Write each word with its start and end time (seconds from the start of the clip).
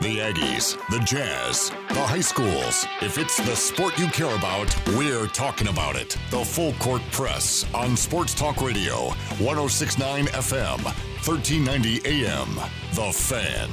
The 0.00 0.16
Aggies, 0.16 0.78
the 0.88 0.98
Jazz, 1.00 1.68
the 1.88 2.00
high 2.00 2.22
schools. 2.22 2.86
If 3.02 3.18
it's 3.18 3.36
the 3.36 3.54
sport 3.54 3.98
you 3.98 4.06
care 4.06 4.34
about, 4.34 4.74
we're 4.96 5.26
talking 5.26 5.68
about 5.68 5.94
it. 5.94 6.16
The 6.30 6.42
Full 6.42 6.72
Court 6.74 7.02
Press 7.12 7.66
on 7.74 7.98
Sports 7.98 8.32
Talk 8.32 8.62
Radio, 8.62 9.10
1069 9.40 10.24
FM, 10.28 10.82
1390 11.26 12.00
AM. 12.06 12.54
The 12.94 13.12
Fan. 13.12 13.68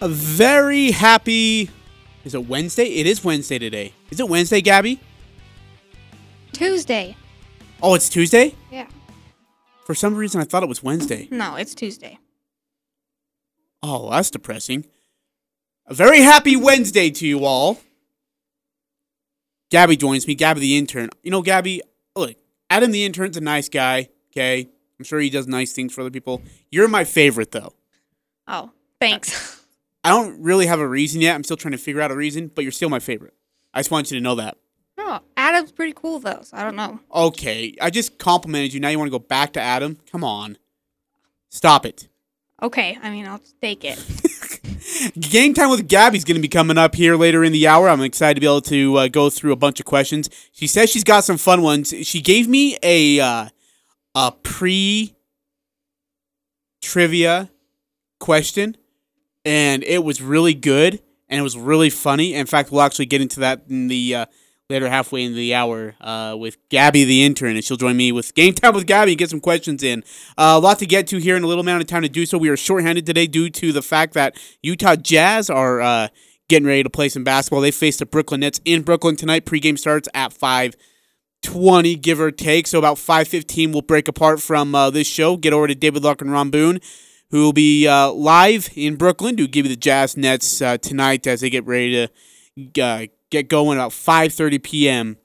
A 0.00 0.08
very 0.08 0.92
happy. 0.92 1.68
Is 2.24 2.34
it 2.34 2.48
Wednesday? 2.48 2.84
It 2.84 3.06
is 3.06 3.22
Wednesday 3.22 3.58
today. 3.58 3.92
Is 4.10 4.18
it 4.18 4.30
Wednesday, 4.30 4.62
Gabby? 4.62 4.98
Tuesday. 6.52 7.18
Oh, 7.86 7.92
it's 7.92 8.08
Tuesday? 8.08 8.54
Yeah. 8.72 8.86
For 9.84 9.94
some 9.94 10.14
reason, 10.14 10.40
I 10.40 10.44
thought 10.44 10.62
it 10.62 10.70
was 10.70 10.82
Wednesday. 10.82 11.28
No, 11.30 11.56
it's 11.56 11.74
Tuesday. 11.74 12.18
Oh, 13.82 14.10
that's 14.10 14.30
depressing. 14.30 14.86
A 15.86 15.92
very 15.92 16.22
happy 16.22 16.56
Wednesday 16.56 17.10
to 17.10 17.26
you 17.26 17.44
all. 17.44 17.78
Gabby 19.70 19.98
joins 19.98 20.26
me. 20.26 20.34
Gabby, 20.34 20.60
the 20.60 20.78
intern. 20.78 21.10
You 21.22 21.30
know, 21.30 21.42
Gabby, 21.42 21.82
look, 22.16 22.36
Adam, 22.70 22.90
the 22.90 23.04
intern's 23.04 23.36
a 23.36 23.42
nice 23.42 23.68
guy. 23.68 24.08
Okay, 24.32 24.66
I'm 24.98 25.04
sure 25.04 25.20
he 25.20 25.28
does 25.28 25.46
nice 25.46 25.74
things 25.74 25.92
for 25.92 26.00
other 26.00 26.10
people. 26.10 26.40
You're 26.70 26.88
my 26.88 27.04
favorite, 27.04 27.50
though. 27.50 27.74
Oh, 28.48 28.70
thanks. 28.98 29.62
I 30.04 30.08
don't 30.08 30.42
really 30.42 30.64
have 30.64 30.80
a 30.80 30.88
reason 30.88 31.20
yet. 31.20 31.34
I'm 31.34 31.44
still 31.44 31.58
trying 31.58 31.72
to 31.72 31.78
figure 31.78 32.00
out 32.00 32.10
a 32.10 32.16
reason, 32.16 32.50
but 32.54 32.62
you're 32.64 32.72
still 32.72 32.88
my 32.88 32.98
favorite. 32.98 33.34
I 33.74 33.80
just 33.80 33.90
want 33.90 34.10
you 34.10 34.16
to 34.16 34.24
know 34.24 34.36
that. 34.36 34.56
No, 34.96 35.20
Adam's 35.36 35.72
pretty 35.72 35.92
cool 35.94 36.18
though, 36.20 36.40
so 36.42 36.56
I 36.56 36.62
don't 36.62 36.76
know. 36.76 37.00
Okay, 37.12 37.74
I 37.80 37.90
just 37.90 38.18
complimented 38.18 38.72
you. 38.72 38.80
Now 38.80 38.88
you 38.88 38.98
want 38.98 39.08
to 39.08 39.18
go 39.18 39.24
back 39.24 39.52
to 39.54 39.60
Adam? 39.60 39.98
Come 40.10 40.22
on. 40.24 40.58
Stop 41.50 41.84
it. 41.86 42.08
Okay, 42.62 42.98
I 43.02 43.10
mean 43.10 43.26
I'll 43.26 43.40
take 43.60 43.84
it. 43.84 43.98
Game 45.18 45.54
time 45.54 45.70
with 45.70 45.88
Gabby's 45.88 46.24
going 46.24 46.36
to 46.36 46.42
be 46.42 46.48
coming 46.48 46.78
up 46.78 46.94
here 46.94 47.16
later 47.16 47.42
in 47.42 47.52
the 47.52 47.66
hour. 47.66 47.88
I'm 47.88 48.02
excited 48.02 48.34
to 48.34 48.40
be 48.40 48.46
able 48.46 48.60
to 48.62 48.96
uh, 48.96 49.08
go 49.08 49.30
through 49.30 49.52
a 49.52 49.56
bunch 49.56 49.80
of 49.80 49.86
questions. 49.86 50.30
She 50.52 50.66
says 50.66 50.90
she's 50.90 51.04
got 51.04 51.24
some 51.24 51.38
fun 51.38 51.62
ones. 51.62 51.92
She 52.02 52.20
gave 52.20 52.48
me 52.48 52.78
a 52.82 53.20
uh, 53.20 53.48
a 54.14 54.32
pre 54.42 55.14
trivia 56.80 57.50
question, 58.20 58.76
and 59.44 59.82
it 59.82 60.04
was 60.04 60.22
really 60.22 60.54
good 60.54 61.00
and 61.28 61.40
it 61.40 61.42
was 61.42 61.56
really 61.58 61.90
funny. 61.90 62.34
In 62.34 62.46
fact, 62.46 62.70
we'll 62.70 62.82
actually 62.82 63.06
get 63.06 63.20
into 63.20 63.40
that 63.40 63.64
in 63.68 63.88
the 63.88 64.14
uh, 64.14 64.26
later 64.70 64.88
halfway 64.88 65.22
in 65.22 65.34
the 65.34 65.54
hour 65.54 65.94
uh, 66.00 66.34
with 66.38 66.56
Gabby, 66.70 67.04
the 67.04 67.22
intern, 67.22 67.54
and 67.54 67.62
she'll 67.62 67.76
join 67.76 67.96
me 67.96 68.12
with 68.12 68.34
game 68.34 68.54
time 68.54 68.74
with 68.74 68.86
Gabby 68.86 69.12
and 69.12 69.18
get 69.18 69.28
some 69.28 69.40
questions 69.40 69.82
in. 69.82 70.02
Uh, 70.38 70.54
a 70.56 70.58
lot 70.58 70.78
to 70.78 70.86
get 70.86 71.06
to 71.08 71.18
here 71.18 71.36
in 71.36 71.42
a 71.42 71.46
little 71.46 71.60
amount 71.60 71.82
of 71.82 71.86
time 71.86 72.02
to 72.02 72.08
do 72.08 72.24
so. 72.24 72.38
We 72.38 72.48
are 72.48 72.56
shorthanded 72.56 73.04
today 73.04 73.26
due 73.26 73.50
to 73.50 73.72
the 73.72 73.82
fact 73.82 74.14
that 74.14 74.38
Utah 74.62 74.96
Jazz 74.96 75.50
are 75.50 75.82
uh, 75.82 76.08
getting 76.48 76.66
ready 76.66 76.82
to 76.82 76.88
play 76.88 77.10
some 77.10 77.24
basketball. 77.24 77.60
They 77.60 77.70
face 77.70 77.98
the 77.98 78.06
Brooklyn 78.06 78.40
Nets 78.40 78.60
in 78.64 78.82
Brooklyn 78.82 79.16
tonight. 79.16 79.44
Pregame 79.44 79.78
starts 79.78 80.08
at 80.14 80.32
five. 80.32 80.74
20 81.42 81.96
give 81.96 82.20
or 82.20 82.30
take 82.30 82.66
so 82.66 82.78
about 82.78 82.96
5.15 82.96 83.70
we'll 83.70 83.82
break 83.82 84.08
apart 84.08 84.40
from 84.40 84.74
uh, 84.74 84.88
this 84.88 85.06
show 85.06 85.36
get 85.36 85.52
over 85.52 85.66
to 85.66 85.74
david 85.74 86.02
locke 86.02 86.22
and 86.22 86.32
ron 86.32 86.48
boone 86.48 86.80
who 87.30 87.42
will 87.42 87.52
be 87.52 87.86
uh, 87.86 88.10
live 88.10 88.70
in 88.74 88.96
brooklyn 88.96 89.36
to 89.36 89.46
give 89.46 89.66
you 89.66 89.68
the 89.68 89.76
jazz 89.76 90.16
nets 90.16 90.62
uh, 90.62 90.78
tonight 90.78 91.26
as 91.26 91.42
they 91.42 91.50
get 91.50 91.66
ready 91.66 92.08
to 92.72 93.10
get 93.34 93.48
going 93.48 93.78
about 93.78 93.90
5.30 93.90 94.62
p.m 94.62 95.16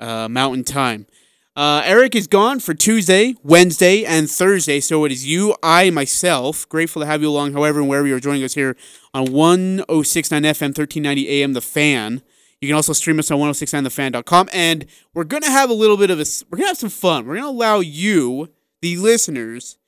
uh, 0.00 0.28
mountain 0.28 0.64
time 0.64 1.06
uh, 1.54 1.82
eric 1.84 2.14
is 2.14 2.26
gone 2.26 2.60
for 2.60 2.74
tuesday 2.74 3.34
wednesday 3.42 4.04
and 4.04 4.30
thursday 4.30 4.80
so 4.80 5.04
it 5.04 5.12
is 5.12 5.26
you 5.26 5.54
i 5.62 5.90
myself 5.90 6.68
grateful 6.68 7.00
to 7.00 7.06
have 7.06 7.22
you 7.22 7.28
along 7.28 7.52
however 7.52 7.80
and 7.80 7.88
wherever 7.88 8.06
you're 8.06 8.20
joining 8.20 8.44
us 8.44 8.54
here 8.54 8.76
on 9.14 9.32
1069 9.32 10.42
fm 10.42 10.76
1390 10.76 11.42
am 11.42 11.52
the 11.52 11.60
fan 11.60 12.22
you 12.62 12.68
can 12.68 12.76
also 12.76 12.92
stream 12.92 13.18
us 13.18 13.28
on 13.32 13.40
1069thefan.com. 13.40 14.48
And 14.52 14.86
we're 15.12 15.24
going 15.24 15.42
to 15.42 15.50
have 15.50 15.68
a 15.68 15.74
little 15.74 15.96
bit 15.96 16.10
of 16.10 16.20
a, 16.20 16.24
we're 16.48 16.58
going 16.58 16.66
to 16.66 16.68
have 16.68 16.78
some 16.78 16.90
fun. 16.90 17.26
We're 17.26 17.34
going 17.34 17.44
to 17.44 17.50
allow 17.50 17.80
you, 17.80 18.50
the 18.80 18.96
listeners, 18.98 19.78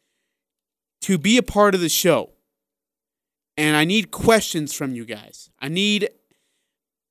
to 1.03 1.17
be 1.17 1.37
a 1.37 1.43
part 1.43 1.77
of 1.77 1.81
the 1.81 1.89
show. 1.89 2.33
And 3.56 3.77
I 3.77 3.85
need 3.85 4.11
questions 4.11 4.75
from 4.75 4.97
you 4.97 5.05
guys. 5.05 5.51
I 5.61 5.69
need, 5.69 6.09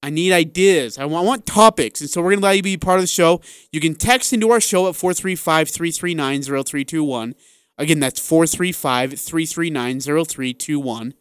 I 0.04 0.10
need 0.10 0.34
ideas. 0.34 0.98
I 0.98 1.06
want, 1.06 1.24
I 1.24 1.28
want 1.28 1.46
topics. 1.46 2.02
And 2.02 2.10
so 2.10 2.22
we're 2.22 2.32
going 2.32 2.42
to 2.42 2.46
allow 2.48 2.52
you 2.52 2.62
be 2.62 2.76
part 2.76 3.00
of 3.00 3.04
the 3.04 3.08
show. 3.08 3.40
You 3.72 3.80
can 3.80 3.96
text 3.96 4.34
into 4.34 4.52
our 4.52 4.60
show 4.60 4.90
at 4.90 4.98
435 4.98 5.70
339 5.70 6.42
0321. 6.42 7.36
Again, 7.78 8.00
that's 8.02 8.20
435 8.20 9.18
339 9.18 10.00
0321. 10.02 11.14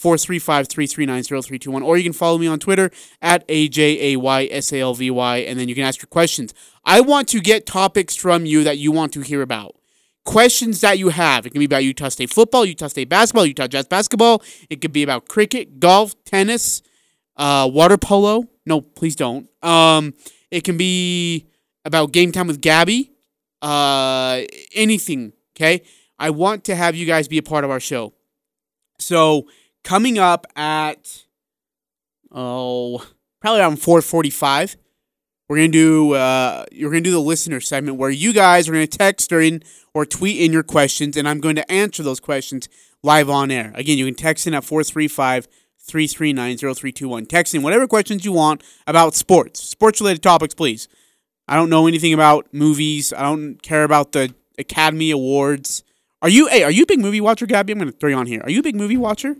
435-339-0321 0.00 1.84
or 1.84 1.98
you 1.98 2.04
can 2.04 2.14
follow 2.14 2.38
me 2.38 2.46
on 2.46 2.58
Twitter 2.58 2.90
at 3.20 3.46
AJAYSALVY 3.48 5.46
and 5.46 5.60
then 5.60 5.68
you 5.68 5.74
can 5.74 5.84
ask 5.84 6.00
your 6.00 6.06
questions. 6.06 6.54
I 6.86 7.02
want 7.02 7.28
to 7.28 7.40
get 7.40 7.66
topics 7.66 8.16
from 8.16 8.46
you 8.46 8.64
that 8.64 8.78
you 8.78 8.92
want 8.92 9.12
to 9.12 9.20
hear 9.20 9.42
about. 9.42 9.76
Questions 10.24 10.80
that 10.80 10.98
you 10.98 11.10
have. 11.10 11.44
It 11.44 11.50
can 11.50 11.58
be 11.58 11.66
about 11.66 11.84
Utah 11.84 12.08
State 12.08 12.32
football, 12.32 12.64
Utah 12.64 12.86
State 12.86 13.10
basketball, 13.10 13.44
Utah 13.44 13.66
Jazz 13.66 13.88
basketball. 13.88 14.42
It 14.70 14.80
could 14.80 14.92
be 14.92 15.02
about 15.02 15.28
cricket, 15.28 15.80
golf, 15.80 16.14
tennis, 16.24 16.80
uh, 17.40 17.66
water 17.72 17.96
polo. 17.96 18.44
No, 18.66 18.82
please 18.82 19.16
don't. 19.16 19.48
Um, 19.62 20.14
it 20.50 20.62
can 20.62 20.76
be 20.76 21.46
about 21.84 22.12
game 22.12 22.30
time 22.30 22.46
with 22.46 22.60
Gabby. 22.60 23.10
Uh, 23.62 24.42
anything, 24.74 25.32
okay? 25.56 25.82
I 26.18 26.30
want 26.30 26.64
to 26.64 26.76
have 26.76 26.94
you 26.94 27.06
guys 27.06 27.28
be 27.28 27.38
a 27.38 27.42
part 27.42 27.64
of 27.64 27.70
our 27.70 27.80
show. 27.80 28.12
So, 28.98 29.46
coming 29.82 30.18
up 30.18 30.46
at 30.54 31.24
oh 32.30 33.04
probably 33.40 33.60
around 33.60 33.76
445 33.78 34.76
we're 35.48 35.56
gonna 35.56 35.68
do 35.68 36.12
uh 36.12 36.64
you're 36.70 36.90
gonna 36.90 37.00
do 37.00 37.10
the 37.10 37.18
listener 37.18 37.58
segment 37.58 37.96
where 37.96 38.10
you 38.10 38.32
guys 38.32 38.68
are 38.68 38.72
gonna 38.72 38.86
text 38.86 39.32
or 39.32 39.40
in 39.40 39.62
or 39.94 40.06
tweet 40.06 40.40
in 40.40 40.52
your 40.52 40.62
questions 40.62 41.16
and 41.16 41.28
i'm 41.28 41.40
going 41.40 41.56
to 41.56 41.72
answer 41.72 42.04
those 42.04 42.20
questions 42.20 42.68
live 43.02 43.28
on 43.28 43.50
air 43.50 43.72
again 43.74 43.98
you 43.98 44.04
can 44.04 44.14
text 44.14 44.46
in 44.46 44.54
at 44.54 44.62
435 44.62 45.48
339 45.82 46.56
0321 46.56 47.26
text 47.26 47.54
in 47.54 47.62
whatever 47.62 47.86
questions 47.86 48.24
you 48.24 48.32
want 48.32 48.62
about 48.86 49.14
sports 49.14 49.60
sports 49.62 50.00
related 50.00 50.22
topics 50.22 50.54
please 50.54 50.88
i 51.48 51.56
don't 51.56 51.70
know 51.70 51.86
anything 51.86 52.12
about 52.12 52.46
movies 52.52 53.12
i 53.12 53.22
don't 53.22 53.62
care 53.62 53.82
about 53.84 54.12
the 54.12 54.32
academy 54.58 55.10
awards 55.10 55.82
are 56.22 56.28
you 56.28 56.46
hey 56.48 56.62
are 56.62 56.70
you 56.70 56.82
a 56.84 56.86
big 56.86 57.00
movie 57.00 57.20
watcher 57.20 57.46
gabby 57.46 57.72
i'm 57.72 57.78
gonna 57.78 57.90
throw 57.90 58.10
you 58.10 58.16
on 58.16 58.26
here 58.26 58.40
are 58.44 58.50
you 58.50 58.60
a 58.60 58.62
big 58.62 58.76
movie 58.76 58.96
watcher 58.96 59.36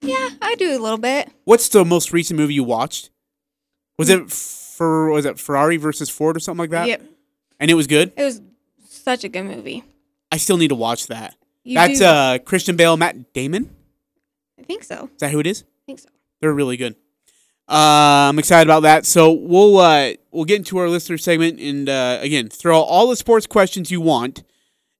yeah, 0.00 0.30
I 0.40 0.54
do 0.54 0.70
a 0.70 0.78
little 0.78 0.98
bit. 0.98 1.30
What's 1.44 1.68
the 1.68 1.84
most 1.84 2.12
recent 2.12 2.38
movie 2.38 2.54
you 2.54 2.64
watched? 2.64 3.10
Was 3.98 4.08
it 4.08 4.30
for 4.30 5.10
was 5.10 5.24
it 5.24 5.38
Ferrari 5.38 5.76
versus 5.76 6.08
Ford 6.08 6.36
or 6.36 6.40
something 6.40 6.60
like 6.60 6.70
that? 6.70 6.86
Yep. 6.86 7.02
And 7.58 7.70
it 7.70 7.74
was 7.74 7.86
good. 7.86 8.12
It 8.16 8.22
was 8.22 8.40
such 8.88 9.24
a 9.24 9.28
good 9.28 9.44
movie. 9.44 9.82
I 10.30 10.36
still 10.36 10.56
need 10.56 10.68
to 10.68 10.76
watch 10.76 11.08
that. 11.08 11.34
You 11.64 11.74
That's 11.74 11.98
do- 11.98 12.04
uh 12.04 12.38
Christian 12.38 12.76
Bale, 12.76 12.96
Matt 12.96 13.32
Damon. 13.32 13.74
I 14.58 14.62
think 14.62 14.84
so. 14.84 15.10
Is 15.12 15.20
that 15.20 15.32
who 15.32 15.40
it 15.40 15.46
is? 15.46 15.64
Think 15.88 16.00
so. 16.00 16.10
They're 16.42 16.52
really 16.52 16.76
good. 16.76 16.96
Uh, 17.66 18.28
I'm 18.28 18.38
excited 18.38 18.68
about 18.68 18.80
that. 18.80 19.06
So 19.06 19.32
we'll 19.32 19.78
uh, 19.78 20.12
we'll 20.30 20.44
get 20.44 20.58
into 20.58 20.76
our 20.76 20.86
listener 20.90 21.16
segment 21.16 21.58
and 21.58 21.88
uh, 21.88 22.18
again 22.20 22.50
throw 22.50 22.78
all 22.78 23.08
the 23.08 23.16
sports 23.16 23.46
questions 23.46 23.90
you 23.90 24.02
want, 24.02 24.44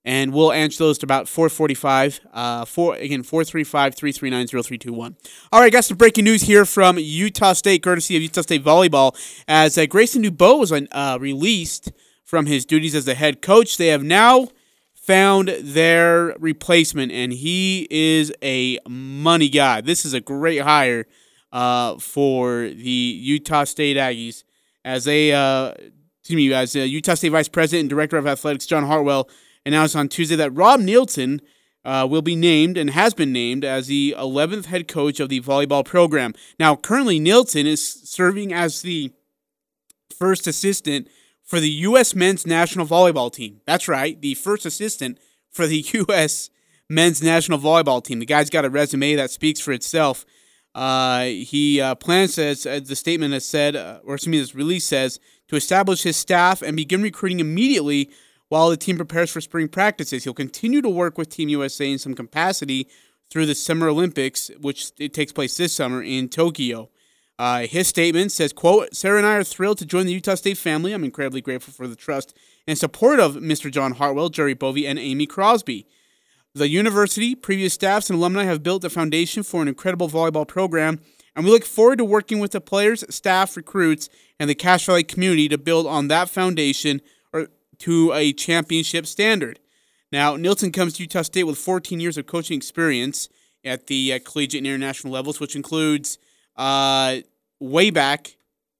and 0.03 0.33
we'll 0.33 0.51
answer 0.51 0.79
those 0.79 0.97
to 0.99 1.05
about 1.05 1.27
4:45. 1.27 2.21
Uh, 2.33 2.65
four 2.65 2.95
again 2.95 3.23
435-339-0321. 3.23 5.15
All 5.53 5.61
right, 5.61 5.71
got 5.71 5.85
some 5.85 5.99
breaking 5.99 6.25
news 6.25 6.41
here 6.41 6.65
from 6.65 6.99
Utah 6.99 7.53
State, 7.53 7.83
courtesy 7.83 8.17
of 8.17 8.23
Utah 8.23 8.41
State 8.41 8.65
volleyball, 8.65 9.15
as 9.47 9.77
uh, 9.77 9.85
Grayson 9.85 10.23
DuBose 10.23 10.71
was 10.71 10.73
uh, 10.73 11.19
released 11.21 11.93
from 12.25 12.47
his 12.47 12.65
duties 12.65 12.95
as 12.95 13.05
the 13.05 13.15
head 13.15 13.43
coach. 13.43 13.77
They 13.77 13.89
have 13.89 14.03
now 14.03 14.49
found 15.09 15.49
their 15.63 16.37
replacement, 16.39 17.11
and 17.11 17.33
he 17.33 17.89
is 17.91 18.31
a 18.43 18.79
money 18.87 19.49
guy. 19.49 19.81
This 19.81 20.05
is 20.05 20.13
a 20.13 20.21
great 20.21 20.61
hire 20.61 21.07
uh, 21.51 21.97
for 21.97 22.69
the 22.69 22.91
Utah 22.91 23.65
State 23.65 23.97
Aggies 23.97 24.45
as 24.85 25.05
they, 25.05 25.33
uh, 25.33 25.73
excuse 26.21 26.37
me, 26.37 26.53
as 26.53 26.77
uh, 26.77 26.81
Utah 26.81 27.15
State 27.15 27.31
Vice 27.31 27.49
President 27.49 27.85
and 27.85 27.89
Director 27.89 28.19
of 28.19 28.27
Athletics 28.27 28.67
John 28.67 28.85
Hartwell 28.85 29.31
announced 29.65 29.97
on 29.97 30.11
Tuesday 30.11 30.37
that 30.37 30.51
Rob 30.51 30.81
Neilson 30.81 31.41
uh, 31.87 32.07
will 32.07 32.21
be 32.21 32.37
named 32.37 32.77
and 32.77 32.91
has 32.91 33.15
been 33.15 33.33
named 33.33 33.65
as 33.65 33.87
the 33.87 34.15
11th 34.19 34.67
head 34.67 34.89
coach 34.89 35.21
of 35.21 35.31
the 35.31 35.41
volleyball 35.41 35.87
program. 35.87 36.35
Now, 36.61 36.77
currently, 36.77 37.19
Neilson 37.19 37.65
is 37.65 37.83
serving 37.83 38.53
as 38.53 38.83
the 38.83 39.11
first 40.15 40.47
assistant 40.47 41.09
for 41.49 41.61
the 41.61 41.71
U.S. 41.71 42.15
men's 42.15 42.47
national 42.47 42.87
volleyball 42.87 43.33
team. 43.33 43.63
That's 43.65 43.89
right, 43.89 44.21
the 44.21 44.35
first 44.35 44.67
assistant 44.67 45.19
for 45.51 45.67
the 45.67 45.79
U.S. 45.95 46.51
men's 46.91 47.23
national 47.23 47.59
volleyball 47.59 48.05
team. 48.05 48.21
The 48.21 48.27
guy's 48.27 48.51
got 48.51 48.67
a 48.67 48.71
resume 48.71 49.15
that 49.15 49.31
speaks 49.31 49.59
for 49.59 49.73
itself. 49.73 50.27
Uh, 50.75 51.25
he 51.25 51.81
uh, 51.81 51.95
plans, 51.95 52.39
as, 52.39 52.65
the 52.65 52.95
statement 52.95 53.33
has 53.33 53.47
said, 53.47 53.75
uh, 53.75 54.01
or 54.05 54.17
excuse 54.17 54.31
me, 54.31 54.39
this 54.39 54.55
release 54.55 54.85
says, 54.85 55.19
to 55.49 55.57
establish 55.57 56.03
his 56.03 56.19
staff 56.19 56.61
and 56.61 56.77
begin 56.77 57.01
recruiting 57.03 57.41
immediately 57.41 58.11
while 58.49 58.69
the 58.69 58.77
team 58.77 58.97
prepares 58.97 59.31
for 59.31 59.41
spring 59.41 59.69
practices. 59.69 60.25
He'll 60.25 60.35
continue 60.35 60.83
to 60.83 60.89
work 60.91 61.17
with 61.17 61.31
Team 61.31 61.49
USA 61.49 61.91
in 61.91 61.99
some 61.99 62.15
capacity 62.15 62.89
through 63.31 63.47
the 63.47 63.55
Summer 63.55 63.89
Olympics, 63.89 64.51
which 64.61 64.93
it 64.99 65.15
takes 65.15 65.33
place 65.33 65.57
this 65.57 65.73
summer 65.73 66.03
in 66.03 66.29
Tokyo. 66.29 66.91
Uh, 67.39 67.61
his 67.67 67.87
statement 67.87 68.33
says, 68.33 68.53
quote, 68.53 68.95
Sarah 68.95 69.19
and 69.19 69.27
I 69.27 69.37
are 69.37 69.45
thrilled 69.45 69.79
to 69.79 69.87
join 69.87 70.07
the 70.07 70.13
Utah 70.13 70.35
State 70.35 70.59
family. 70.59 70.93
I'm 70.93 71.05
incredibly 71.05 71.41
grateful 71.41 71.73
for 71.73 71.87
the 71.87 71.95
trust 71.95 72.37
and 72.67 72.77
support 72.77 73.21
of 73.21 73.37
Mr. 73.37 73.71
John 73.71 73.93
Hartwell, 73.93 74.29
Jerry 74.29 74.55
Bovee, 74.55 74.87
and 74.87 74.99
Amy 74.99 75.27
Crosby. 75.27 75.87
The 76.55 76.69
university, 76.69 77.37
previous 77.37 77.75
staffs, 77.75 78.11
and 78.11 78.19
alumni 78.19 78.43
have 78.45 78.65
built 78.65 78.83
a 78.83 78.91
foundation 78.91 79.45
for 79.45 79.63
an 79.63 79.69
incredible 79.69 80.09
volleyball 80.09 80.49
program, 80.49 81.01
and 81.37 81.45
we 81.45 81.53
look 81.53 81.65
forward 81.65 81.99
to 81.99 82.05
working 82.05 82.41
with 82.41 82.51
the 82.51 82.61
players, 82.61 83.05
staff, 83.15 83.57
recruits, 83.57 84.09
and 84.41 84.51
the 84.51 84.57
Cache 84.57 84.87
Valley 84.87 85.05
community 85.05 85.49
to 85.49 85.59
build 85.59 85.87
on 85.87 86.09
that 86.09 86.29
foundation 86.29 87.01
or 87.33 87.49
to 87.79 88.13
a 88.13 88.33
championship 88.33 89.07
standard. 89.07 89.61
Now, 90.11 90.37
Neilson 90.37 90.73
comes 90.73 90.95
to 90.95 91.03
Utah 91.03 91.23
State 91.23 91.45
with 91.45 91.59
14 91.59 92.01
years 92.01 92.19
of 92.19 92.27
coaching 92.27 92.57
experience 92.57 93.29
at 93.65 93.87
the 93.87 94.15
uh, 94.15 94.19
collegiate 94.25 94.61
and 94.61 94.67
international 94.67 95.13
levels, 95.13 95.39
which 95.39 95.55
includes 95.55 96.19
uh, 96.59 97.19
way 97.61 97.91
back 97.91 98.37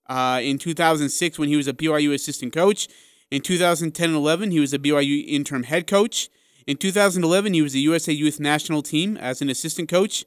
uh, 0.07 0.39
in 0.43 0.57
2006 0.59 1.39
when 1.39 1.49
he 1.49 1.55
was 1.55 1.67
a 1.67 1.73
BYU 1.73 2.13
assistant 2.13 2.53
coach. 2.53 2.87
In 3.31 3.41
2010 3.41 4.09
and 4.09 4.15
11, 4.15 4.51
he 4.51 4.59
was 4.59 4.73
a 4.73 4.79
BYU 4.79 5.25
interim 5.27 5.63
head 5.63 5.87
coach. 5.87 6.29
In 6.67 6.77
2011, 6.77 7.53
he 7.53 7.61
was 7.61 7.73
the 7.73 7.79
USA 7.79 8.11
Youth 8.11 8.39
National 8.39 8.81
Team 8.81 9.17
as 9.17 9.41
an 9.41 9.49
assistant 9.49 9.89
coach. 9.89 10.25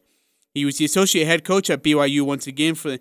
He 0.55 0.65
was 0.65 0.79
the 0.79 0.85
associate 0.85 1.27
head 1.27 1.45
coach 1.45 1.71
at 1.71 1.83
BYU 1.83 2.23
once 2.23 2.47
again 2.47 2.75
for 2.75 2.99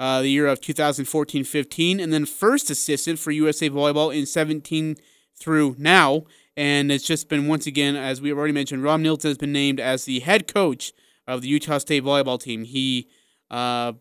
uh, 0.00 0.20
the 0.20 0.28
year 0.28 0.46
of 0.46 0.60
2014 0.60 1.44
15, 1.44 2.00
and 2.00 2.12
then 2.12 2.26
first 2.26 2.70
assistant 2.70 3.18
for 3.18 3.30
USA 3.30 3.70
Volleyball 3.70 4.14
in 4.14 4.26
17 4.26 4.96
through 5.38 5.76
now. 5.78 6.24
And 6.56 6.92
it's 6.92 7.06
just 7.06 7.28
been 7.28 7.46
once 7.46 7.66
again, 7.66 7.96
as 7.96 8.20
we 8.20 8.28
have 8.28 8.38
already 8.38 8.52
mentioned, 8.52 8.82
Rob 8.82 9.00
Neilson 9.00 9.24
has 9.24 9.38
been 9.38 9.52
named 9.52 9.80
as 9.80 10.04
the 10.04 10.20
head 10.20 10.52
coach 10.52 10.92
of 11.26 11.42
the 11.42 11.48
Utah 11.48 11.78
State 11.78 12.04
volleyball 12.04 12.40
team. 12.40 12.64
He 12.64 13.08
uh, 13.52 13.92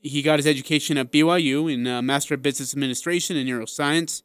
he 0.00 0.22
got 0.22 0.38
his 0.38 0.46
education 0.46 0.96
at 0.96 1.10
BYU 1.10 1.72
in 1.72 1.86
uh, 1.86 2.00
Master 2.00 2.34
of 2.34 2.42
Business 2.42 2.72
Administration 2.72 3.36
and 3.36 3.48
Neuroscience. 3.48 4.22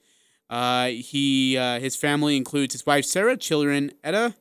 Uh, 0.50 0.88
he 0.88 1.57
uh, 1.57 1.80
his 1.80 1.95
family 1.95 2.38
includes 2.38 2.74
his 2.74 2.86
wife 2.86 3.06
Sarah, 3.06 3.36
children 3.36 3.92
Etta. 4.04 4.36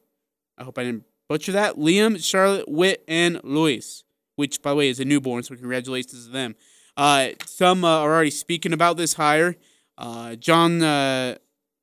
I 0.58 0.64
hope 0.64 0.78
I 0.78 0.84
didn't 0.84 1.04
butcher 1.28 1.52
that. 1.52 1.76
Liam, 1.76 2.22
Charlotte, 2.22 2.68
Whit, 2.68 3.02
and 3.08 3.40
Luis, 3.42 4.04
which 4.36 4.60
by 4.60 4.70
the 4.70 4.76
way 4.76 4.88
is 4.88 5.00
a 5.00 5.06
newborn. 5.06 5.42
So 5.42 5.54
congratulations 5.54 6.26
to 6.26 6.30
them. 6.30 6.54
Uh, 6.96 7.28
some 7.46 7.82
uh, 7.82 8.00
are 8.00 8.12
already 8.12 8.30
speaking 8.30 8.74
about 8.74 8.98
this 8.98 9.14
hire. 9.14 9.56
John 10.38 10.82
uh, 10.82 11.36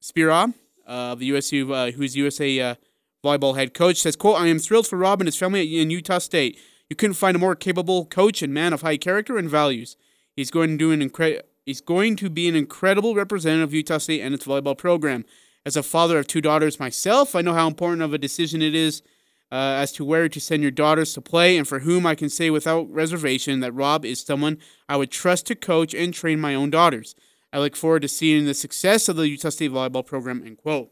Speraw 0.03 0.53
of 0.85 1.19
the 1.19 1.25
USU, 1.27 1.73
who's 1.91 2.15
USA 2.15 2.77
volleyball 3.25 3.55
head 3.57 3.73
coach, 3.73 3.97
says, 3.97 4.15
"quote 4.15 4.39
I 4.39 4.47
am 4.47 4.59
thrilled 4.59 4.85
for 4.85 4.97
Rob 4.97 5.21
and 5.21 5.27
his 5.27 5.37
family 5.37 5.79
in 5.79 5.89
Utah 5.89 6.19
State. 6.19 6.59
You 6.89 6.95
couldn't 6.95 7.15
find 7.15 7.35
a 7.35 7.39
more 7.39 7.55
capable 7.55 8.05
coach 8.05 8.41
and 8.41 8.53
man 8.53 8.73
of 8.73 8.81
high 8.81 8.97
character 8.97 9.37
and 9.37 9.49
values. 9.49 9.95
He's 10.35 10.51
going 10.51 10.71
to 10.71 10.77
do 10.77 10.91
an 10.91 11.01
incredible." 11.01 11.43
He's 11.69 11.81
going 11.81 12.15
to 12.15 12.31
be 12.31 12.49
an 12.49 12.55
incredible 12.55 13.13
representative 13.13 13.69
of 13.69 13.73
Utah 13.75 13.99
State 13.99 14.21
and 14.21 14.33
its 14.33 14.45
volleyball 14.47 14.75
program. 14.75 15.23
As 15.67 15.77
a 15.77 15.83
father 15.83 16.17
of 16.17 16.25
two 16.25 16.41
daughters 16.41 16.79
myself, 16.79 17.35
I 17.35 17.41
know 17.41 17.53
how 17.53 17.67
important 17.67 18.01
of 18.01 18.11
a 18.11 18.17
decision 18.17 18.63
it 18.63 18.73
is 18.73 19.03
uh, 19.51 19.77
as 19.77 19.91
to 19.91 20.03
where 20.03 20.27
to 20.27 20.41
send 20.41 20.63
your 20.63 20.71
daughters 20.71 21.13
to 21.13 21.21
play, 21.21 21.57
and 21.57 21.67
for 21.67 21.81
whom 21.81 22.07
I 22.07 22.15
can 22.15 22.29
say 22.29 22.49
without 22.49 22.89
reservation 22.91 23.59
that 23.59 23.73
Rob 23.73 24.03
is 24.03 24.21
someone 24.21 24.57
I 24.87 24.97
would 24.97 25.11
trust 25.11 25.45
to 25.45 25.55
coach 25.55 25.93
and 25.93 26.11
train 26.11 26.39
my 26.39 26.55
own 26.55 26.71
daughters. 26.71 27.13
I 27.53 27.59
look 27.59 27.75
forward 27.75 28.01
to 28.01 28.07
seeing 28.07 28.45
the 28.45 28.55
success 28.55 29.07
of 29.07 29.15
the 29.15 29.29
Utah 29.29 29.49
State 29.49 29.71
volleyball 29.71 30.03
program. 30.03 30.41
End 30.43 30.57
quote. 30.57 30.89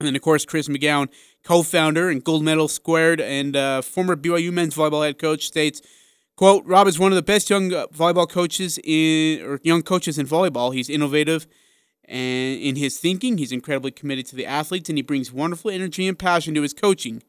And 0.00 0.08
then, 0.08 0.16
of 0.16 0.22
course, 0.22 0.44
Chris 0.44 0.66
McGowan, 0.66 1.08
co-founder 1.48 2.10
and 2.10 2.22
gold 2.22 2.44
medal 2.44 2.68
squared 2.68 3.22
and 3.22 3.56
uh, 3.56 3.80
former 3.80 4.14
BYU 4.14 4.52
men's 4.52 4.74
volleyball 4.74 5.02
head 5.02 5.18
coach, 5.18 5.46
states. 5.46 5.80
Quote, 6.36 6.62
Rob 6.66 6.86
is 6.86 6.98
one 6.98 7.10
of 7.10 7.16
the 7.16 7.22
best 7.22 7.48
young 7.48 7.72
uh, 7.72 7.86
volleyball 7.86 8.28
coaches 8.28 8.78
in 8.84 9.42
or 9.42 9.58
young 9.62 9.82
coaches 9.82 10.18
in 10.18 10.26
volleyball. 10.26 10.74
He's 10.74 10.90
innovative 10.90 11.46
and 12.04 12.60
in 12.60 12.76
his 12.76 12.98
thinking, 12.98 13.38
he's 13.38 13.50
incredibly 13.50 13.90
committed 13.90 14.26
to 14.26 14.36
the 14.36 14.44
athletes 14.44 14.90
and 14.90 14.98
he 14.98 15.02
brings 15.02 15.32
wonderful 15.32 15.70
energy 15.70 16.06
and 16.06 16.18
passion 16.18 16.54
to 16.54 16.60
his 16.60 16.74
coaching. 16.74 17.22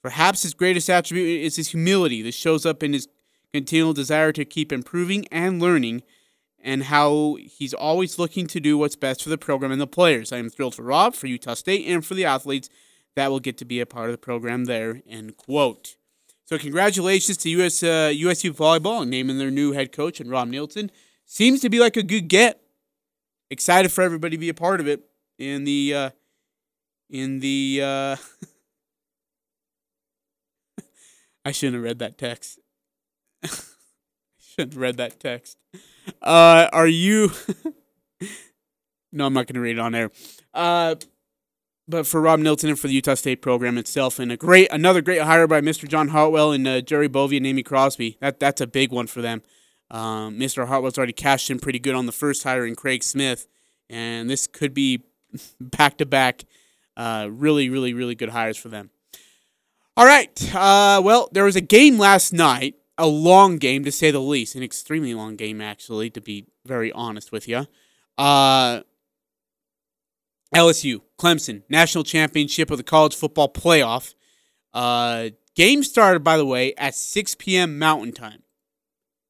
Perhaps 0.00 0.42
his 0.42 0.54
greatest 0.54 0.88
attribute 0.88 1.42
is 1.42 1.56
his 1.56 1.68
humility. 1.68 2.22
This 2.22 2.34
shows 2.34 2.64
up 2.64 2.82
in 2.82 2.94
his 2.94 3.08
continual 3.52 3.92
desire 3.92 4.32
to 4.32 4.46
keep 4.46 4.72
improving 4.72 5.26
and 5.30 5.60
learning 5.60 6.02
and 6.58 6.84
how 6.84 7.36
he's 7.42 7.74
always 7.74 8.18
looking 8.18 8.46
to 8.46 8.58
do 8.58 8.78
what's 8.78 8.96
best 8.96 9.22
for 9.22 9.28
the 9.28 9.36
program 9.36 9.70
and 9.70 9.82
the 9.82 9.86
players. 9.86 10.32
I 10.32 10.38
am 10.38 10.48
thrilled 10.48 10.74
for 10.74 10.82
Rob, 10.82 11.14
for 11.14 11.26
Utah 11.26 11.52
State, 11.52 11.86
and 11.86 12.02
for 12.02 12.14
the 12.14 12.24
athletes 12.24 12.70
that 13.16 13.30
will 13.30 13.40
get 13.40 13.58
to 13.58 13.64
be 13.64 13.80
a 13.80 13.86
part 13.86 14.06
of 14.06 14.12
the 14.12 14.18
program 14.18 14.66
there. 14.66 15.02
End 15.08 15.36
quote. 15.36 15.96
So 16.44 16.58
congratulations 16.58 17.36
to 17.38 17.50
US 17.50 17.82
uh, 17.82 18.12
USU 18.14 18.52
volleyball 18.52 19.06
naming 19.06 19.38
their 19.38 19.50
new 19.50 19.72
head 19.72 19.90
coach 19.90 20.20
and 20.20 20.30
Rob 20.30 20.48
Neilson. 20.48 20.90
Seems 21.24 21.60
to 21.62 21.68
be 21.68 21.80
like 21.80 21.96
a 21.96 22.04
good 22.04 22.28
get. 22.28 22.60
Excited 23.50 23.90
for 23.90 24.02
everybody 24.02 24.36
to 24.36 24.40
be 24.40 24.48
a 24.48 24.54
part 24.54 24.80
of 24.80 24.86
it 24.86 25.02
in 25.38 25.64
the 25.64 25.94
uh, 25.94 26.10
in 27.10 27.40
the. 27.40 27.80
Uh, 27.82 28.16
I 31.44 31.52
shouldn't 31.52 31.74
have 31.74 31.84
read 31.84 31.98
that 32.00 32.18
text. 32.18 32.58
I 33.44 33.48
shouldn't 34.40 34.74
have 34.74 34.82
read 34.82 34.96
that 34.98 35.20
text. 35.20 35.58
Uh, 36.20 36.68
are 36.72 36.88
you? 36.88 37.30
no, 39.12 39.26
I'm 39.26 39.32
not 39.32 39.46
going 39.46 39.54
to 39.54 39.60
read 39.60 39.76
it 39.76 39.80
on 39.80 39.94
air. 39.94 40.10
Uh, 40.52 40.96
but 41.88 42.06
for 42.06 42.20
Rob 42.20 42.40
Neilson 42.40 42.68
and 42.68 42.78
for 42.78 42.88
the 42.88 42.94
Utah 42.94 43.14
State 43.14 43.42
program 43.42 43.78
itself, 43.78 44.18
and 44.18 44.32
a 44.32 44.36
great 44.36 44.68
another 44.72 45.00
great 45.00 45.22
hire 45.22 45.46
by 45.46 45.60
Mr. 45.60 45.88
John 45.88 46.08
Hartwell 46.08 46.52
and 46.52 46.66
uh, 46.66 46.80
Jerry 46.80 47.08
Bovee 47.08 47.36
and 47.36 47.46
Amy 47.46 47.62
Crosby. 47.62 48.16
That 48.20 48.40
that's 48.40 48.60
a 48.60 48.66
big 48.66 48.92
one 48.92 49.06
for 49.06 49.22
them. 49.22 49.42
Um, 49.90 50.38
Mr. 50.38 50.66
Hartwell's 50.66 50.98
already 50.98 51.12
cashed 51.12 51.50
in 51.50 51.60
pretty 51.60 51.78
good 51.78 51.94
on 51.94 52.06
the 52.06 52.12
first 52.12 52.42
hire 52.42 52.66
in 52.66 52.74
Craig 52.74 53.02
Smith, 53.02 53.46
and 53.88 54.28
this 54.28 54.46
could 54.46 54.74
be 54.74 55.02
back 55.60 55.98
to 55.98 56.06
back, 56.06 56.44
really, 56.96 57.68
really, 57.68 57.94
really 57.94 58.14
good 58.14 58.30
hires 58.30 58.56
for 58.56 58.68
them. 58.68 58.90
All 59.96 60.04
right. 60.04 60.54
Uh, 60.54 61.00
well, 61.02 61.28
there 61.32 61.44
was 61.44 61.56
a 61.56 61.60
game 61.62 61.98
last 61.98 62.32
night, 62.32 62.74
a 62.98 63.06
long 63.06 63.56
game 63.56 63.82
to 63.84 63.92
say 63.92 64.10
the 64.10 64.20
least, 64.20 64.54
an 64.54 64.62
extremely 64.62 65.14
long 65.14 65.36
game 65.36 65.60
actually, 65.60 66.10
to 66.10 66.20
be 66.20 66.46
very 66.66 66.92
honest 66.92 67.32
with 67.32 67.48
you. 67.48 67.66
Uh, 68.18 68.82
LSU, 70.54 71.00
Clemson, 71.18 71.62
national 71.68 72.04
championship 72.04 72.70
of 72.70 72.78
the 72.78 72.84
college 72.84 73.14
football 73.14 73.52
playoff. 73.52 74.14
Uh, 74.72 75.30
game 75.54 75.82
started, 75.82 76.22
by 76.22 76.36
the 76.36 76.46
way, 76.46 76.74
at 76.74 76.94
6 76.94 77.34
p.m. 77.36 77.78
Mountain 77.78 78.12
Time. 78.12 78.42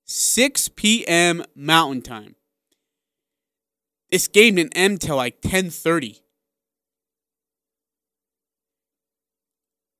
6 0.04 0.68
p.m. 0.68 1.44
Mountain 1.54 2.02
Time. 2.02 2.34
This 4.10 4.28
game 4.28 4.54
didn't 4.54 4.76
end 4.76 5.00
till 5.00 5.16
like 5.16 5.40
10:30. 5.40 6.20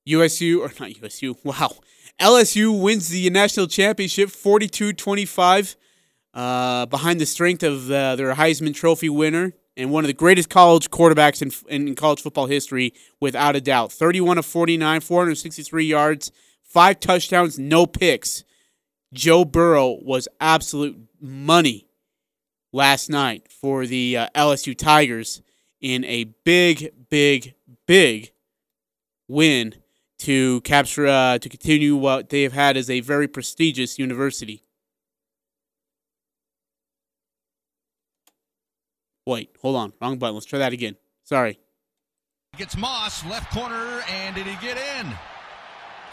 USU 0.05 0.61
or 0.61 0.71
not 0.79 1.01
USU? 1.01 1.35
Wow, 1.43 1.71
LSU 2.19 2.81
wins 2.81 3.09
the 3.09 3.29
national 3.29 3.67
championship 3.67 4.29
42-25. 4.29 5.75
Uh, 6.33 6.85
behind 6.85 7.19
the 7.19 7.25
strength 7.25 7.63
of 7.63 7.89
uh, 7.91 8.15
their 8.15 8.35
Heisman 8.35 8.73
Trophy 8.73 9.09
winner 9.09 9.53
and 9.77 9.91
one 9.91 10.03
of 10.03 10.07
the 10.07 10.13
greatest 10.13 10.49
college 10.49 10.89
quarterbacks 10.89 11.41
in, 11.41 11.87
in 11.87 11.95
college 11.95 12.21
football 12.21 12.47
history, 12.47 12.93
without 13.21 13.55
a 13.55 13.61
doubt. 13.61 13.91
31 13.91 14.39
of 14.39 14.45
49, 14.45 14.99
463 15.01 15.85
yards, 15.85 16.31
five 16.63 16.99
touchdowns, 16.99 17.57
no 17.59 17.85
picks. 17.85 18.43
Joe 19.13 19.45
Burrow 19.45 19.99
was 20.01 20.27
absolute 20.41 20.97
money 21.21 21.87
last 22.73 23.09
night 23.09 23.49
for 23.49 23.85
the 23.85 24.17
uh, 24.17 24.27
LSU 24.35 24.77
Tigers 24.77 25.41
in 25.79 26.03
a 26.05 26.25
big, 26.43 26.91
big, 27.09 27.53
big 27.85 28.31
win 29.27 29.75
to 30.19 30.61
capture 30.61 31.07
uh, 31.07 31.37
to 31.37 31.47
continue 31.47 31.95
what 31.95 32.29
they 32.29 32.41
have 32.43 32.53
had 32.53 32.75
as 32.75 32.89
a 32.89 33.01
very 33.01 33.27
prestigious 33.27 33.99
university. 33.99 34.63
Wait, 39.27 39.49
hold 39.61 39.75
on. 39.75 39.91
Wrong 39.99 40.17
button. 40.17 40.35
Let's 40.35 40.45
try 40.45 40.59
that 40.59 40.71
again. 40.71 40.95
Sorry. 41.25 41.59
Gets 42.57 42.77
Moss, 42.77 43.25
left 43.25 43.53
corner, 43.53 44.01
and 44.09 44.33
did 44.33 44.47
he 44.47 44.55
get 44.65 44.77
in? 44.77 45.11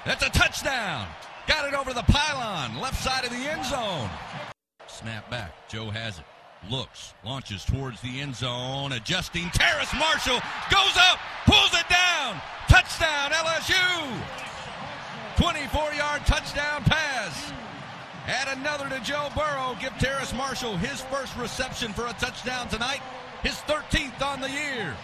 That's 0.05 0.27
a 0.27 0.31
touchdown. 0.31 1.07
Got 1.47 1.69
it 1.69 1.75
over 1.75 1.95
the 1.95 2.03
pylon, 2.03 2.81
left 2.81 3.01
side 3.01 3.25
of 3.25 3.31
the 3.31 3.37
end 3.37 3.65
zone. 3.67 4.11
Snap 4.89 5.31
back. 5.31 5.69
Joe 5.69 5.91
has 5.91 6.19
it. 6.19 6.25
Looks, 6.69 7.15
launches 7.25 7.65
towards 7.65 8.01
the 8.01 8.21
end 8.21 8.35
zone, 8.35 8.91
adjusting. 8.93 9.49
Terrace 9.51 9.95
Marshall 9.95 10.41
goes 10.73 10.97
up, 10.97 11.21
pulls 11.47 11.73
it 11.73 11.87
down. 11.89 12.41
Touchdown, 12.69 13.31
LSU. 13.31 14.19
24 15.37 15.95
yard 15.95 16.27
touchdown. 16.27 16.83
Add 18.27 18.57
another 18.57 18.89
to 18.89 19.01
Joe 19.03 19.29
Burrow. 19.37 19.77
Give 19.81 19.93
Terrace 19.99 20.33
Marshall 20.33 20.77
his 20.77 21.03
first 21.03 21.37
reception 21.37 21.93
for 21.93 22.07
a 22.07 22.13
touchdown 22.15 22.69
tonight. 22.69 23.01
his 23.43 23.55
13th 23.69 24.23
on 24.23 24.41
the 24.41 24.51
year. 24.51 24.97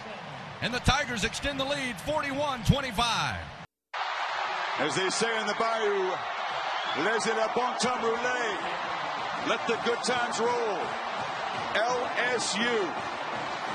And 0.62 0.72
the 0.72 0.78
Tigers 0.80 1.24
extend 1.24 1.60
the 1.60 1.64
lead 1.64 2.00
41 2.00 2.64
25. 2.64 3.36
As 4.78 4.96
they 4.96 5.10
say 5.10 5.40
in 5.40 5.46
the 5.46 5.54
Bayou, 5.58 6.10
laissez 7.04 7.32
la 7.36 7.52
bon 7.54 7.76
temps 7.78 8.02
rouler. 8.02 8.58
Let 9.48 9.66
the 9.66 9.78
good 9.84 10.02
times 10.04 10.40
roll. 10.40 10.78
LSU 11.74 12.94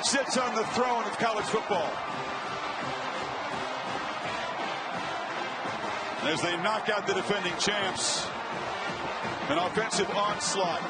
sits 0.03 0.37
on 0.37 0.55
the 0.55 0.63
throne 0.73 1.03
of 1.03 1.17
college 1.19 1.45
football. 1.45 1.91
As 6.23 6.41
they 6.41 6.57
knock 6.57 6.89
out 6.89 7.05
the 7.05 7.13
defending 7.13 7.53
champs, 7.59 8.25
an 9.49 9.59
offensive 9.59 10.09
onslaught, 10.09 10.81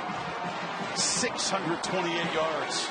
628 0.96 2.34
yards. 2.34 2.90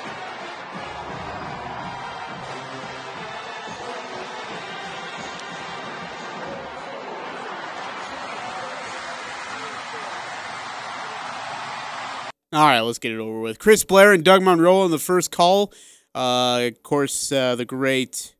All 12.53 12.61
right, 12.61 12.79
let's 12.79 12.99
get 12.99 13.11
it 13.11 13.19
over 13.19 13.39
with. 13.39 13.59
Chris 13.59 13.83
Blair 13.83 14.13
and 14.13 14.23
Doug 14.23 14.43
Moreau 14.43 14.81
on 14.81 14.91
the 14.91 14.99
first 14.99 15.29
call. 15.29 15.73
Uh, 16.13 16.69
of 16.71 16.83
course, 16.83 17.31
uh, 17.31 17.55
the 17.55 17.65
great 17.65 18.35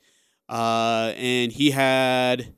Uh, 0.47 1.13
and 1.15 1.51
he 1.51 1.71
had 1.71 2.53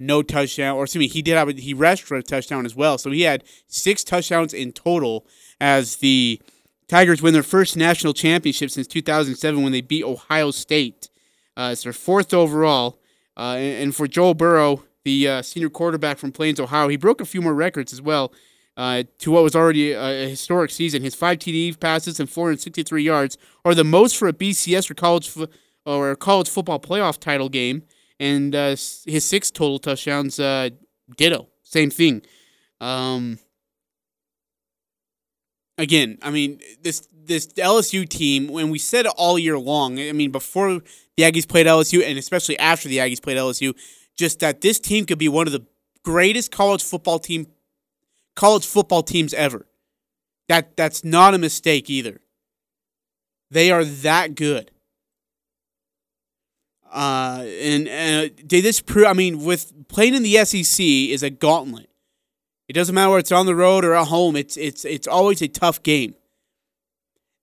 no 0.00 0.22
touchdown, 0.22 0.76
or 0.76 0.84
excuse 0.84 1.00
me, 1.00 1.08
he 1.08 1.22
did 1.22 1.36
have 1.36 1.48
a, 1.48 1.52
he 1.52 1.74
rushed 1.74 2.02
for 2.02 2.16
a 2.16 2.22
touchdown 2.22 2.64
as 2.64 2.74
well. 2.74 2.98
So 2.98 3.10
he 3.10 3.22
had 3.22 3.44
six 3.68 4.02
touchdowns 4.02 4.54
in 4.54 4.72
total 4.72 5.26
as 5.60 5.96
the 5.96 6.40
Tigers 6.88 7.22
win 7.22 7.34
their 7.34 7.44
first 7.44 7.76
national 7.76 8.14
championship 8.14 8.70
since 8.70 8.88
2007 8.88 9.62
when 9.62 9.72
they 9.72 9.80
beat 9.80 10.02
Ohio 10.02 10.50
State. 10.50 11.08
Uh, 11.56 11.70
it's 11.72 11.84
their 11.84 11.92
fourth 11.92 12.34
overall. 12.34 12.98
Uh, 13.36 13.54
and, 13.56 13.82
and 13.84 13.94
for 13.94 14.08
Joe 14.08 14.34
Burrow, 14.34 14.82
the 15.04 15.28
uh, 15.28 15.42
senior 15.42 15.70
quarterback 15.70 16.18
from 16.18 16.32
Plains, 16.32 16.58
Ohio, 16.58 16.88
he 16.88 16.96
broke 16.96 17.20
a 17.20 17.24
few 17.24 17.40
more 17.40 17.54
records 17.54 17.92
as 17.92 18.02
well 18.02 18.32
uh, 18.76 19.04
to 19.18 19.30
what 19.30 19.42
was 19.42 19.54
already 19.54 19.92
a, 19.92 20.24
a 20.24 20.28
historic 20.28 20.70
season. 20.70 21.02
His 21.02 21.14
five 21.14 21.38
TD 21.38 21.78
passes 21.78 22.18
and 22.18 22.28
463 22.28 23.02
yards 23.02 23.38
are 23.64 23.74
the 23.74 23.84
most 23.84 24.16
for 24.16 24.26
a 24.28 24.32
BCS 24.32 24.90
or 24.90 24.94
college 24.94 25.28
fo- 25.28 25.48
or 25.86 26.16
college 26.16 26.48
football 26.48 26.78
playoff 26.78 27.18
title 27.18 27.48
game, 27.48 27.82
and 28.20 28.54
uh, 28.54 28.68
his 28.68 29.24
six 29.24 29.50
total 29.50 29.78
touchdowns, 29.80 30.38
uh, 30.38 30.68
ditto, 31.16 31.48
same 31.62 31.90
thing. 31.90 32.22
Um, 32.80 33.38
again, 35.78 36.18
I 36.22 36.30
mean 36.30 36.60
this 36.82 37.08
this 37.12 37.46
LSU 37.54 38.08
team. 38.08 38.48
When 38.48 38.70
we 38.70 38.78
said 38.78 39.06
all 39.06 39.38
year 39.38 39.58
long, 39.58 39.98
I 39.98 40.12
mean 40.12 40.30
before 40.30 40.80
the 41.16 41.22
Aggies 41.22 41.48
played 41.48 41.66
LSU, 41.66 42.04
and 42.06 42.18
especially 42.18 42.58
after 42.58 42.88
the 42.88 42.98
Aggies 42.98 43.22
played 43.22 43.38
LSU, 43.38 43.74
just 44.16 44.38
that 44.40 44.60
this 44.60 44.78
team 44.78 45.06
could 45.06 45.18
be 45.18 45.28
one 45.28 45.48
of 45.48 45.52
the 45.52 45.66
greatest 46.04 46.52
college 46.52 46.84
football 46.84 47.18
team 47.18 47.46
college 48.36 48.66
football 48.66 49.02
teams 49.02 49.34
ever. 49.34 49.66
That 50.48 50.76
that's 50.76 51.04
not 51.04 51.34
a 51.34 51.38
mistake 51.38 51.88
either. 51.88 52.20
They 53.50 53.70
are 53.70 53.84
that 53.84 54.34
good. 54.34 54.70
Uh, 56.90 57.44
and 57.46 57.88
uh, 57.88 58.34
did 58.46 58.64
this 58.64 58.80
prove? 58.80 59.06
I 59.06 59.12
mean, 59.12 59.44
with 59.44 59.72
playing 59.88 60.14
in 60.14 60.22
the 60.22 60.44
SEC 60.44 60.84
is 60.84 61.22
a 61.22 61.30
gauntlet. 61.30 61.88
It 62.68 62.72
doesn't 62.74 62.94
matter 62.94 63.10
whether 63.10 63.20
it's 63.20 63.32
on 63.32 63.46
the 63.46 63.54
road 63.54 63.84
or 63.84 63.94
at 63.94 64.08
home. 64.08 64.36
It's 64.36 64.56
it's 64.56 64.84
it's 64.84 65.06
always 65.06 65.42
a 65.42 65.48
tough 65.48 65.82
game. 65.82 66.14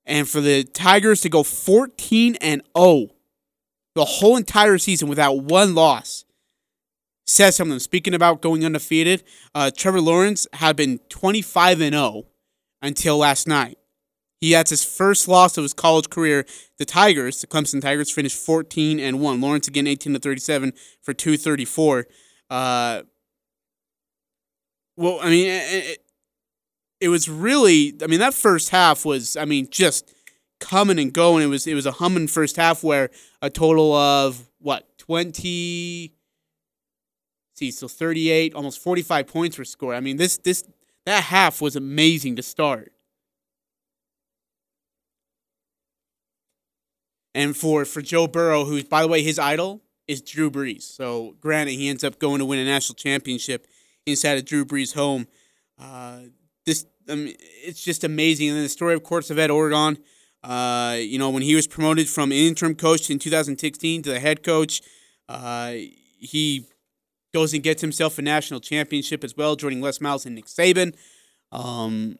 And 0.05 0.27
for 0.27 0.39
the 0.39 0.63
Tigers 0.63 1.21
to 1.21 1.29
go 1.29 1.43
14 1.43 2.35
and 2.39 2.61
0 2.77 3.07
the 3.93 4.05
whole 4.05 4.37
entire 4.37 4.77
season 4.77 5.09
without 5.09 5.39
one 5.39 5.75
loss 5.75 6.23
says 7.25 7.55
something. 7.55 7.79
Speaking 7.79 8.13
about 8.13 8.41
going 8.41 8.63
undefeated, 8.63 9.23
uh, 9.53 9.71
Trevor 9.75 10.01
Lawrence 10.01 10.47
had 10.53 10.75
been 10.75 10.99
25 11.09 11.81
and 11.81 11.93
0 11.93 12.25
until 12.81 13.17
last 13.17 13.47
night. 13.47 13.77
He 14.39 14.51
had 14.51 14.69
his 14.69 14.83
first 14.83 15.27
loss 15.27 15.57
of 15.57 15.63
his 15.63 15.73
college 15.73 16.09
career. 16.09 16.45
The 16.77 16.85
Tigers, 16.85 17.41
the 17.41 17.47
Clemson 17.47 17.81
Tigers, 17.81 18.11
finished 18.11 18.37
14 18.37 18.99
and 18.99 19.19
1. 19.19 19.41
Lawrence 19.41 19.67
again 19.67 19.87
18 19.87 20.13
to 20.13 20.19
37 20.19 20.73
for 21.01 21.13
234. 21.13 22.05
Uh, 22.49 23.01
well, 24.95 25.19
I 25.21 25.29
mean, 25.29 25.47
it, 25.49 26.03
it 27.01 27.09
was 27.09 27.29
really. 27.29 27.95
I 28.01 28.07
mean, 28.07 28.19
that 28.19 28.33
first 28.33 28.69
half 28.69 29.05
was. 29.05 29.35
I 29.35 29.45
mean, 29.45 29.67
just 29.71 30.13
coming 30.59 30.99
and 30.99 31.11
going. 31.11 31.43
It 31.43 31.47
was. 31.47 31.65
It 31.65 31.73
was 31.73 31.85
a 31.85 31.91
humming 31.93 32.27
first 32.27 32.57
half 32.57 32.83
where 32.83 33.09
a 33.41 33.49
total 33.49 33.93
of 33.93 34.49
what 34.59 34.97
20. 34.97 36.13
See, 37.55 37.71
so 37.71 37.87
38, 37.87 38.53
almost 38.53 38.83
45 38.83 39.25
points 39.25 39.57
were 39.57 39.65
scored. 39.65 39.95
I 39.95 39.99
mean, 39.99 40.17
this 40.17 40.37
this 40.37 40.63
that 41.07 41.23
half 41.23 41.59
was 41.59 41.75
amazing 41.75 42.35
to 42.35 42.43
start. 42.43 42.91
And 47.37 47.55
for 47.55 47.85
for 47.85 48.01
Joe 48.01 48.25
Burrow, 48.25 48.65
who's 48.65 48.83
by 48.83 49.03
the 49.03 49.07
way 49.07 49.21
his 49.21 49.37
idol 49.37 49.83
is 50.07 50.23
Drew 50.23 50.49
Brees. 50.49 50.81
So 50.81 51.35
granted, 51.39 51.73
he 51.73 51.87
ends 51.87 52.03
up 52.03 52.17
going 52.17 52.39
to 52.39 52.45
win 52.45 52.57
a 52.57 52.65
national 52.65 52.95
championship 52.95 53.67
inside 54.07 54.39
of 54.39 54.45
Drew 54.45 54.65
Brees' 54.65 54.95
home. 54.95 55.27
Uh, 55.79 56.21
this 56.65 56.87
I 57.07 57.13
mean, 57.13 57.35
it's 57.39 57.83
just 57.83 58.03
amazing. 58.03 58.47
And 58.47 58.57
then 58.57 58.63
the 58.63 58.69
story, 58.69 58.95
of 58.95 59.03
course, 59.03 59.29
of 59.29 59.37
Ed 59.37 59.51
Orgeron. 59.51 59.97
Uh, 60.43 60.97
you 60.99 61.19
know, 61.19 61.29
when 61.29 61.43
he 61.43 61.53
was 61.53 61.67
promoted 61.67 62.09
from 62.09 62.31
interim 62.31 62.73
coach 62.73 63.07
in 63.11 63.19
2016 63.19 64.01
to 64.01 64.09
the 64.09 64.19
head 64.19 64.41
coach, 64.41 64.81
uh, 65.29 65.73
he 66.17 66.65
goes 67.35 67.53
and 67.53 67.61
gets 67.61 67.81
himself 67.81 68.17
a 68.17 68.23
national 68.23 68.61
championship 68.61 69.23
as 69.23 69.37
well, 69.37 69.55
joining 69.55 69.79
Les 69.79 70.01
Miles 70.01 70.25
and 70.25 70.33
Nick 70.33 70.47
Saban. 70.47 70.95
Um, 71.51 72.17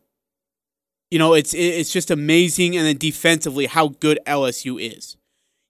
you 1.11 1.19
know, 1.19 1.33
it's 1.33 1.53
it's 1.53 1.91
just 1.91 2.11
amazing, 2.11 2.75
and 2.75 2.85
then 2.85 2.97
defensively, 2.97 3.65
how 3.65 3.89
good 3.89 4.19
LSU 4.25 4.81
is. 4.81 5.15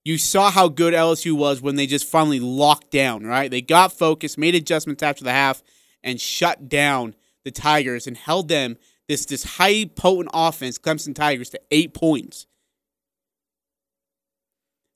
You 0.04 0.18
saw 0.18 0.50
how 0.52 0.70
good 0.70 0.94
LSU 0.94 1.34
was 1.34 1.62
when 1.62 1.76
they 1.76 1.86
just 1.86 2.08
finally 2.08 2.40
locked 2.40 2.92
down, 2.92 3.26
right? 3.26 3.52
They 3.52 3.62
got 3.62 3.92
focused, 3.92 4.38
made 4.38 4.56
adjustments 4.56 5.04
after 5.04 5.24
the 5.24 5.34
half, 5.34 5.62
and 6.04 6.20
shut 6.20 6.70
down 6.70 7.14
the 7.44 7.52
Tigers 7.52 8.08
and 8.08 8.18
held 8.18 8.48
them 8.48 8.78
this 9.08 9.26
this 9.26 9.44
high 9.44 9.86
potent 9.86 10.30
offense, 10.34 10.78
Clemson 10.78 11.14
Tigers, 11.14 11.50
to 11.52 11.62
eight 11.72 11.94
points. 11.94 12.48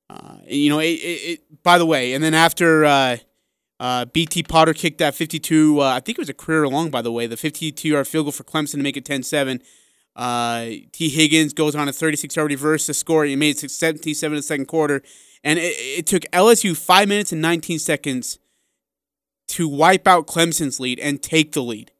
Uh, 0.09 0.37
you 0.47 0.69
know, 0.69 0.79
it, 0.79 0.85
it, 0.85 1.39
it, 1.39 1.63
By 1.63 1.77
the 1.77 1.85
way, 1.85 2.13
and 2.13 2.23
then 2.23 2.33
after 2.33 2.83
uh, 2.83 3.17
uh, 3.79 4.05
BT 4.05 4.43
Potter 4.43 4.73
kicked 4.73 4.97
that 4.97 5.15
52, 5.15 5.81
uh, 5.81 5.85
I 5.85 5.99
think 6.01 6.17
it 6.17 6.21
was 6.21 6.29
a 6.29 6.33
career 6.33 6.67
long, 6.67 6.89
by 6.89 7.01
the 7.01 7.11
way, 7.11 7.27
the 7.27 7.37
52 7.37 7.87
yard 7.87 8.07
field 8.07 8.25
goal 8.25 8.31
for 8.31 8.43
Clemson 8.43 8.71
to 8.71 8.77
make 8.79 8.97
it 8.97 9.05
10 9.05 9.23
7. 9.23 9.61
Uh, 10.15 10.65
Tee 10.91 11.09
Higgins 11.09 11.53
goes 11.53 11.75
on 11.75 11.87
a 11.87 11.93
36 11.93 12.35
yard 12.35 12.51
reverse 12.51 12.85
to 12.87 12.93
score. 12.93 13.25
He 13.25 13.35
made 13.35 13.61
it 13.63 13.71
17 13.71 14.13
7 14.13 14.33
in 14.33 14.37
the 14.37 14.43
second 14.43 14.65
quarter. 14.65 15.01
And 15.43 15.57
it, 15.57 15.75
it 15.77 16.07
took 16.07 16.23
LSU 16.31 16.77
5 16.77 17.07
minutes 17.07 17.31
and 17.31 17.41
19 17.41 17.79
seconds 17.79 18.39
to 19.49 19.67
wipe 19.67 20.07
out 20.07 20.27
Clemson's 20.27 20.79
lead 20.79 20.99
and 20.99 21.21
take 21.21 21.53
the 21.53 21.61
lead. 21.61 21.91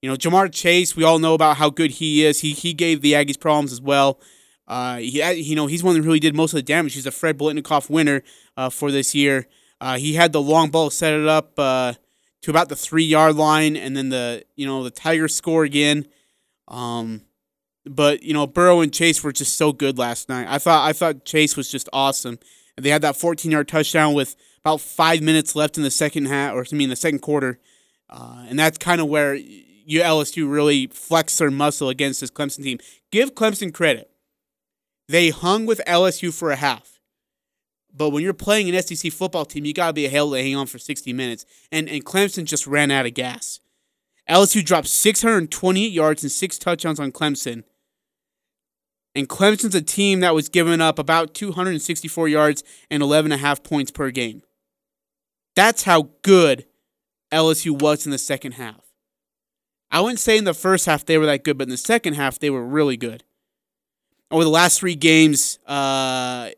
You 0.00 0.10
know, 0.10 0.16
Ja'Marr 0.16 0.52
Chase, 0.52 0.96
we 0.96 1.04
all 1.04 1.20
know 1.20 1.34
about 1.34 1.58
how 1.58 1.70
good 1.70 1.92
he 1.92 2.24
is. 2.24 2.40
He, 2.40 2.52
he 2.52 2.74
gave 2.74 3.02
the 3.02 3.12
Aggies 3.12 3.38
problems 3.38 3.72
as 3.72 3.80
well. 3.80 4.20
Uh, 4.66 4.96
he, 4.96 5.22
you 5.42 5.54
know, 5.54 5.66
he's 5.66 5.84
one 5.84 5.94
that 5.94 6.02
really 6.02 6.18
did 6.18 6.34
most 6.34 6.52
of 6.52 6.56
the 6.56 6.62
damage. 6.62 6.94
He's 6.94 7.06
a 7.06 7.12
Fred 7.12 7.38
Biletnikoff 7.38 7.88
winner 7.88 8.22
uh, 8.56 8.70
for 8.70 8.90
this 8.90 9.14
year. 9.14 9.46
Uh, 9.80 9.98
he 9.98 10.14
had 10.14 10.32
the 10.32 10.40
long 10.40 10.70
ball, 10.70 10.90
set 10.90 11.12
it 11.12 11.26
up 11.26 11.58
uh, 11.58 11.92
to 12.42 12.50
about 12.50 12.68
the 12.68 12.76
three 12.76 13.04
yard 13.04 13.36
line, 13.36 13.76
and 13.76 13.96
then 13.96 14.08
the 14.10 14.44
you 14.54 14.64
know 14.64 14.84
the 14.84 14.90
Tigers 14.90 15.34
score 15.34 15.64
again. 15.64 16.06
Um, 16.68 17.22
but 17.84 18.22
you 18.22 18.32
know, 18.32 18.46
Burrow 18.46 18.80
and 18.80 18.92
Chase 18.92 19.22
were 19.22 19.32
just 19.32 19.56
so 19.56 19.72
good 19.72 19.98
last 19.98 20.28
night. 20.28 20.46
I 20.48 20.58
thought 20.58 20.88
I 20.88 20.92
thought 20.92 21.24
Chase 21.24 21.56
was 21.56 21.70
just 21.70 21.88
awesome, 21.92 22.38
and 22.76 22.84
they 22.84 22.90
had 22.90 23.02
that 23.02 23.16
14 23.16 23.50
yard 23.50 23.68
touchdown 23.68 24.14
with 24.14 24.36
about 24.64 24.80
five 24.80 25.22
minutes 25.22 25.56
left 25.56 25.76
in 25.76 25.82
the 25.82 25.90
second 25.90 26.26
half, 26.26 26.54
or 26.54 26.64
I 26.70 26.74
mean 26.76 26.88
the 26.88 26.96
second 26.96 27.20
quarter, 27.20 27.58
uh, 28.08 28.44
and 28.48 28.58
that's 28.58 28.78
kind 28.78 29.00
of 29.00 29.08
where 29.08 29.34
you 29.34 30.00
LSU 30.00 30.50
really 30.50 30.86
flexed 30.86 31.38
their 31.38 31.50
muscle 31.50 31.88
against 31.88 32.20
this 32.20 32.30
Clemson 32.30 32.62
team. 32.62 32.78
Give 33.10 33.34
Clemson 33.34 33.74
credit; 33.74 34.10
they 35.08 35.30
hung 35.30 35.66
with 35.66 35.80
LSU 35.86 36.32
for 36.32 36.50
a 36.50 36.56
half. 36.56 36.88
But 37.94 38.08
when 38.08 38.22
you're 38.22 38.32
playing 38.32 38.74
an 38.74 38.82
SEC 38.82 39.12
football 39.12 39.44
team, 39.44 39.66
you 39.66 39.74
gotta 39.74 39.92
be 39.92 40.06
able 40.06 40.32
to 40.32 40.42
hang 40.42 40.56
on 40.56 40.66
for 40.66 40.78
60 40.78 41.12
minutes, 41.12 41.44
and 41.72 41.88
and 41.88 42.04
Clemson 42.04 42.44
just 42.44 42.66
ran 42.66 42.90
out 42.90 43.06
of 43.06 43.14
gas. 43.14 43.58
LSU 44.30 44.64
dropped 44.64 44.86
628 44.86 45.90
yards 45.90 46.22
and 46.22 46.30
six 46.30 46.56
touchdowns 46.58 47.00
on 47.00 47.10
Clemson. 47.10 47.64
And 49.14 49.28
Clemson's 49.28 49.74
a 49.74 49.82
team 49.82 50.20
that 50.20 50.34
was 50.34 50.48
giving 50.48 50.80
up 50.80 50.98
about 50.98 51.34
264 51.34 52.28
yards 52.28 52.64
and 52.90 53.02
11.5 53.02 53.62
points 53.62 53.90
per 53.90 54.10
game. 54.10 54.42
That's 55.54 55.82
how 55.82 56.08
good 56.22 56.66
LSU 57.30 57.78
was 57.78 58.06
in 58.06 58.12
the 58.12 58.18
second 58.18 58.52
half. 58.52 58.80
I 59.90 60.00
wouldn't 60.00 60.20
say 60.20 60.38
in 60.38 60.44
the 60.44 60.54
first 60.54 60.86
half 60.86 61.04
they 61.04 61.18
were 61.18 61.26
that 61.26 61.44
good, 61.44 61.58
but 61.58 61.64
in 61.64 61.70
the 61.70 61.76
second 61.76 62.14
half 62.14 62.38
they 62.38 62.48
were 62.48 62.64
really 62.64 62.96
good. 62.96 63.24
Over 64.30 64.44
the 64.44 64.50
last 64.50 64.80
three 64.80 64.94
games 64.94 65.58
uh, 65.66 66.50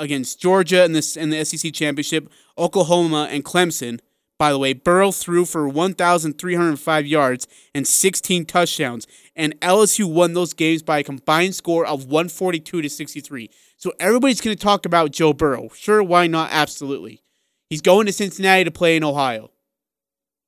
against 0.00 0.40
Georgia 0.40 0.84
in, 0.84 0.92
this, 0.92 1.16
in 1.16 1.30
the 1.30 1.44
SEC 1.44 1.72
championship, 1.72 2.28
Oklahoma, 2.58 3.28
and 3.30 3.44
Clemson, 3.44 4.00
by 4.40 4.52
the 4.52 4.58
way, 4.58 4.72
Burrow 4.72 5.12
threw 5.12 5.44
for 5.44 5.68
1,305 5.68 7.06
yards 7.06 7.46
and 7.74 7.86
16 7.86 8.46
touchdowns, 8.46 9.06
and 9.36 9.60
LSU 9.60 10.10
won 10.10 10.32
those 10.32 10.54
games 10.54 10.82
by 10.82 11.00
a 11.00 11.04
combined 11.04 11.54
score 11.54 11.84
of 11.84 12.06
142 12.06 12.80
to 12.80 12.88
63. 12.88 13.50
So 13.76 13.92
everybody's 14.00 14.40
going 14.40 14.56
to 14.56 14.62
talk 14.62 14.86
about 14.86 15.10
Joe 15.10 15.34
Burrow. 15.34 15.68
Sure, 15.74 16.02
why 16.02 16.26
not? 16.26 16.48
Absolutely. 16.52 17.22
He's 17.68 17.82
going 17.82 18.06
to 18.06 18.14
Cincinnati 18.14 18.64
to 18.64 18.70
play 18.70 18.96
in 18.96 19.04
Ohio. 19.04 19.50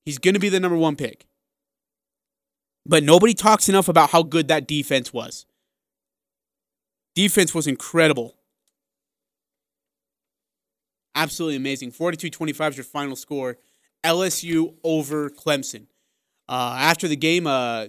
He's 0.06 0.16
going 0.16 0.32
to 0.32 0.40
be 0.40 0.48
the 0.48 0.58
number 0.58 0.78
one 0.78 0.96
pick. 0.96 1.26
But 2.86 3.04
nobody 3.04 3.34
talks 3.34 3.68
enough 3.68 3.88
about 3.88 4.08
how 4.08 4.22
good 4.22 4.48
that 4.48 4.66
defense 4.66 5.12
was. 5.12 5.44
Defense 7.14 7.54
was 7.54 7.66
incredible. 7.66 8.38
Absolutely 11.14 11.56
amazing. 11.56 11.90
42 11.90 12.30
25 12.30 12.72
is 12.72 12.76
your 12.78 12.84
final 12.84 13.16
score. 13.16 13.58
LSU 14.04 14.74
over 14.84 15.30
Clemson. 15.30 15.86
Uh, 16.48 16.76
after 16.78 17.08
the 17.08 17.16
game, 17.16 17.46
uh, 17.46 17.86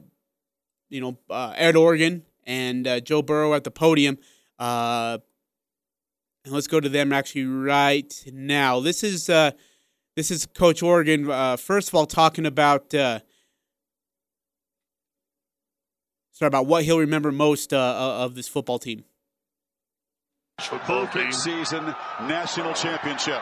you 0.90 1.02
know, 1.02 1.18
uh, 1.30 1.54
Ed 1.56 1.76
Orgeron 1.76 2.22
and 2.46 2.88
uh, 2.88 3.00
Joe 3.00 3.22
Burrow 3.22 3.54
at 3.54 3.64
the 3.64 3.72
podium. 3.72 4.18
Uh, 4.60 5.18
and 6.46 6.54
let's 6.54 6.68
go 6.68 6.80
to 6.80 6.90
them 6.90 7.14
actually 7.14 7.46
right 7.46 8.24
now. 8.32 8.80
This 8.80 9.04
is 9.04 9.30
uh, 9.30 9.52
this 10.16 10.30
is 10.30 10.46
Coach 10.46 10.82
Orgeron. 10.82 11.30
Uh, 11.30 11.58
first 11.58 11.88
of 11.88 11.96
all, 11.96 12.06
talking 12.06 12.46
about 12.46 12.94
uh, 12.94 13.20
sorry 16.32 16.48
about 16.48 16.68
what 16.68 16.84
he'll 16.84 17.00
remember 17.00 17.32
most 17.32 17.74
uh, 17.74 17.78
of 18.24 18.36
this 18.36 18.48
football 18.48 18.80
team. 18.80 19.04
Football 20.62 21.08
Perfect 21.08 21.34
season, 21.34 21.96
national 22.22 22.74
championship. 22.74 23.42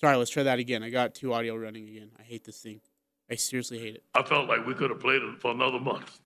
Sorry, 0.00 0.16
let's 0.16 0.30
try 0.30 0.44
that 0.44 0.58
again. 0.58 0.82
I 0.82 0.88
got 0.88 1.14
two 1.14 1.34
audio 1.34 1.54
running 1.54 1.86
again. 1.86 2.10
I 2.18 2.22
hate 2.22 2.42
this 2.44 2.58
thing. 2.58 2.80
I 3.30 3.34
seriously 3.34 3.78
hate 3.78 3.96
it. 3.96 4.02
I 4.14 4.22
felt 4.22 4.48
like 4.48 4.66
we 4.66 4.72
could 4.72 4.88
have 4.88 4.98
played 4.98 5.20
it 5.20 5.38
for 5.40 5.50
another 5.50 5.78
month. 5.78 6.20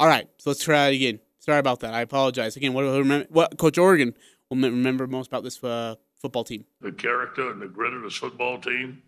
All 0.00 0.08
right, 0.08 0.26
so 0.38 0.50
let's 0.50 0.64
try 0.64 0.88
it 0.88 0.96
again. 0.96 1.20
Sorry 1.38 1.60
about 1.60 1.78
that. 1.80 1.94
I 1.94 2.00
apologize. 2.00 2.56
Again, 2.56 2.72
what, 2.72 2.82
remember, 2.82 3.28
what 3.30 3.56
Coach 3.56 3.76
Orgeron 3.76 4.14
will 4.50 4.56
remember 4.56 5.06
most 5.06 5.28
about 5.28 5.44
this 5.44 5.62
uh, 5.62 5.94
football 6.16 6.42
team? 6.42 6.64
The 6.80 6.90
character 6.90 7.52
and 7.52 7.62
the 7.62 7.68
grit 7.68 7.94
of 7.94 8.02
this 8.02 8.16
football 8.16 8.58
team. 8.58 9.00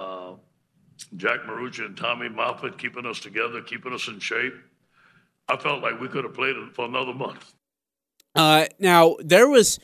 Uh, 0.00 0.32
Jack 1.16 1.40
Marucci 1.40 1.84
and 1.84 1.94
Tommy 1.94 2.30
Moffitt 2.30 2.78
keeping 2.78 3.04
us 3.04 3.20
together, 3.20 3.60
keeping 3.60 3.92
us 3.92 4.08
in 4.08 4.18
shape. 4.18 4.54
I 5.46 5.58
felt 5.58 5.82
like 5.82 6.00
we 6.00 6.08
could 6.08 6.24
have 6.24 6.32
played 6.32 6.56
it 6.56 6.74
for 6.74 6.86
another 6.86 7.12
month. 7.12 7.52
Uh, 8.34 8.64
now 8.78 9.16
there 9.20 9.46
was 9.46 9.78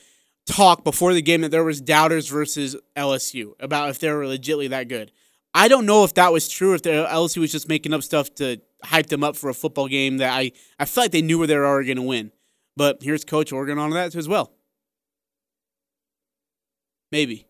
talk 0.49 0.83
before 0.83 1.13
the 1.13 1.23
game 1.23 1.43
that 1.43 1.51
there 1.51 1.65
was 1.65 1.81
doubters 1.81 2.29
versus 2.29 2.75
LSU 2.97 3.53
about 3.61 3.91
if 3.91 3.99
they 3.99 4.11
were 4.11 4.25
legitly 4.25 4.71
that 4.71 4.89
good. 4.89 5.13
I 5.55 5.69
don't 5.69 5.87
know 5.87 6.05
if 6.05 6.15
that 6.15 6.33
was 6.33 6.49
true. 6.49 6.75
If 6.75 6.83
the 6.83 6.91
LSU 6.91 7.39
was 7.39 7.53
just 7.53 7.69
making 7.69 7.93
up 7.93 8.03
stuff 8.03 8.35
to 8.37 8.61
hype 8.83 9.07
them 9.07 9.25
up 9.25 9.37
for 9.37 9.51
a 9.51 9.55
football 9.55 9.89
game 9.89 10.19
that 10.19 10.33
I 10.33 10.53
I 10.79 10.85
feel 10.85 11.05
like 11.05 11.13
they 11.13 11.23
knew 11.23 11.39
where 11.39 11.47
they 11.47 11.57
were 11.57 11.85
going 11.85 11.97
to 11.97 12.03
win. 12.03 12.33
But 12.77 13.03
here's 13.03 13.25
Coach 13.25 13.51
Orgeron 13.51 13.79
on 13.79 13.91
that 13.91 14.15
as 14.15 14.29
well. 14.29 14.53
Maybe. 17.11 17.47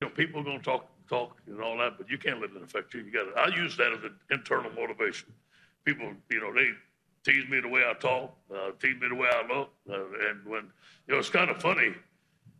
You 0.00 0.08
know, 0.08 0.14
people 0.14 0.40
are 0.40 0.44
going 0.44 0.58
to 0.58 0.64
talk 0.64 0.86
talk 1.08 1.36
and 1.46 1.60
all 1.60 1.76
that, 1.78 1.98
but 1.98 2.08
you 2.08 2.16
can't 2.16 2.40
let 2.40 2.50
it 2.50 2.62
affect 2.62 2.94
you. 2.94 3.00
You 3.02 3.12
got 3.12 3.34
to. 3.34 3.40
I 3.40 3.54
use 3.54 3.76
that 3.76 3.92
as 3.92 4.02
an 4.04 4.16
internal 4.30 4.70
motivation. 4.72 5.28
People, 5.84 6.12
you 6.30 6.40
know, 6.40 6.54
they 6.54 6.70
tease 7.24 7.48
me 7.48 7.60
the 7.60 7.68
way 7.68 7.82
I 7.88 7.94
talk, 7.94 8.36
uh, 8.54 8.70
tease 8.80 9.00
me 9.00 9.08
the 9.08 9.14
way 9.14 9.28
I 9.32 9.46
look, 9.46 9.70
uh, 9.88 9.94
and 10.28 10.44
when 10.46 10.70
you 11.06 11.14
know, 11.14 11.18
it's 11.18 11.30
kind 11.30 11.50
of 11.50 11.60
funny. 11.60 11.94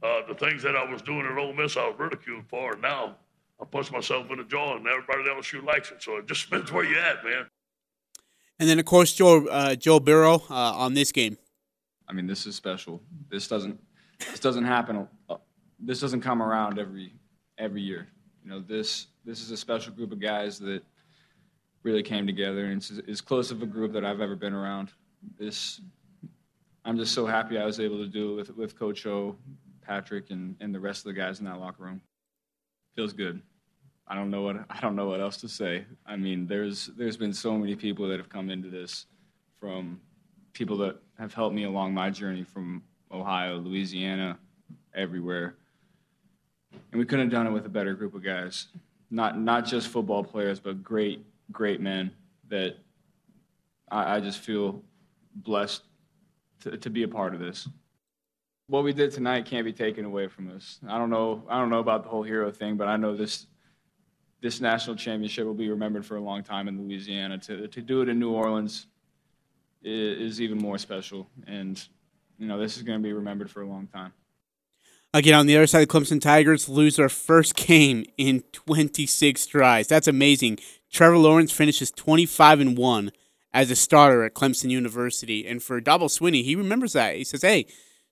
Uh, 0.02 0.26
the 0.26 0.34
things 0.34 0.62
that 0.62 0.76
I 0.76 0.90
was 0.90 1.02
doing 1.02 1.26
at 1.26 1.36
Ole 1.36 1.52
Miss, 1.52 1.76
I 1.76 1.86
was 1.86 1.98
ridiculed 1.98 2.44
for, 2.48 2.72
and 2.72 2.80
now 2.80 3.16
I 3.60 3.66
punch 3.66 3.92
myself 3.92 4.30
in 4.30 4.38
the 4.38 4.44
jaw, 4.44 4.76
and 4.76 4.86
everybody 4.86 5.28
else 5.28 5.52
you 5.52 5.60
likes 5.60 5.90
it. 5.90 6.02
So 6.02 6.16
it 6.16 6.26
just 6.26 6.44
depends 6.50 6.72
where 6.72 6.84
you 6.84 6.98
at, 6.98 7.22
man. 7.22 7.46
And 8.58 8.68
then, 8.68 8.78
of 8.78 8.84
course, 8.84 9.12
Joe 9.12 9.46
uh, 9.46 9.74
Joe 9.74 10.00
Burrow 10.00 10.42
uh, 10.50 10.72
on 10.74 10.94
this 10.94 11.12
game. 11.12 11.36
I 12.08 12.12
mean, 12.12 12.26
this 12.26 12.46
is 12.46 12.56
special. 12.56 13.02
This 13.30 13.46
doesn't 13.46 13.78
this 14.18 14.40
doesn't 14.40 14.64
happen. 14.64 15.08
Uh, 15.28 15.36
this 15.78 16.00
doesn't 16.00 16.20
come 16.20 16.42
around 16.42 16.78
every 16.78 17.14
every 17.58 17.82
year. 17.82 18.08
You 18.42 18.50
know, 18.50 18.60
this 18.60 19.06
this 19.24 19.40
is 19.40 19.50
a 19.50 19.56
special 19.56 19.92
group 19.92 20.12
of 20.12 20.20
guys 20.20 20.58
that 20.58 20.82
really 21.82 22.02
came 22.02 22.26
together, 22.26 22.66
and 22.66 22.76
it's 22.76 22.92
as 23.08 23.20
close 23.20 23.50
of 23.50 23.62
a 23.62 23.66
group 23.66 23.92
that 23.92 24.04
I've 24.04 24.20
ever 24.20 24.36
been 24.36 24.52
around. 24.52 24.90
This, 25.38 25.80
I'm 26.84 26.96
just 26.96 27.12
so 27.12 27.26
happy 27.26 27.58
I 27.58 27.64
was 27.64 27.80
able 27.80 27.98
to 27.98 28.06
do 28.06 28.32
it 28.32 28.36
with 28.36 28.56
with 28.56 28.78
Coach 28.78 29.06
O, 29.06 29.36
Patrick, 29.82 30.30
and, 30.30 30.56
and 30.60 30.74
the 30.74 30.80
rest 30.80 31.00
of 31.00 31.14
the 31.14 31.20
guys 31.20 31.38
in 31.40 31.46
that 31.46 31.58
locker 31.58 31.82
room. 31.82 32.00
Feels 32.94 33.12
good. 33.12 33.40
I 34.06 34.14
don't 34.14 34.30
know 34.30 34.42
what 34.42 34.56
I 34.70 34.80
don't 34.80 34.96
know 34.96 35.08
what 35.08 35.20
else 35.20 35.36
to 35.38 35.48
say. 35.48 35.84
I 36.06 36.16
mean, 36.16 36.46
there's 36.46 36.86
there's 36.96 37.16
been 37.16 37.32
so 37.32 37.56
many 37.56 37.76
people 37.76 38.08
that 38.08 38.18
have 38.18 38.28
come 38.28 38.50
into 38.50 38.68
this, 38.68 39.06
from 39.58 40.00
people 40.52 40.76
that 40.78 40.96
have 41.18 41.32
helped 41.32 41.54
me 41.54 41.64
along 41.64 41.94
my 41.94 42.10
journey 42.10 42.42
from 42.42 42.82
Ohio, 43.12 43.58
Louisiana, 43.58 44.38
everywhere. 44.94 45.54
And 46.92 46.98
we 46.98 47.04
couldn't 47.04 47.26
have 47.26 47.32
done 47.32 47.46
it 47.46 47.50
with 47.50 47.66
a 47.66 47.70
better 47.70 47.94
group 47.94 48.14
of 48.14 48.22
guys. 48.22 48.68
Not 49.10 49.38
not 49.38 49.64
just 49.64 49.88
football 49.88 50.24
players, 50.24 50.60
but 50.60 50.82
great 50.82 51.24
great 51.50 51.80
men 51.80 52.10
that 52.48 52.76
I, 53.90 54.16
I 54.16 54.20
just 54.20 54.40
feel 54.40 54.82
blessed 55.34 55.82
to, 56.62 56.76
to 56.76 56.90
be 56.90 57.02
a 57.02 57.08
part 57.08 57.34
of 57.34 57.40
this. 57.40 57.68
What 58.66 58.84
we 58.84 58.92
did 58.92 59.10
tonight 59.10 59.46
can't 59.46 59.64
be 59.64 59.72
taken 59.72 60.04
away 60.04 60.28
from 60.28 60.54
us. 60.54 60.78
I 60.86 60.96
don't 60.98 61.10
know. 61.10 61.42
I 61.48 61.58
don't 61.58 61.70
know 61.70 61.80
about 61.80 62.04
the 62.04 62.08
whole 62.08 62.22
hero 62.22 62.52
thing, 62.52 62.76
but 62.76 62.86
I 62.86 62.96
know 62.96 63.16
this 63.16 63.46
this 64.40 64.60
national 64.60 64.96
championship 64.96 65.44
will 65.44 65.54
be 65.54 65.68
remembered 65.68 66.06
for 66.06 66.16
a 66.16 66.20
long 66.20 66.42
time 66.42 66.68
in 66.68 66.80
Louisiana. 66.80 67.38
To 67.38 67.66
to 67.66 67.82
do 67.82 68.00
it 68.02 68.08
in 68.08 68.18
New 68.18 68.30
Orleans 68.30 68.86
is, 69.82 70.34
is 70.34 70.40
even 70.40 70.58
more 70.58 70.78
special, 70.78 71.28
and 71.48 71.82
you 72.38 72.46
know 72.46 72.58
this 72.58 72.76
is 72.76 72.84
going 72.84 72.98
to 72.98 73.02
be 73.02 73.12
remembered 73.12 73.50
for 73.50 73.62
a 73.62 73.66
long 73.66 73.88
time. 73.88 74.12
Again, 75.12 75.34
on 75.34 75.46
the 75.46 75.56
other 75.56 75.66
side, 75.66 75.80
the 75.82 75.86
Clemson 75.86 76.20
Tigers 76.20 76.68
lose 76.68 76.96
their 76.96 77.08
first 77.08 77.56
game 77.56 78.04
in 78.16 78.42
26 78.52 79.46
tries. 79.46 79.88
That's 79.88 80.06
amazing. 80.06 80.58
Trevor 80.90 81.18
Lawrence 81.18 81.50
finishes 81.50 81.90
25 81.90 82.60
and 82.60 82.78
1 82.78 83.12
as 83.52 83.72
a 83.72 83.76
starter 83.76 84.22
at 84.22 84.34
Clemson 84.34 84.70
University. 84.70 85.46
And 85.46 85.60
for 85.60 85.80
Dabo 85.80 86.04
Swinney, 86.04 86.44
he 86.44 86.54
remembers 86.54 86.92
that. 86.92 87.16
He 87.16 87.24
says, 87.24 87.42
"Hey, 87.42 87.66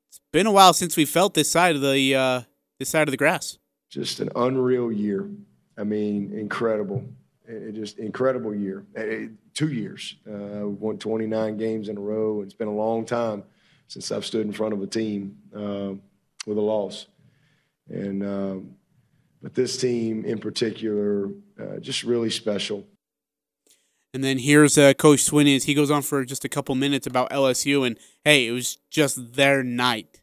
it's 0.09 0.21
been 0.33 0.47
a 0.47 0.53
while 0.53 0.73
since 0.73 0.97
we 0.97 1.05
felt 1.05 1.35
this 1.35 1.49
side 1.49 1.77
of 1.77 1.83
the 1.83 2.15
uh, 2.17 2.43
this 2.81 2.89
side 2.89 3.07
of 3.07 3.13
the 3.13 3.17
grass." 3.17 3.59
Just 3.89 4.19
an 4.19 4.31
unreal 4.35 4.91
year. 4.91 5.31
I 5.77 5.85
mean, 5.85 6.33
incredible. 6.33 7.05
It, 7.47 7.73
just 7.77 7.99
incredible 7.99 8.53
year. 8.53 8.85
It, 8.97 9.31
two 9.55 9.69
years. 9.69 10.17
Uh, 10.29 10.69
won 10.69 10.99
29 10.99 11.57
games 11.57 11.89
in 11.89 11.97
a 11.97 12.01
row. 12.01 12.43
It's 12.43 12.55
been 12.55 12.69
a 12.69 12.75
long 12.75 13.05
time 13.05 13.45
since 13.87 14.11
I've 14.11 14.27
stood 14.27 14.47
in 14.47 14.53
front 14.53 14.75
of 14.75 14.83
a 14.83 14.87
team 14.87 15.39
uh, 15.57 15.95
with 16.47 16.59
a 16.59 16.63
loss. 16.63 17.07
And 17.89 18.25
um, 18.25 18.75
but 19.43 19.55
this 19.55 19.77
team 19.77 20.25
in 20.25 20.39
particular, 20.39 21.29
uh, 21.61 21.79
just 21.81 22.03
really 22.03 22.31
special. 22.31 22.87
And 24.15 24.25
then 24.25 24.39
here's 24.39 24.79
uh, 24.79 24.95
Coach 24.95 25.21
Swinney 25.21 25.55
as 25.55 25.65
he 25.65 25.75
goes 25.75 25.91
on 25.91 26.03
for 26.03 26.25
just 26.25 26.45
a 26.45 26.49
couple 26.49 26.75
minutes 26.75 27.07
about 27.07 27.31
LSU. 27.31 27.87
And 27.87 27.99
hey, 28.25 28.47
it 28.47 28.53
was 28.53 28.79
just 28.91 29.35
their 29.35 29.63
night. 29.63 30.21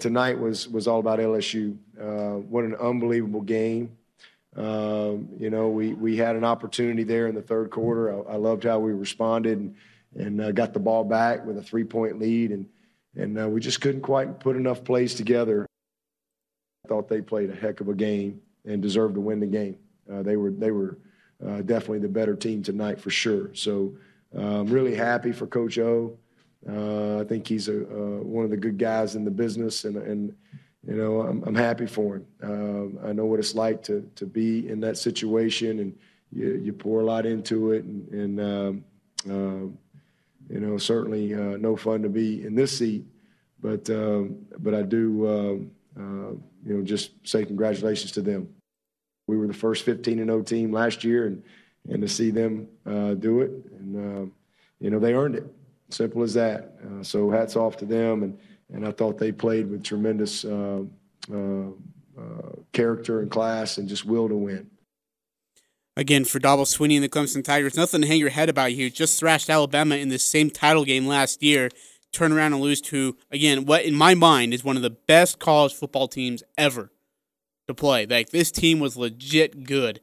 Tonight 0.00 0.38
was 0.38 0.68
was 0.68 0.88
all 0.88 0.98
about 0.98 1.18
LSU. 1.18 1.76
Uh, 2.00 2.38
what 2.40 2.64
an 2.64 2.74
unbelievable 2.74 3.42
game. 3.42 3.96
Um, 4.56 5.28
you 5.38 5.48
know, 5.48 5.68
we, 5.68 5.94
we 5.94 6.16
had 6.16 6.36
an 6.36 6.44
opportunity 6.44 7.04
there 7.04 7.26
in 7.26 7.34
the 7.34 7.42
third 7.42 7.70
quarter. 7.70 8.12
I, 8.12 8.34
I 8.34 8.36
loved 8.36 8.64
how 8.64 8.78
we 8.80 8.92
responded 8.92 9.58
and, 9.58 9.74
and 10.14 10.40
uh, 10.40 10.52
got 10.52 10.74
the 10.74 10.80
ball 10.80 11.04
back 11.04 11.46
with 11.46 11.56
a 11.56 11.62
three 11.62 11.84
point 11.84 12.18
lead, 12.18 12.50
and, 12.50 12.66
and 13.16 13.38
uh, 13.38 13.48
we 13.48 13.60
just 13.60 13.80
couldn't 13.80 14.02
quite 14.02 14.40
put 14.40 14.56
enough 14.56 14.84
plays 14.84 15.14
together. 15.14 15.66
I 16.84 16.88
thought 16.88 17.08
they 17.08 17.20
played 17.20 17.50
a 17.50 17.54
heck 17.54 17.80
of 17.80 17.88
a 17.88 17.94
game 17.94 18.40
and 18.64 18.82
deserved 18.82 19.14
to 19.14 19.20
win 19.20 19.40
the 19.40 19.46
game. 19.46 19.76
Uh, 20.12 20.22
they 20.22 20.36
were, 20.36 20.50
they 20.50 20.70
were 20.70 20.98
uh, 21.46 21.62
definitely 21.62 22.00
the 22.00 22.08
better 22.08 22.34
team 22.34 22.62
tonight 22.62 23.00
for 23.00 23.10
sure. 23.10 23.54
So 23.54 23.94
I'm 24.36 24.66
really 24.66 24.94
happy 24.94 25.32
for 25.32 25.46
Coach 25.46 25.78
O. 25.78 26.16
Uh, 26.68 27.20
I 27.20 27.24
think 27.24 27.46
he's 27.46 27.68
a, 27.68 27.74
one 27.74 28.44
of 28.44 28.50
the 28.50 28.56
good 28.56 28.78
guys 28.78 29.16
in 29.16 29.24
the 29.24 29.30
business, 29.30 29.84
and, 29.84 29.96
and 29.96 30.34
you 30.86 30.94
know, 30.94 31.22
I'm, 31.22 31.42
I'm 31.44 31.54
happy 31.54 31.86
for 31.86 32.16
him. 32.16 32.26
Um, 32.42 32.98
I 33.04 33.12
know 33.12 33.26
what 33.26 33.38
it's 33.38 33.54
like 33.54 33.82
to, 33.84 34.08
to 34.14 34.26
be 34.26 34.68
in 34.68 34.80
that 34.80 34.96
situation, 34.96 35.80
and 35.80 35.96
you, 36.32 36.54
you 36.54 36.72
pour 36.72 37.00
a 37.00 37.04
lot 37.04 37.26
into 37.26 37.72
it, 37.72 37.84
and, 37.84 38.08
and 38.12 38.40
um, 38.40 38.84
uh, 39.30 39.68
you 40.52 40.60
know, 40.60 40.76
certainly 40.76 41.34
uh, 41.34 41.56
no 41.56 41.76
fun 41.76 42.02
to 42.02 42.10
be 42.10 42.44
in 42.44 42.54
this 42.54 42.76
seat. 42.78 43.04
But 43.60 43.88
um, 43.90 44.36
but 44.58 44.74
I 44.74 44.82
do, 44.82 45.28
um, 45.28 45.70
uh, 45.96 46.32
you 46.64 46.76
know, 46.76 46.82
just 46.82 47.12
say 47.24 47.44
congratulations 47.44 48.12
to 48.12 48.20
them. 48.20 48.48
We 49.28 49.38
were 49.38 49.46
the 49.46 49.54
first 49.54 49.84
15 49.84 50.18
and 50.18 50.28
0 50.28 50.42
team 50.42 50.72
last 50.72 51.04
year, 51.04 51.26
and 51.26 51.42
and 51.88 52.02
to 52.02 52.08
see 52.08 52.30
them 52.30 52.68
uh, 52.86 53.14
do 53.14 53.40
it, 53.40 53.50
and 53.78 53.96
um, 53.96 54.32
you 54.80 54.90
know, 54.90 54.98
they 54.98 55.14
earned 55.14 55.36
it. 55.36 55.46
Simple 55.90 56.22
as 56.22 56.34
that. 56.34 56.74
Uh, 56.84 57.02
so 57.02 57.30
hats 57.30 57.56
off 57.56 57.76
to 57.78 57.84
them, 57.86 58.22
and 58.22 58.38
and 58.72 58.86
I 58.86 58.90
thought 58.90 59.18
they 59.18 59.32
played 59.32 59.70
with 59.70 59.82
tremendous 59.82 60.44
uh, 60.44 60.82
uh, 61.32 61.68
uh, 62.18 62.52
character 62.72 63.20
and 63.20 63.30
class 63.30 63.78
and 63.78 63.88
just 63.88 64.04
will 64.04 64.28
to 64.28 64.36
win. 64.36 64.68
Again, 65.96 66.24
for 66.24 66.40
Dabo 66.40 66.62
Swinney 66.62 66.94
and 66.94 67.04
the 67.04 67.08
Clemson 67.08 67.44
Tigers, 67.44 67.76
nothing 67.76 68.00
to 68.00 68.06
hang 68.06 68.18
your 68.18 68.30
head 68.30 68.48
about 68.48 68.70
here. 68.70 68.88
Just 68.88 69.18
thrashed 69.20 69.50
Alabama 69.50 69.96
in 69.96 70.08
the 70.08 70.18
same 70.18 70.48
title 70.48 70.84
game 70.84 71.06
last 71.06 71.42
year. 71.42 71.68
Turn 72.12 72.32
around 72.32 72.54
and 72.54 72.62
lose 72.62 72.80
to, 72.82 73.16
again, 73.30 73.66
what 73.66 73.84
in 73.84 73.94
my 73.94 74.14
mind 74.14 74.54
is 74.54 74.64
one 74.64 74.76
of 74.76 74.82
the 74.82 74.90
best 74.90 75.38
college 75.38 75.74
football 75.74 76.08
teams 76.08 76.42
ever 76.56 76.90
to 77.66 77.74
play. 77.74 78.06
Like, 78.06 78.30
this 78.30 78.50
team 78.50 78.80
was 78.80 78.96
legit 78.96 79.64
good. 79.64 80.00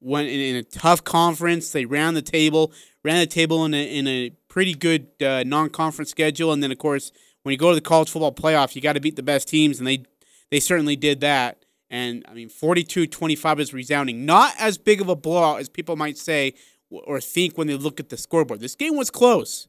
Went 0.00 0.28
in, 0.28 0.40
in 0.40 0.56
a 0.56 0.62
tough 0.62 1.04
conference. 1.04 1.70
They 1.70 1.84
ran 1.84 2.14
the 2.14 2.22
table, 2.22 2.72
ran 3.04 3.20
the 3.20 3.26
table 3.26 3.64
in 3.64 3.74
a, 3.74 3.82
in 3.82 4.06
a 4.06 4.30
pretty 4.48 4.74
good 4.74 5.08
uh, 5.22 5.44
non 5.44 5.70
conference 5.70 6.10
schedule. 6.10 6.52
And 6.52 6.62
then, 6.62 6.72
of 6.72 6.78
course, 6.78 7.12
when 7.42 7.52
you 7.52 7.58
go 7.58 7.70
to 7.70 7.74
the 7.74 7.80
college 7.80 8.10
football 8.10 8.32
playoff, 8.32 8.74
you 8.74 8.82
got 8.82 8.94
to 8.94 9.00
beat 9.00 9.16
the 9.16 9.22
best 9.22 9.48
teams, 9.48 9.78
and 9.78 9.86
they 9.86 10.04
they 10.50 10.60
certainly 10.60 10.96
did 10.96 11.20
that. 11.20 11.64
And 11.90 12.24
I 12.28 12.34
mean, 12.34 12.50
42-25 12.50 13.60
is 13.60 13.72
resounding. 13.72 14.26
Not 14.26 14.54
as 14.58 14.76
big 14.78 15.00
of 15.00 15.08
a 15.08 15.16
blowout 15.16 15.60
as 15.60 15.68
people 15.68 15.96
might 15.96 16.18
say 16.18 16.54
or 16.90 17.20
think 17.20 17.56
when 17.56 17.66
they 17.66 17.74
look 17.74 18.00
at 18.00 18.08
the 18.08 18.16
scoreboard. 18.16 18.60
This 18.60 18.74
game 18.74 18.96
was 18.96 19.10
close 19.10 19.68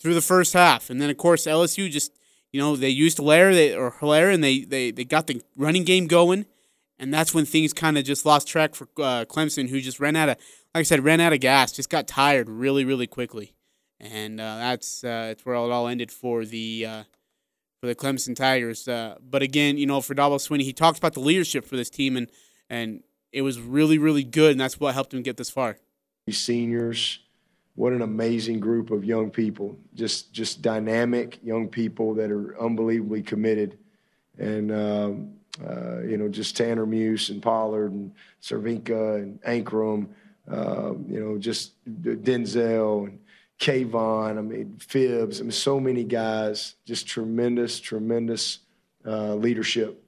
through 0.00 0.14
the 0.14 0.22
first 0.22 0.52
half, 0.52 0.90
and 0.90 1.00
then 1.00 1.10
of 1.10 1.16
course 1.16 1.46
LSU 1.46 1.90
just 1.90 2.12
you 2.52 2.60
know 2.60 2.76
they 2.76 2.88
used 2.88 3.18
Helaire 3.18 3.52
they, 3.52 3.74
or 3.74 3.92
Helaire 3.92 4.32
and 4.32 4.44
they 4.44 4.60
they 4.60 4.90
they 4.90 5.04
got 5.04 5.26
the 5.26 5.42
running 5.56 5.84
game 5.84 6.06
going, 6.06 6.46
and 6.98 7.12
that's 7.12 7.34
when 7.34 7.44
things 7.44 7.72
kind 7.72 7.98
of 7.98 8.04
just 8.04 8.26
lost 8.26 8.46
track 8.46 8.74
for 8.74 8.88
uh, 8.98 9.24
Clemson, 9.24 9.68
who 9.68 9.80
just 9.80 10.00
ran 10.00 10.16
out 10.16 10.28
of 10.28 10.36
like 10.74 10.80
I 10.80 10.82
said 10.82 11.02
ran 11.02 11.20
out 11.20 11.32
of 11.32 11.40
gas, 11.40 11.72
just 11.72 11.90
got 11.90 12.06
tired 12.06 12.48
really 12.48 12.84
really 12.84 13.06
quickly 13.06 13.54
and 14.00 14.40
uh, 14.40 14.56
that's 14.58 15.02
uh, 15.02 15.26
that's 15.28 15.44
where 15.44 15.56
it 15.56 15.58
all 15.58 15.88
ended 15.88 16.10
for 16.10 16.44
the 16.44 16.86
uh, 16.86 17.02
for 17.80 17.86
the 17.86 17.94
Clemson 17.94 18.34
Tigers. 18.34 18.88
Uh, 18.88 19.16
but 19.20 19.42
again, 19.42 19.78
you 19.78 19.86
know, 19.86 20.00
for 20.00 20.14
Dabo 20.14 20.36
Swinney, 20.36 20.62
he 20.62 20.72
talks 20.72 20.98
about 20.98 21.14
the 21.14 21.20
leadership 21.20 21.64
for 21.64 21.76
this 21.76 21.90
team, 21.90 22.16
and 22.16 22.30
and 22.68 23.02
it 23.32 23.42
was 23.42 23.60
really 23.60 23.98
really 23.98 24.24
good, 24.24 24.52
and 24.52 24.60
that's 24.60 24.80
what 24.80 24.94
helped 24.94 25.14
him 25.14 25.22
get 25.22 25.36
this 25.36 25.50
far. 25.50 25.78
Seniors, 26.30 27.20
what 27.74 27.92
an 27.92 28.02
amazing 28.02 28.60
group 28.60 28.90
of 28.90 29.04
young 29.04 29.30
people! 29.30 29.78
Just 29.94 30.32
just 30.32 30.62
dynamic 30.62 31.38
young 31.42 31.68
people 31.68 32.14
that 32.14 32.30
are 32.30 32.60
unbelievably 32.60 33.22
committed, 33.22 33.78
and. 34.38 34.72
Um, 34.72 35.32
uh, 35.66 36.02
you 36.02 36.16
know, 36.16 36.28
just 36.28 36.56
Tanner 36.56 36.86
Muse 36.86 37.30
and 37.30 37.42
Pollard 37.42 37.90
and 37.90 38.12
Cervenka 38.40 39.16
and 39.16 39.42
Ankrum, 39.42 40.06
uh, 40.48 40.92
you 41.08 41.18
know, 41.18 41.36
just 41.36 41.72
Denzel 41.84 43.08
and 43.08 43.18
Kayvon, 43.58 44.38
I 44.38 44.40
mean, 44.40 44.76
Fibs, 44.78 45.40
I 45.40 45.42
mean, 45.42 45.50
so 45.50 45.80
many 45.80 46.04
guys, 46.04 46.76
just 46.86 47.06
tremendous, 47.06 47.80
tremendous 47.80 48.60
uh, 49.04 49.34
leadership. 49.34 50.02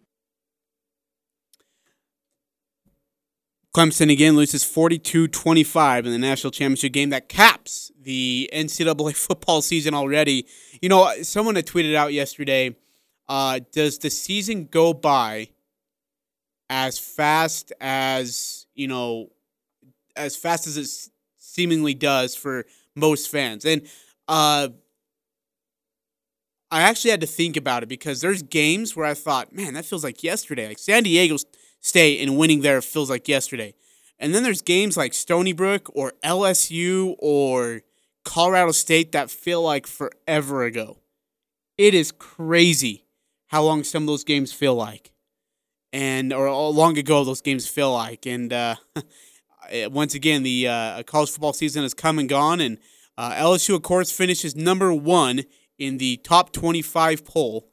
Clemson 3.74 4.10
again 4.10 4.34
loses 4.34 4.64
42 4.64 5.28
25 5.28 6.06
in 6.06 6.12
the 6.12 6.18
national 6.18 6.50
championship 6.50 6.92
game 6.92 7.10
that 7.10 7.28
caps 7.28 7.92
the 8.00 8.50
NCAA 8.52 9.14
football 9.28 9.62
season 9.62 9.94
already. 9.94 10.46
You 10.82 10.88
know, 10.88 11.12
someone 11.22 11.54
had 11.54 11.66
tweeted 11.66 11.94
out 11.94 12.12
yesterday 12.12 12.76
uh, 13.28 13.60
Does 13.72 13.98
the 13.98 14.10
season 14.10 14.66
go 14.66 14.92
by 14.92 15.50
as 16.68 16.98
fast 16.98 17.72
as, 17.80 18.66
you 18.74 18.88
know, 18.88 19.30
as 20.16 20.36
fast 20.36 20.66
as 20.66 20.76
it 20.76 21.10
seemingly 21.38 21.94
does 21.94 22.34
for 22.34 22.66
most 23.00 23.30
fans. 23.30 23.64
And 23.64 23.82
uh, 24.28 24.68
I 26.70 26.82
actually 26.82 27.10
had 27.10 27.20
to 27.20 27.26
think 27.26 27.56
about 27.56 27.82
it 27.82 27.88
because 27.88 28.20
there's 28.20 28.42
games 28.42 28.94
where 28.94 29.06
I 29.06 29.14
thought, 29.14 29.52
man, 29.52 29.74
that 29.74 29.84
feels 29.84 30.04
like 30.04 30.22
yesterday. 30.22 30.68
Like 30.68 30.78
San 30.78 31.02
Diego 31.02 31.36
State 31.80 32.20
and 32.22 32.36
winning 32.38 32.60
there 32.60 32.80
feels 32.80 33.10
like 33.10 33.26
yesterday. 33.26 33.74
And 34.18 34.34
then 34.34 34.42
there's 34.42 34.62
games 34.62 34.96
like 34.96 35.14
Stony 35.14 35.52
Brook 35.52 35.90
or 35.94 36.12
LSU 36.22 37.16
or 37.18 37.82
Colorado 38.24 38.70
State 38.72 39.12
that 39.12 39.30
feel 39.30 39.62
like 39.62 39.86
forever 39.86 40.64
ago. 40.64 40.98
It 41.78 41.94
is 41.94 42.12
crazy 42.12 43.06
how 43.48 43.62
long 43.62 43.82
some 43.82 44.04
of 44.04 44.06
those 44.06 44.24
games 44.24 44.52
feel 44.52 44.74
like. 44.74 45.10
And 45.92 46.32
or 46.32 46.48
long 46.70 46.98
ago 46.98 47.24
those 47.24 47.40
games 47.40 47.66
feel 47.66 47.92
like. 47.92 48.26
And 48.26 48.52
uh, 48.52 48.76
once 49.90 50.14
again, 50.14 50.42
the 50.42 50.68
uh, 50.68 51.02
college 51.04 51.30
football 51.30 51.52
season 51.52 51.82
has 51.82 51.94
come 51.94 52.18
and 52.18 52.28
gone, 52.28 52.60
and 52.60 52.78
uh, 53.16 53.32
LSU, 53.34 53.74
of 53.74 53.82
course, 53.82 54.10
finishes 54.10 54.56
number 54.56 54.92
one 54.94 55.42
in 55.78 55.98
the 55.98 56.16
top 56.18 56.52
25 56.52 57.24
poll. 57.24 57.68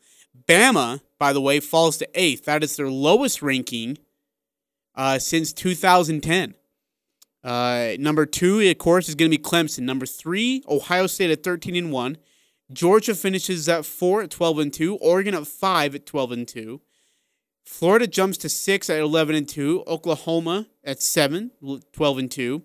Bama, 0.47 1.02
by 1.19 1.34
the 1.34 1.41
way, 1.41 1.60
falls 1.60 1.97
to 1.97 2.10
eighth. 2.15 2.45
That 2.45 2.63
is 2.63 2.76
their 2.76 2.89
lowest 2.89 3.41
ranking 3.41 3.97
uh, 4.95 5.19
since 5.19 5.54
2010. 5.54 6.56
Uh, 7.43 7.95
number 8.00 8.26
two, 8.26 8.60
of 8.60 8.78
course, 8.78 9.08
is 9.08 9.15
going 9.15 9.32
to 9.32 9.38
be 9.38 9.41
Clemson. 9.41 9.84
Number 9.84 10.06
three, 10.06 10.63
Ohio 10.67 11.08
State 11.08 11.32
at 11.32 11.43
13 11.43 11.76
and 11.76 11.91
one. 11.91 12.17
Georgia 12.71 13.15
finishes 13.15 13.69
at 13.69 13.86
four 13.86 14.21
at 14.21 14.32
12 14.32 14.60
and 14.60 14.73
two. 14.73 14.95
Oregon 14.97 15.34
at 15.34 15.47
five 15.47 15.95
at 15.95 16.06
12 16.06 16.32
and 16.32 16.47
two. 16.47 16.82
Florida 17.67 18.08
jumps 18.08 18.38
to 18.39 18.49
six 18.49 18.89
at 18.89 18.99
11 18.99 19.36
and 19.36 19.47
2. 19.47 19.84
Oklahoma 19.86 20.67
at 20.86 21.01
seven, 21.01 21.51
12 21.91 22.17
and 22.17 22.32
2. 22.32 22.63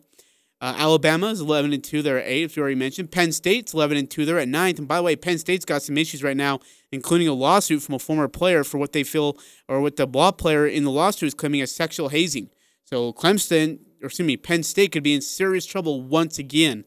Uh, 0.60 0.74
Alabama 0.78 1.26
is 1.26 1.40
11 1.40 1.72
and 1.72 1.82
2. 1.82 2.02
They're 2.02 2.20
at 2.20 2.28
8, 2.28 2.42
if 2.44 2.56
you 2.56 2.62
already 2.62 2.76
mentioned. 2.76 3.10
Penn 3.10 3.32
State's 3.32 3.74
11 3.74 3.96
and 3.96 4.08
2. 4.08 4.24
They're 4.24 4.38
at 4.38 4.46
9th. 4.46 4.78
And 4.78 4.86
by 4.86 4.98
the 4.98 5.02
way, 5.02 5.16
Penn 5.16 5.38
State's 5.38 5.64
got 5.64 5.82
some 5.82 5.98
issues 5.98 6.22
right 6.22 6.36
now, 6.36 6.60
including 6.92 7.26
a 7.26 7.32
lawsuit 7.32 7.82
from 7.82 7.96
a 7.96 7.98
former 7.98 8.28
player 8.28 8.62
for 8.62 8.78
what 8.78 8.92
they 8.92 9.02
feel, 9.02 9.36
or 9.66 9.80
what 9.80 9.96
the 9.96 10.06
law 10.06 10.30
player 10.30 10.68
in 10.68 10.84
the 10.84 10.90
lawsuit 10.90 11.26
is 11.26 11.34
claiming 11.34 11.62
as 11.62 11.74
sexual 11.74 12.08
hazing. 12.08 12.48
So 12.84 13.12
Clemson, 13.12 13.80
or 14.02 14.06
excuse 14.06 14.26
me, 14.26 14.36
Penn 14.36 14.62
State 14.62 14.92
could 14.92 15.02
be 15.02 15.14
in 15.14 15.20
serious 15.20 15.66
trouble 15.66 16.00
once 16.00 16.38
again 16.38 16.84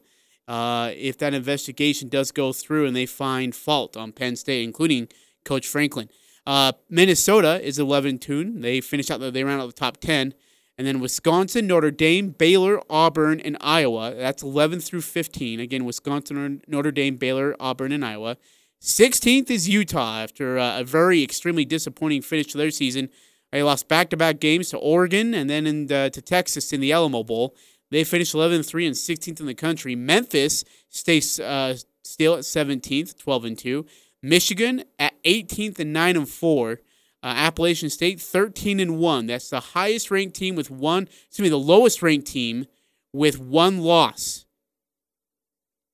uh, 0.48 0.90
if 0.96 1.18
that 1.18 1.34
investigation 1.34 2.08
does 2.08 2.32
go 2.32 2.54
through 2.54 2.86
and 2.86 2.96
they 2.96 3.04
find 3.04 3.54
fault 3.54 3.94
on 3.94 4.12
Penn 4.12 4.36
State, 4.36 4.64
including 4.64 5.08
Coach 5.44 5.68
Franklin. 5.68 6.08
Uh, 6.46 6.72
Minnesota 6.88 7.60
is 7.66 7.78
11 7.78 8.18
2. 8.18 8.60
They 8.60 8.80
finished 8.80 9.10
out, 9.10 9.20
they 9.20 9.44
ran 9.44 9.60
out 9.60 9.66
the 9.66 9.72
top 9.72 9.98
10. 9.98 10.34
And 10.78 10.86
then 10.86 11.00
Wisconsin, 11.00 11.66
Notre 11.66 11.90
Dame, 11.90 12.30
Baylor, 12.30 12.80
Auburn, 12.90 13.40
and 13.40 13.56
Iowa. 13.60 14.14
That's 14.14 14.42
11 14.42 14.80
through 14.80 15.00
15. 15.00 15.58
Again, 15.58 15.86
Wisconsin, 15.86 16.62
Notre 16.68 16.90
Dame, 16.90 17.16
Baylor, 17.16 17.56
Auburn, 17.58 17.92
and 17.92 18.04
Iowa. 18.04 18.36
16th 18.82 19.50
is 19.50 19.68
Utah 19.68 20.18
after 20.18 20.58
uh, 20.58 20.80
a 20.80 20.84
very 20.84 21.22
extremely 21.22 21.64
disappointing 21.64 22.20
finish 22.20 22.48
to 22.48 22.58
their 22.58 22.70
season. 22.70 23.08
They 23.52 23.62
lost 23.62 23.88
back 23.88 24.10
to 24.10 24.18
back 24.18 24.38
games 24.38 24.68
to 24.70 24.76
Oregon 24.76 25.32
and 25.32 25.48
then 25.48 25.66
in 25.66 25.86
the, 25.86 26.10
to 26.12 26.20
Texas 26.20 26.72
in 26.72 26.80
the 26.80 26.92
Alamo 26.92 27.24
Bowl. 27.24 27.56
They 27.90 28.04
finished 28.04 28.34
11 28.34 28.62
3 28.64 28.86
and 28.86 28.94
16th 28.94 29.40
in 29.40 29.46
the 29.46 29.54
country. 29.54 29.94
Memphis 29.94 30.64
stays 30.90 31.40
uh, 31.40 31.76
still 32.04 32.34
at 32.34 32.40
17th, 32.40 33.18
12 33.18 33.44
and 33.44 33.58
2. 33.58 33.86
Michigan 34.28 34.84
at 34.98 35.14
18th 35.24 35.78
and 35.78 35.92
9 35.92 36.16
and 36.16 36.28
4. 36.28 36.80
Uh, 37.22 37.26
Appalachian 37.26 37.90
State 37.90 38.20
13 38.20 38.78
and 38.78 38.98
1. 38.98 39.26
That's 39.26 39.50
the 39.50 39.60
highest 39.60 40.10
ranked 40.10 40.36
team 40.36 40.54
with 40.54 40.70
one, 40.70 41.04
excuse 41.04 41.44
me, 41.44 41.48
the 41.48 41.58
lowest 41.58 42.02
ranked 42.02 42.26
team 42.26 42.66
with 43.12 43.40
one 43.40 43.78
loss 43.78 44.46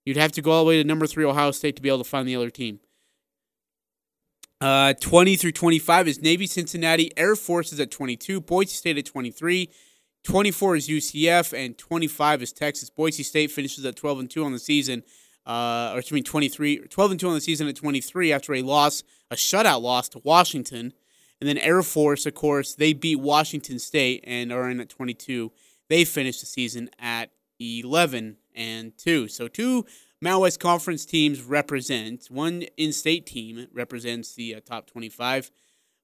You'd 0.04 0.16
have 0.16 0.32
to 0.32 0.42
go 0.42 0.50
all 0.52 0.64
the 0.64 0.68
way 0.68 0.82
to 0.82 0.86
number 0.86 1.06
three 1.06 1.24
Ohio 1.24 1.50
State 1.52 1.76
to 1.76 1.82
be 1.82 1.88
able 1.88 1.98
to 1.98 2.04
find 2.04 2.26
the 2.26 2.36
other 2.36 2.50
team. 2.50 2.80
Uh, 4.60 4.94
20 4.94 5.36
through 5.36 5.52
25 5.52 6.08
is 6.08 6.22
Navy, 6.22 6.46
Cincinnati, 6.46 7.10
Air 7.16 7.34
Force 7.34 7.72
is 7.72 7.80
at 7.80 7.90
22, 7.90 8.40
Boise 8.40 8.74
State 8.74 8.96
at 8.96 9.06
23, 9.06 9.68
24 10.22 10.76
is 10.76 10.88
UCF, 10.88 11.52
and 11.52 11.76
25 11.76 12.42
is 12.42 12.52
Texas. 12.52 12.88
Boise 12.88 13.24
State 13.24 13.50
finishes 13.50 13.84
at 13.84 13.96
12 13.96 14.20
and 14.20 14.30
2 14.30 14.44
on 14.44 14.52
the 14.52 14.60
season, 14.60 15.02
uh, 15.46 15.90
or 15.92 15.98
excuse 15.98 16.18
me, 16.18 16.22
23, 16.22 16.86
12 16.88 17.10
and 17.10 17.20
2 17.20 17.28
on 17.28 17.34
the 17.34 17.40
season 17.40 17.68
at 17.68 17.76
23 17.76 18.32
after 18.32 18.54
a 18.54 18.62
loss, 18.62 19.02
a 19.30 19.34
shutout 19.34 19.82
loss 19.82 20.08
to 20.10 20.20
Washington. 20.24 20.92
And 21.40 21.48
then 21.48 21.58
Air 21.58 21.82
Force, 21.82 22.26
of 22.26 22.34
course, 22.34 22.74
they 22.74 22.92
beat 22.92 23.16
Washington 23.16 23.78
State 23.78 24.22
and 24.26 24.52
are 24.52 24.70
in 24.70 24.80
at 24.80 24.88
22. 24.88 25.50
They 25.88 26.04
finished 26.04 26.40
the 26.40 26.46
season 26.46 26.90
at 26.98 27.30
11 27.60 28.36
and 28.54 28.96
2. 28.96 29.28
So 29.28 29.48
two 29.48 29.84
Mountain 30.20 30.42
West 30.42 30.60
Conference 30.60 31.04
teams 31.04 31.42
represent. 31.42 32.26
One 32.30 32.62
in-state 32.76 33.26
team 33.26 33.66
represents 33.72 34.34
the 34.34 34.54
uh, 34.54 34.60
top 34.60 34.86
25. 34.86 35.50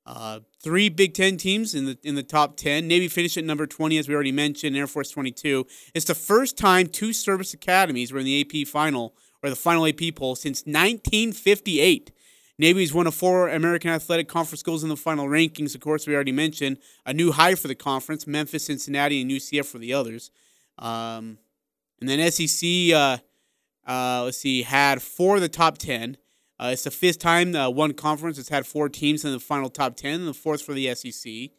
Uh, 0.05 0.41
three 0.61 0.89
Big 0.89 1.15
Ten 1.15 1.37
teams 1.37 1.75
in 1.75 1.85
the 1.85 1.99
in 2.03 2.15
the 2.15 2.23
top 2.23 2.57
10. 2.57 2.89
Navy 2.89 3.09
finished 3.09 3.37
at 3.37 3.45
number 3.45 3.67
20, 3.67 3.99
as 3.99 4.09
we 4.09 4.15
already 4.15 4.33
mentioned. 4.33 4.77
Air 4.77 4.87
Force 4.87 5.11
22. 5.11 5.67
It's 5.95 6.07
the 6.07 6.15
first 6.15 6.57
time 6.57 6.87
two 6.87 7.13
service 7.13 7.55
academies 7.55 8.13
were 8.13 8.19
in 8.19 8.25
the 8.25 8.41
AP 8.41 8.67
final 8.67 9.15
or 9.43 9.51
the 9.51 9.57
final 9.57 9.87
AP 9.87 10.15
poll 10.15 10.35
since 10.35 10.61
1958. 10.63 12.13
Navy's 12.59 12.93
one 12.93 13.07
of 13.07 13.15
four 13.15 13.49
American 13.49 13.91
Athletic 13.91 14.29
Conference 14.29 14.61
schools 14.61 14.83
in 14.83 14.89
the 14.89 14.97
final 14.97 15.27
rankings. 15.27 15.75
Of 15.75 15.81
course, 15.81 16.07
we 16.07 16.15
already 16.15 16.33
mentioned 16.33 16.79
a 17.07 17.13
new 17.13 17.31
high 17.31 17.55
for 17.55 17.69
the 17.69 17.75
conference: 17.75 18.27
Memphis, 18.27 18.65
Cincinnati, 18.65 19.23
and 19.23 19.31
UCF 19.31 19.67
for 19.67 19.79
the 19.79 19.95
others. 19.95 20.31
Um, 20.79 21.39
and 22.01 22.09
then 22.09 22.31
SEC, 22.31 22.93
uh, 22.95 23.19
uh, 23.87 24.23
let's 24.25 24.39
see, 24.39 24.63
had 24.63 25.03
four 25.03 25.37
of 25.37 25.43
the 25.43 25.49
top 25.49 25.79
10. 25.79 26.17
Uh, 26.61 26.71
it's 26.73 26.85
the 26.85 26.91
fifth 26.91 27.19
time 27.19 27.55
uh, 27.55 27.71
one 27.71 27.93
conference 27.93 28.37
has 28.37 28.49
had 28.49 28.67
four 28.67 28.89
teams 28.89 29.25
in 29.25 29.33
the 29.33 29.41
final 29.41 29.71
top 29.71 29.97
10, 29.97 30.15
and 30.15 30.29
the 30.29 30.35
fourth 30.35 30.63
for 30.63 30.75
the 30.75 30.93
SEC. 30.95 31.51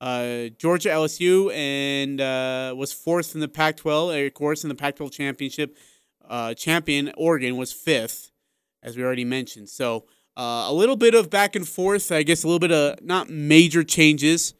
Uh, 0.00 0.48
Georgia 0.58 0.90
LSU 0.90 1.50
and 1.54 2.20
uh, 2.20 2.74
was 2.76 2.92
fourth 2.92 3.34
in 3.34 3.40
the 3.40 3.48
Pac-12. 3.48 4.26
Of 4.26 4.34
course, 4.34 4.62
in 4.62 4.68
the 4.68 4.74
Pac-12 4.74 5.10
championship, 5.12 5.78
uh, 6.28 6.54
champion 6.54 7.12
Oregon 7.16 7.56
was 7.56 7.72
fifth, 7.72 8.30
as 8.82 8.96
we 8.96 9.02
already 9.02 9.24
mentioned. 9.24 9.68
So 9.68 10.06
uh, 10.36 10.66
a 10.68 10.72
little 10.72 10.96
bit 10.96 11.14
of 11.14 11.30
back 11.30 11.54
and 11.54 11.66
forth. 11.66 12.10
I 12.10 12.22
guess 12.22 12.42
a 12.42 12.46
little 12.46 12.58
bit 12.58 12.72
of 12.72 13.02
not 13.02 13.28
major 13.30 13.84
changes, 13.84 14.54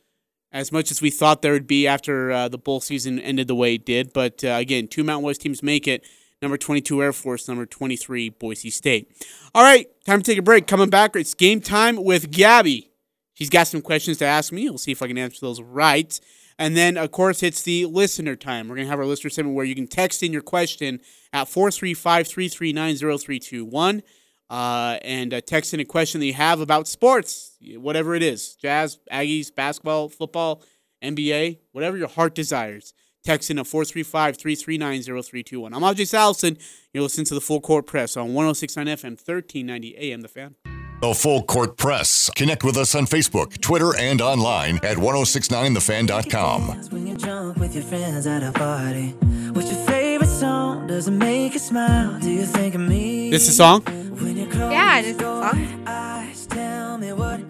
as 0.53 0.71
much 0.71 0.91
as 0.91 1.03
we 1.03 1.11
thought 1.11 1.43
there 1.43 1.53
would 1.53 1.67
be 1.67 1.87
after 1.87 2.31
uh, 2.31 2.49
the 2.49 2.59
bowl 2.59 2.81
season 2.81 3.19
ended 3.19 3.49
the 3.49 3.55
way 3.55 3.75
it 3.75 3.85
did. 3.85 4.13
But 4.13 4.45
uh, 4.45 4.49
again, 4.49 4.89
two 4.89 5.05
Mountain 5.05 5.25
West 5.25 5.41
teams 5.41 5.63
make 5.63 5.89
it. 5.89 6.05
Number 6.43 6.59
22 6.59 7.03
Air 7.03 7.13
Force, 7.13 7.49
number 7.49 7.65
23 7.65 8.29
Boise 8.29 8.69
State. 8.69 9.11
All 9.55 9.63
right, 9.63 9.87
time 10.05 10.21
to 10.21 10.31
take 10.31 10.39
a 10.39 10.43
break. 10.43 10.67
Coming 10.67 10.91
back, 10.91 11.17
it's 11.17 11.33
game 11.33 11.61
time 11.61 11.97
with 11.97 12.31
Gabby. 12.31 12.91
She's 13.33 13.51
got 13.51 13.67
some 13.67 13.81
questions 13.81 14.19
to 14.19 14.27
ask 14.27 14.53
me. 14.53 14.69
We'll 14.69 14.79
see 14.79 14.93
if 14.93 15.03
I 15.03 15.09
can 15.09 15.17
answer 15.17 15.39
those 15.41 15.61
right. 15.63 16.21
And 16.59 16.77
then, 16.77 16.97
of 16.97 17.11
course, 17.11 17.43
it's 17.43 17.63
the 17.63 17.87
listener 17.87 18.37
time. 18.37 18.69
We're 18.69 18.77
going 18.77 18.87
to 18.87 18.91
have 18.91 19.01
our 19.01 19.07
listener 19.07 19.31
segment 19.31 19.57
where 19.57 19.65
you 19.65 19.75
can 19.75 19.87
text 19.87 20.23
in 20.23 20.33
your 20.33 20.43
question 20.43 21.01
at 21.33 21.49
435 21.49 22.29
339 22.29 22.97
0321 22.97 24.03
uh, 24.51 24.99
and 25.03 25.35
uh, 25.35 25.41
text 25.41 25.75
in 25.75 25.81
a 25.81 25.85
question 25.85 26.21
that 26.21 26.27
you 26.27 26.35
have 26.35 26.61
about 26.61 26.87
sports, 26.87 27.57
whatever 27.77 28.15
it 28.15 28.23
is 28.23 28.55
Jazz, 28.55 28.99
Aggies, 29.11 29.55
basketball, 29.55 30.09
football, 30.09 30.63
NBA, 31.03 31.59
whatever 31.73 31.97
your 31.97 32.09
heart 32.09 32.35
desires. 32.35 32.95
Text 33.25 33.51
in 33.51 33.59
at 33.59 33.67
435 33.67 34.37
339 34.37 35.03
0321. 35.03 35.73
I'm 35.73 35.81
Ajay 35.81 36.03
Salvesen. 36.03 36.61
You're 36.93 37.03
listening 37.03 37.25
to 37.27 37.35
the 37.35 37.41
Full 37.41 37.61
Court 37.61 37.87
Press 37.87 38.19
on 38.19 38.35
1069 38.35 38.87
FM, 38.87 39.03
1390 39.17 39.97
AM, 39.97 40.21
The 40.21 40.29
Fan. 40.29 40.74
The 41.05 41.13
Full 41.15 41.43
Court 41.43 41.77
Press. 41.77 42.31
Connect 42.35 42.65
with 42.65 42.79
us 42.79 42.95
on 42.95 43.05
Facebook, 43.05 43.61
Twitter, 43.61 43.95
and 43.95 44.23
online 44.23 44.77
at 44.77 44.97
1069thefan.com. 44.97 46.63
When 46.91 47.07
you're 47.07 47.19
drunk 47.19 47.59
with 47.59 47.75
your 47.75 47.85
friends 47.85 48.27
at 48.27 48.43
a 48.43 48.51
party, 48.53 49.09
what's 49.53 49.71
your 49.71 49.85
favorite 49.85 50.31
song? 50.31 50.87
Does 50.87 51.07
it 51.07 51.11
make 51.11 51.53
you 51.53 51.59
smile? 51.59 52.19
Do 52.21 52.31
you 52.31 52.47
think 52.47 52.75
of 52.75 52.81
me? 52.81 53.29
This 53.29 53.43
is 53.43 53.49
a 53.51 53.53
song? 53.53 53.83
When 53.83 54.35
you 54.39 54.47
close 54.47 54.73
Yeah, 54.73 55.03
this 55.03 55.11
is 55.11 55.17
a 55.17 55.21
song. 55.21 55.85
eyes, 55.87 56.47
tell 56.47 56.97
me 56.97 57.13
what 57.13 57.41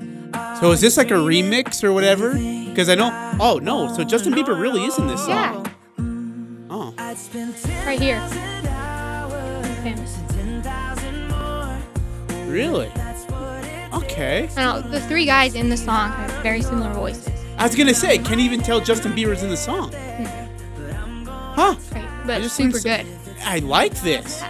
So 0.59 0.73
is 0.73 0.81
this 0.81 0.97
like 0.97 1.13
a 1.13 1.15
remix 1.15 1.85
or 1.85 1.93
whatever? 1.93 2.35
Because 2.35 2.89
I 2.89 2.97
know. 2.97 3.37
Oh, 3.39 3.61
no. 3.63 3.87
So 3.95 4.03
Justin 4.03 4.33
Bieber 4.33 4.61
really 4.61 4.83
is 4.83 4.99
in 4.99 5.07
this 5.07 5.21
song. 5.21 5.29
Yeah, 5.29 5.63
Oh. 6.71 6.93
Right 7.87 8.01
here. 8.01 8.19
10,000 8.19 9.85
Famous. 9.85 10.19
Really? 12.49 12.91
That's 14.01 14.05
what 14.05 14.13
it 14.13 14.13
Okay. 14.13 14.49
I 14.57 14.65
know 14.65 14.81
the 14.81 15.01
three 15.01 15.27
guys 15.27 15.55
in 15.55 15.69
the 15.69 15.77
song 15.77 16.11
have 16.11 16.43
very 16.43 16.63
similar 16.63 16.93
voices. 16.93 17.29
I 17.57 17.67
was 17.67 17.75
going 17.77 17.87
to 17.87 17.95
say, 17.95 18.19
can't 18.19 18.41
even 18.41 18.61
tell 18.61 18.81
Justin 18.81 19.13
Bieber's 19.13 19.43
in 19.43 19.51
the 19.51 19.57
song. 19.57 19.93
Hmm. 19.93 20.45
Huh. 21.55 21.77
Right, 21.93 22.27
but 22.27 22.43
just 22.43 22.57
super 22.57 22.79
think 22.79 23.07
good. 23.07 23.39
I 23.45 23.61
like 23.61 23.95
this. 24.01 24.43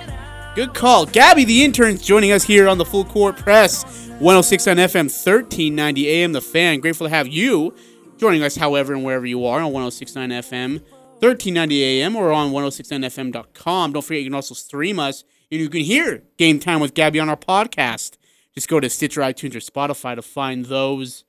Good 0.55 0.73
call. 0.73 1.05
Gabby, 1.05 1.45
the 1.45 1.65
intern's 1.65 2.01
joining 2.01 2.33
us 2.33 2.45
here 2.45 2.69
on 2.69 2.79
the 2.79 2.85
Full 2.85 3.05
Court 3.05 3.37
Press, 3.37 3.83
106 4.21 4.67
on 4.69 4.77
FM, 4.77 5.05
1390 5.11 6.09
AM, 6.09 6.33
The 6.33 6.41
Fan. 6.41 6.81
Grateful 6.81 7.07
to 7.07 7.11
have 7.11 7.27
you 7.29 7.75
joining 8.17 8.43
us, 8.43 8.57
however, 8.57 8.95
and 8.95 9.05
wherever 9.05 9.27
you 9.27 9.45
are 9.45 9.61
on 9.61 9.73
1069 9.73 10.31
FM, 10.31 10.81
1390 11.19 11.83
AM, 11.83 12.17
or 12.17 12.33
on 12.33 12.53
1069fm.com. 12.53 13.93
Don't 13.93 14.03
forget, 14.03 14.23
you 14.23 14.29
can 14.31 14.35
also 14.35 14.55
stream 14.55 14.99
us, 14.99 15.25
and 15.51 15.61
you 15.61 15.69
can 15.69 15.81
hear 15.83 16.23
Game 16.39 16.59
Time 16.59 16.81
with 16.81 16.95
Gabby 16.95 17.21
on 17.21 17.29
our 17.29 17.37
podcast. 17.37 18.17
Just 18.55 18.69
go 18.69 18.81
to 18.81 18.89
Stitcher, 18.89 19.21
iTunes, 19.21 19.55
or 19.55 19.61
Spotify 19.61 20.15
to 20.15 20.23
find 20.23 20.67
those. 20.67 21.25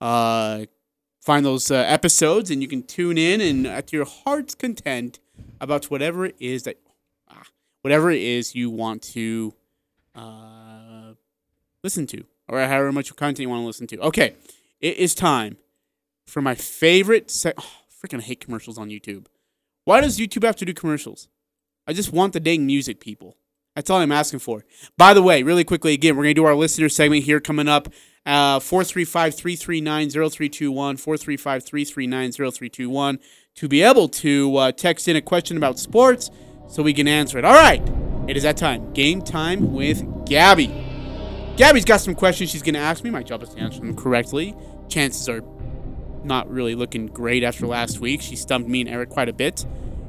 Uh, 0.00 0.66
find 1.20 1.44
those 1.44 1.70
uh, 1.70 1.74
episodes 1.74 2.50
and 2.50 2.62
you 2.62 2.68
can 2.68 2.82
tune 2.82 3.18
in 3.18 3.40
and 3.40 3.66
at 3.66 3.92
your 3.92 4.06
heart's 4.06 4.54
content 4.54 5.18
about 5.60 5.84
whatever 5.86 6.24
it 6.24 6.36
is 6.38 6.62
that 6.62 6.78
ah, 7.28 7.42
whatever 7.82 8.10
it 8.10 8.22
is 8.22 8.54
you 8.54 8.70
want 8.70 9.02
to 9.02 9.52
uh, 10.14 11.12
listen 11.84 12.06
to 12.06 12.24
or 12.48 12.60
however 12.60 12.92
much 12.92 13.14
content 13.16 13.40
you 13.40 13.48
want 13.48 13.60
to 13.60 13.66
listen 13.66 13.86
to. 13.88 13.98
Okay 13.98 14.36
it 14.80 14.96
is 14.96 15.14
time 15.14 15.56
for 16.26 16.40
my 16.40 16.54
favorite 16.54 17.30
se- 17.30 17.54
oh, 17.58 17.72
freaking 17.90 18.22
hate 18.22 18.40
commercials 18.40 18.78
on 18.78 18.88
youtube. 18.88 19.26
Why 19.84 20.00
does 20.00 20.18
youtube 20.18 20.44
have 20.44 20.56
to 20.56 20.64
do 20.64 20.72
commercials? 20.72 21.28
I 21.86 21.92
just 21.92 22.12
want 22.12 22.32
the 22.32 22.40
dang 22.40 22.64
music 22.64 23.00
people 23.00 23.36
that's 23.78 23.90
all 23.90 24.00
i'm 24.00 24.10
asking 24.10 24.40
for 24.40 24.64
by 24.96 25.14
the 25.14 25.22
way 25.22 25.44
really 25.44 25.62
quickly 25.62 25.94
again 25.94 26.16
we're 26.16 26.24
going 26.24 26.34
to 26.34 26.40
do 26.40 26.44
our 26.44 26.56
listener 26.56 26.88
segment 26.88 27.22
here 27.22 27.38
coming 27.38 27.68
up 27.68 27.88
uh, 28.26 28.58
435-339-0321, 28.58 31.00
435-339-0321 31.00 33.20
to 33.54 33.68
be 33.68 33.82
able 33.82 34.06
to 34.06 34.54
uh, 34.56 34.70
text 34.72 35.08
in 35.08 35.16
a 35.16 35.22
question 35.22 35.56
about 35.56 35.78
sports 35.78 36.30
so 36.68 36.82
we 36.82 36.92
can 36.92 37.08
answer 37.08 37.38
it. 37.38 37.44
All 37.46 37.54
right, 37.54 37.80
it 38.28 38.36
is 38.36 38.42
that 38.42 38.58
time. 38.58 38.92
Game 38.92 39.22
time 39.22 39.72
with 39.72 40.04
Gabby. 40.26 40.66
Gabby's 41.56 41.86
got 41.86 42.02
some 42.02 42.14
questions 42.14 42.50
she's 42.50 42.62
going 42.62 42.74
to 42.74 42.80
ask 42.80 43.02
me. 43.02 43.08
My 43.08 43.22
job 43.22 43.42
is 43.42 43.48
to 43.54 43.60
answer 43.60 43.80
them 43.80 43.96
correctly. 43.96 44.54
Chances 44.88 45.26
are 45.30 45.42
not 46.22 46.50
really 46.50 46.74
looking 46.74 47.06
great 47.06 47.42
after 47.42 47.66
last 47.66 47.98
week. 47.98 48.20
She 48.20 48.36
stumped 48.36 48.68
me 48.68 48.82
and 48.82 48.90
Eric 48.90 49.08
quite 49.08 49.30
a 49.30 49.32
bit. 49.32 49.64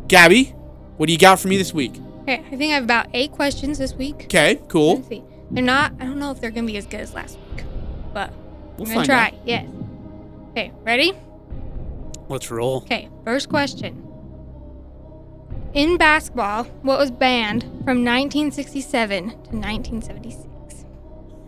Gabby, 0.10 0.54
what 0.98 1.08
do 1.08 1.14
you 1.14 1.20
got 1.20 1.40
for 1.40 1.48
me 1.48 1.56
this 1.56 1.74
week? 1.74 2.02
Okay, 2.30 2.46
I 2.46 2.58
think 2.58 2.72
I 2.72 2.76
have 2.76 2.84
about 2.84 3.08
eight 3.16 3.32
questions 3.32 3.80
this 3.80 3.96
week. 3.96 4.26
Okay, 4.26 4.62
cool. 4.68 4.98
Let's 4.98 5.08
see. 5.08 5.24
They're 5.50 5.64
not. 5.64 5.94
I 6.00 6.06
don't 6.06 6.20
know 6.20 6.30
if 6.30 6.40
they're 6.40 6.52
gonna 6.52 6.68
be 6.68 6.78
as 6.78 6.86
good 6.86 7.00
as 7.00 7.12
last 7.16 7.40
week, 7.40 7.66
but 8.14 8.32
We'll 8.78 8.88
I'm 8.88 8.94
gonna 8.94 9.06
try. 9.08 9.28
out. 9.30 9.48
Yes. 9.48 9.68
Okay, 10.52 10.72
ready? 10.84 11.14
Let's 12.28 12.52
roll. 12.52 12.84
Okay, 12.84 13.10
first 13.26 13.50
question. 13.50 14.06
In 15.74 15.98
basketball, 15.98 16.66
what 16.84 17.00
was 17.00 17.10
banned 17.10 17.64
from 17.64 18.06
1967 18.06 19.30
to 19.30 19.36
1976? 19.36 20.86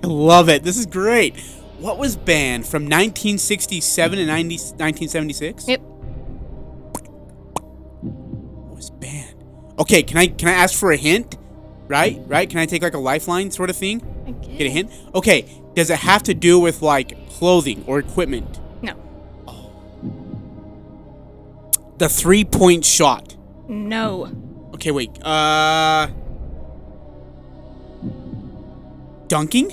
I 0.04 0.08
love 0.08 0.50
it. 0.50 0.63
This 0.63 0.78
is 0.78 0.88
great. 0.88 1.38
What 1.78 2.00
was 2.00 2.15
banned 2.15 2.65
from 2.65 2.86
1967 2.86 4.17
to 4.17 4.26
90, 4.26 4.56
1976? 4.56 5.67
Yep. 5.67 5.91
Okay, 9.80 10.04
can 10.04 10.18
I 10.18 10.28
can 10.28 10.48
I 10.48 10.54
ask 10.54 10.78
for 10.78 10.92
a 10.92 10.98
hint? 10.98 11.38
Right? 11.88 12.22
Right? 12.26 12.50
Can 12.50 12.60
I 12.60 12.66
take 12.66 12.84
like 12.84 12.94
a 12.94 13.00
lifeline 13.00 13.52
sort 13.52 13.70
of 13.70 13.76
thing? 13.76 14.02
I 14.28 14.32
Get 14.32 14.68
a 14.68 14.70
hint? 14.70 14.92
Okay. 15.14 15.46
Does 15.76 15.90
it 15.90 16.00
have 16.00 16.24
to 16.24 16.34
do 16.34 16.60
with 16.60 16.82
like 16.82 17.30
clothing 17.30 17.84
or 17.88 18.00
equipment? 18.00 18.60
No. 18.82 18.94
Oh. 19.48 19.72
The 21.98 22.10
three 22.10 22.46
point 22.46 22.86
shot. 22.86 23.36
No. 23.68 24.32
Okay, 24.74 24.92
wait. 24.92 25.22
Uh 25.24 26.08
dunking? 29.28 29.72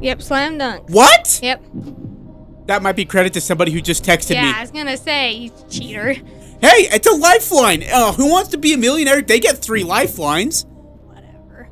Yep, 0.00 0.22
slam 0.22 0.58
dunk. 0.58 0.88
What? 0.88 1.40
Yep. 1.42 1.64
That 2.66 2.82
might 2.82 2.96
be 2.96 3.04
credit 3.04 3.32
to 3.34 3.40
somebody 3.40 3.72
who 3.72 3.80
just 3.80 4.04
texted 4.04 4.34
yeah, 4.34 4.42
me. 4.42 4.48
Yeah, 4.48 4.54
I 4.56 4.60
was 4.60 4.70
gonna 4.70 4.96
say, 4.96 5.32
you 5.32 5.50
cheater. 5.68 6.16
Hey, 6.62 6.86
it's 6.92 7.06
a 7.08 7.14
lifeline. 7.14 7.82
Uh, 7.82 8.12
who 8.12 8.30
wants 8.30 8.50
to 8.50 8.58
be 8.58 8.72
a 8.72 8.78
millionaire? 8.78 9.20
They 9.20 9.40
get 9.40 9.58
three 9.58 9.82
lifelines. 9.84 10.64
Whatever. 10.64 11.68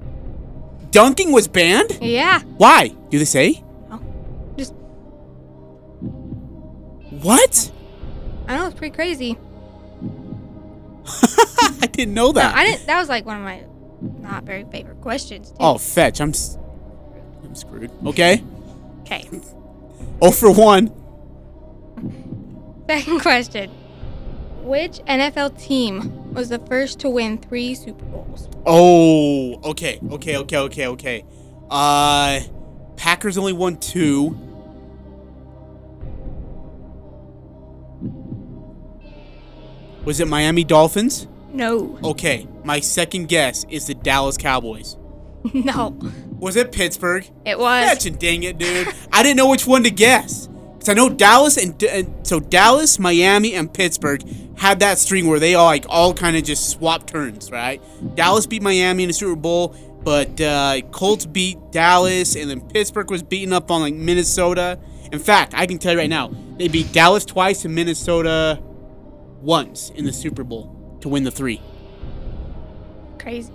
dunking 0.90 1.30
was 1.32 1.46
banned? 1.48 1.98
Yeah. 2.02 2.40
Why? 2.42 2.88
Do 3.08 3.18
they 3.18 3.24
say? 3.24 3.62
No. 3.88 4.02
Just 4.58 4.74
What? 7.22 7.70
I 8.48 8.56
know 8.56 8.66
it's 8.66 8.74
pretty 8.74 8.94
crazy. 8.94 9.38
I 11.06 11.86
didn't 11.92 12.14
know 12.14 12.26
No, 12.26 12.32
that. 12.32 12.54
I 12.56 12.64
didn't. 12.64 12.86
That 12.86 12.98
was 12.98 13.08
like 13.08 13.24
one 13.24 13.36
of 13.38 13.42
my 13.44 13.62
not 14.20 14.44
very 14.44 14.64
favorite 14.72 15.00
questions. 15.00 15.50
Too. 15.50 15.56
oh, 15.60 15.78
fetch. 15.78 16.20
I'm 16.20 16.32
I'm 17.44 17.54
screwed. 17.54 17.90
Okay. 18.06 18.42
Okay. 19.02 19.28
Oh 20.22 20.30
for 20.30 20.50
1. 20.52 20.92
Second 22.90 23.20
question. 23.20 23.70
Which 24.62 24.98
NFL 25.06 25.60
team 25.60 26.32
was 26.32 26.48
the 26.48 26.58
first 26.60 27.00
to 27.00 27.10
win 27.10 27.38
three 27.38 27.74
Super 27.74 28.04
Bowls? 28.06 28.48
Oh, 28.66 29.60
okay. 29.70 29.98
Okay, 30.10 30.36
okay, 30.36 30.56
okay, 30.58 30.86
okay. 30.86 31.24
Uh 31.70 32.40
Packers 32.96 33.38
only 33.38 33.54
won 33.54 33.78
2. 33.78 34.36
Was 40.04 40.20
it 40.20 40.28
Miami 40.28 40.64
Dolphins? 40.64 41.26
No. 41.52 41.98
Okay, 42.04 42.46
my 42.62 42.80
second 42.80 43.28
guess 43.28 43.64
is 43.70 43.86
the 43.86 43.94
Dallas 43.94 44.36
Cowboys. 44.36 44.96
No. 45.54 45.98
Was 46.38 46.56
it 46.56 46.70
Pittsburgh? 46.70 47.26
It 47.46 47.58
was. 47.58 47.88
Fetching, 47.88 48.16
dang 48.16 48.42
it, 48.42 48.58
dude. 48.58 48.88
I 49.10 49.22
didn't 49.22 49.38
know 49.38 49.48
which 49.48 49.66
one 49.66 49.82
to 49.84 49.90
guess. 49.90 50.48
Because 50.74 50.90
I 50.90 50.92
know 50.92 51.08
Dallas 51.08 51.56
and, 51.56 51.82
and 51.82 52.26
so 52.26 52.40
Dallas, 52.40 52.98
Miami, 52.98 53.54
and 53.54 53.72
Pittsburgh 53.72 54.22
had 54.60 54.80
that 54.80 54.98
string 54.98 55.26
where 55.26 55.38
they 55.40 55.54
all 55.54 55.64
like 55.64 55.86
all 55.88 56.12
kind 56.12 56.36
of 56.36 56.44
just 56.44 56.68
swap 56.68 57.06
turns, 57.06 57.50
right? 57.50 57.80
Dallas 58.14 58.46
beat 58.46 58.60
Miami 58.62 59.04
in 59.04 59.08
the 59.08 59.14
Super 59.14 59.34
Bowl, 59.34 59.74
but 60.04 60.38
uh, 60.38 60.82
Colts 60.92 61.24
beat 61.24 61.56
Dallas, 61.72 62.36
and 62.36 62.50
then 62.50 62.60
Pittsburgh 62.60 63.10
was 63.10 63.22
beaten 63.22 63.54
up 63.54 63.70
on 63.70 63.80
like 63.80 63.94
Minnesota. 63.94 64.78
In 65.12 65.18
fact, 65.18 65.54
I 65.56 65.64
can 65.66 65.78
tell 65.78 65.92
you 65.92 65.98
right 65.98 66.10
now, 66.10 66.30
they 66.58 66.68
beat 66.68 66.92
Dallas 66.92 67.24
twice 67.24 67.64
and 67.64 67.74
Minnesota 67.74 68.60
once 69.40 69.88
in 69.90 70.04
the 70.04 70.12
Super 70.12 70.44
Bowl 70.44 70.98
to 71.00 71.08
win 71.08 71.24
the 71.24 71.30
three. 71.30 71.60
Crazy. 73.18 73.52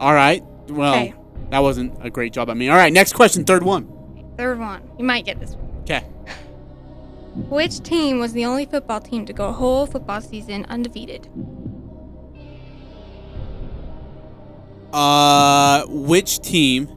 All 0.00 0.12
right. 0.12 0.42
Well, 0.68 0.94
Okay. 0.94 1.14
that 1.50 1.60
wasn't 1.60 1.94
a 2.04 2.10
great 2.10 2.32
job. 2.32 2.50
I 2.50 2.54
mean, 2.54 2.70
all 2.70 2.76
right. 2.76 2.92
Next 2.92 3.12
question, 3.12 3.44
third 3.44 3.62
one. 3.62 3.86
Third 4.36 4.58
one. 4.58 4.82
You 4.98 5.04
might 5.04 5.24
get 5.24 5.38
this 5.38 5.50
one. 5.54 5.64
Okay. 5.82 6.04
Which 7.34 7.80
team 7.80 8.20
was 8.20 8.32
the 8.32 8.44
only 8.44 8.64
football 8.64 9.00
team 9.00 9.26
to 9.26 9.32
go 9.32 9.48
a 9.48 9.52
whole 9.52 9.86
football 9.86 10.20
season 10.20 10.64
undefeated? 10.66 11.28
Uh, 14.92 15.84
which 15.88 16.40
team? 16.40 16.88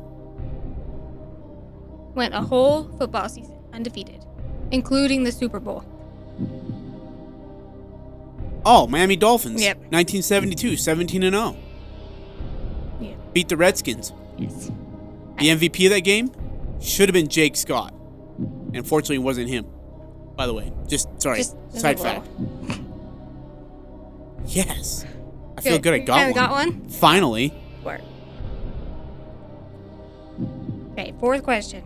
Went 2.13 2.35
a 2.35 2.41
whole 2.41 2.83
football 2.99 3.27
season 3.29 3.57
undefeated, 3.73 4.23
including 4.71 5.23
the 5.23 5.31
Super 5.31 5.59
Bowl. 5.59 5.83
Oh, 8.63 8.85
Miami 8.85 9.15
Dolphins. 9.15 9.61
Yep. 9.61 9.77
1972, 9.91 10.77
17 10.77 11.23
and 11.23 11.35
0. 11.35 11.55
Yeah. 12.99 13.15
Beat 13.33 13.49
the 13.49 13.57
Redskins. 13.57 14.13
Yes. 14.37 14.69
The 15.39 15.47
MVP 15.47 15.85
of 15.85 15.91
that 15.93 16.01
game 16.01 16.31
should 16.79 17.09
have 17.09 17.13
been 17.13 17.27
Jake 17.27 17.55
Scott. 17.55 17.93
Unfortunately, 18.73 19.15
it 19.15 19.19
wasn't 19.19 19.49
him. 19.49 19.65
By 20.37 20.45
the 20.47 20.53
way, 20.53 20.71
just 20.87 21.09
sorry. 21.21 21.39
Just- 21.39 21.57
just 21.71 21.81
side 21.81 21.99
fact. 21.99 22.27
Yes. 24.49 25.05
I 25.57 25.61
feel 25.61 25.77
good. 25.77 25.93
I 25.93 25.99
got 25.99 26.25
one. 26.27 26.33
got 26.33 26.51
one? 26.51 26.87
Finally. 26.87 27.53
Work. 27.83 27.99
Okay, 30.93 31.13
fourth 31.19 31.43
question. 31.43 31.83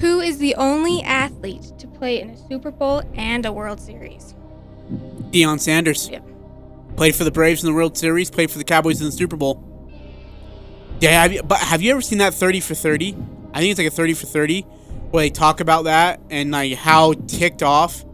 Who 0.00 0.20
is 0.20 0.38
the 0.38 0.54
only 0.56 1.02
athlete 1.02 1.72
to 1.78 1.86
play 1.86 2.20
in 2.20 2.30
a 2.30 2.36
Super 2.48 2.70
Bowl 2.70 3.02
and 3.14 3.46
a 3.46 3.52
World 3.52 3.80
Series? 3.80 4.34
Deion 5.30 5.60
Sanders. 5.60 6.08
Yep. 6.08 6.24
Played 6.96 7.14
for 7.14 7.24
the 7.24 7.30
Braves 7.30 7.62
in 7.62 7.68
the 7.68 7.74
World 7.74 7.96
Series. 7.96 8.30
Played 8.30 8.50
for 8.50 8.58
the 8.58 8.64
Cowboys 8.64 9.00
in 9.00 9.06
the 9.06 9.12
Super 9.12 9.36
Bowl. 9.36 9.64
Yeah, 11.00 11.10
have 11.22 11.32
you, 11.32 11.42
but 11.42 11.58
have 11.58 11.80
you 11.80 11.90
ever 11.92 12.00
seen 12.00 12.18
that 12.18 12.34
30 12.34 12.60
for 12.60 12.74
30? 12.74 13.16
I 13.54 13.60
think 13.60 13.70
it's 13.70 13.78
like 13.78 13.86
a 13.86 13.90
30 13.90 14.14
for 14.14 14.26
30 14.26 14.66
where 15.10 15.22
they 15.24 15.30
talk 15.30 15.60
about 15.60 15.84
that 15.84 16.20
and 16.30 16.50
like 16.50 16.74
how 16.74 17.12
ticked 17.26 17.62
off 17.62 18.04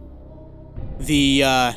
the 0.99 1.43
uh, 1.43 1.73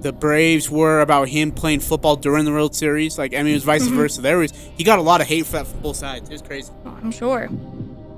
the 0.00 0.12
Braves 0.12 0.70
were 0.70 1.00
about 1.00 1.28
him 1.28 1.50
playing 1.52 1.80
football 1.80 2.16
during 2.16 2.44
the 2.44 2.52
World 2.52 2.74
Series. 2.74 3.18
Like 3.18 3.34
I 3.34 3.38
mean, 3.38 3.48
it 3.48 3.54
was 3.54 3.64
vice 3.64 3.86
Mhm. 3.88 3.96
versa. 3.96 4.20
There 4.20 4.38
was 4.38 4.52
he 4.76 4.84
got 4.84 4.98
a 4.98 5.02
lot 5.02 5.20
of 5.20 5.26
hate 5.26 5.44
for 5.46 5.52
that 5.52 5.66
from 5.66 5.80
both 5.80 5.96
sides. 5.96 6.28
It 6.28 6.32
was 6.32 6.42
crazy. 6.42 6.72
I'm 6.86 7.10
sure. 7.10 7.48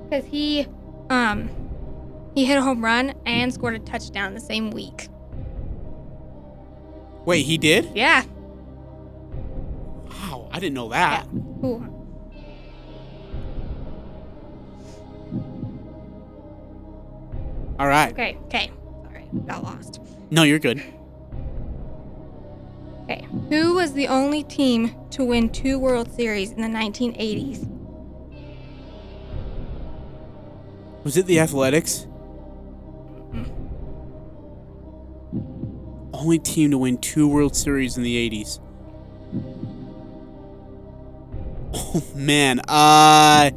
Because 0.09 0.25
he, 0.25 0.67
um, 1.09 1.49
he 2.35 2.45
hit 2.45 2.57
a 2.57 2.61
home 2.61 2.83
run 2.83 3.13
and 3.25 3.53
scored 3.53 3.75
a 3.75 3.79
touchdown 3.79 4.33
the 4.33 4.39
same 4.41 4.71
week. 4.71 5.07
Wait, 7.25 7.43
he 7.45 7.57
did? 7.57 7.89
Yeah. 7.95 8.23
Wow, 10.09 10.49
I 10.51 10.59
didn't 10.59 10.75
know 10.75 10.89
that. 10.89 11.25
Ooh. 11.63 11.87
All 17.81 17.87
right. 17.87 18.11
Okay, 18.11 18.37
okay. 18.45 18.71
Sorry, 19.05 19.25
got 19.47 19.63
lost. 19.63 19.99
No, 20.29 20.43
you're 20.43 20.59
good. 20.59 20.83
Okay. 23.05 23.25
Who 23.49 23.73
was 23.73 23.93
the 23.93 24.07
only 24.07 24.43
team 24.43 24.95
to 25.09 25.25
win 25.25 25.49
two 25.49 25.79
World 25.79 26.13
Series 26.13 26.51
in 26.51 26.61
the 26.61 26.67
1980s? 26.67 27.67
Was 31.03 31.17
it 31.17 31.25
the 31.25 31.39
Athletics? 31.39 32.05
Only 36.13 36.37
team 36.37 36.69
to 36.69 36.77
win 36.77 36.99
two 36.99 37.27
World 37.27 37.55
Series 37.55 37.97
in 37.97 38.03
the 38.03 38.29
80s. 38.29 38.59
Oh 41.73 42.03
man, 42.13 42.59
uh 42.67 43.49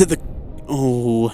It 0.00 0.08
the 0.08 0.18
Oh 0.68 1.32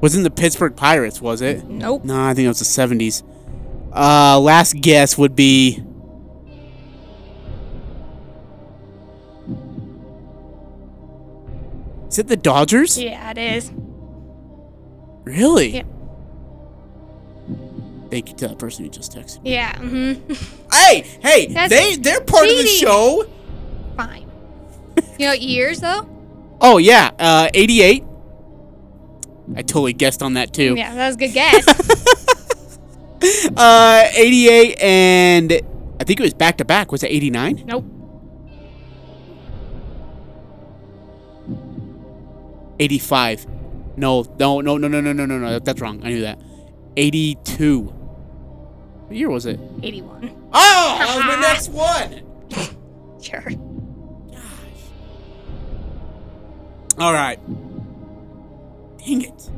Wasn't 0.00 0.24
the 0.24 0.30
Pittsburgh 0.30 0.76
Pirates, 0.76 1.20
was 1.20 1.40
it? 1.40 1.64
Nope. 1.64 2.04
No, 2.04 2.22
I 2.22 2.34
think 2.34 2.46
it 2.46 2.48
was 2.48 2.58
the 2.58 2.64
70s. 2.64 3.22
Uh 3.94 4.38
last 4.40 4.80
guess 4.80 5.16
would 5.16 5.34
be 5.36 5.82
Is 12.08 12.18
it 12.20 12.28
the 12.28 12.36
Dodgers? 12.36 12.98
Yeah, 12.98 13.30
it 13.32 13.38
is. 13.38 13.70
Really? 15.24 15.70
Yep. 15.74 15.86
Thank 18.10 18.28
you 18.30 18.36
to 18.36 18.48
that 18.48 18.58
person 18.58 18.84
who 18.84 18.90
just 18.90 19.12
texted. 19.12 19.42
me. 19.42 19.52
Yeah. 19.52 19.74
Mm-hmm. 19.74 20.32
Hey, 20.72 21.00
hey, 21.20 21.46
That's 21.46 21.70
they 21.70 21.96
they're 21.96 22.20
part 22.20 22.48
of 22.48 22.56
the 22.56 22.66
show. 22.66 23.24
Fine. 23.96 24.25
You 25.18 25.26
know 25.26 25.32
years 25.32 25.80
though? 25.80 26.08
Oh 26.60 26.78
yeah, 26.78 27.10
uh 27.18 27.48
88. 27.54 28.04
I 29.54 29.62
totally 29.62 29.92
guessed 29.92 30.22
on 30.22 30.34
that 30.34 30.52
too. 30.52 30.74
Yeah, 30.76 30.94
that 30.94 31.06
was 31.06 31.16
a 31.16 31.18
good 31.18 31.32
guess. 31.32 31.66
Uh 33.56 34.04
88 34.14 34.78
and 34.80 35.52
I 35.98 36.04
think 36.04 36.20
it 36.20 36.22
was 36.22 36.34
back 36.34 36.58
to 36.58 36.64
back. 36.66 36.92
Was 36.92 37.02
it 37.02 37.10
89? 37.10 37.64
nope. 37.66 37.84
85. 42.78 43.46
No, 43.96 44.22
no, 44.38 44.60
no, 44.60 44.76
no, 44.76 44.88
no, 44.88 45.00
no, 45.00 45.12
no, 45.12 45.24
no, 45.26 45.38
no. 45.38 45.58
That's 45.58 45.80
wrong. 45.80 46.00
I 46.04 46.10
knew 46.10 46.20
that. 46.20 46.38
82. 46.96 47.80
What 47.82 49.16
year 49.16 49.30
was 49.30 49.46
it? 49.46 49.58
81. 49.82 50.48
Oh, 50.52 50.96
that 50.98 51.16
was 51.16 51.24
my 51.24 51.40
next 51.40 51.68
one. 51.70 52.22
Sure. 53.22 53.42
All 56.98 57.12
right. 57.12 57.38
Dang 58.98 59.22
it. 59.22 59.50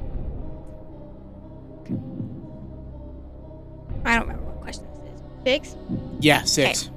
I 4.05 4.15
don't 4.15 4.23
remember 4.23 4.45
what 4.45 4.61
question 4.61 4.87
this 5.05 5.15
is. 5.15 5.23
Six? 5.45 5.77
Yeah, 6.21 6.43
six. 6.43 6.85
Okay. 6.85 6.95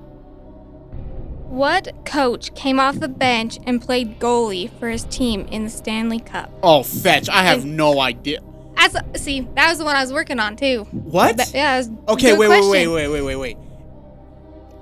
What 1.50 2.06
coach 2.06 2.56
came 2.56 2.80
off 2.80 3.00
the 3.00 3.10
bench 3.10 3.60
and 3.66 3.82
played 3.82 4.20
goalie 4.20 4.72
for 4.80 4.90
his 4.90 5.04
team 5.06 5.48
in 5.52 5.66
the 5.66 5.70
Stanley 5.70 6.20
Cup? 6.20 6.50
Oh, 6.64 6.82
fetch. 6.82 7.28
I 7.28 7.44
have 7.44 7.66
no 7.66 8.00
idea. 8.00 8.40
As 8.78 8.96
see, 9.16 9.42
that 9.56 9.70
was 9.70 9.78
the 9.78 9.84
one 9.84 9.96
I 9.96 10.02
was 10.02 10.14
working 10.14 10.40
on 10.40 10.56
too. 10.56 10.88
What? 10.92 11.52
Yeah. 11.54 11.78
Was 11.78 11.90
Okay, 12.08 12.38
wait, 12.38 12.48
wait, 12.48 12.70
wait, 12.70 12.88
wait, 12.88 13.08
wait, 13.08 13.22
wait, 13.22 13.36
wait. 13.36 13.58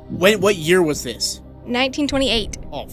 When? 0.10 0.42
What 0.42 0.56
year 0.56 0.82
was 0.82 1.04
this? 1.04 1.40
1928. 1.66 2.58
Oh, 2.72 2.88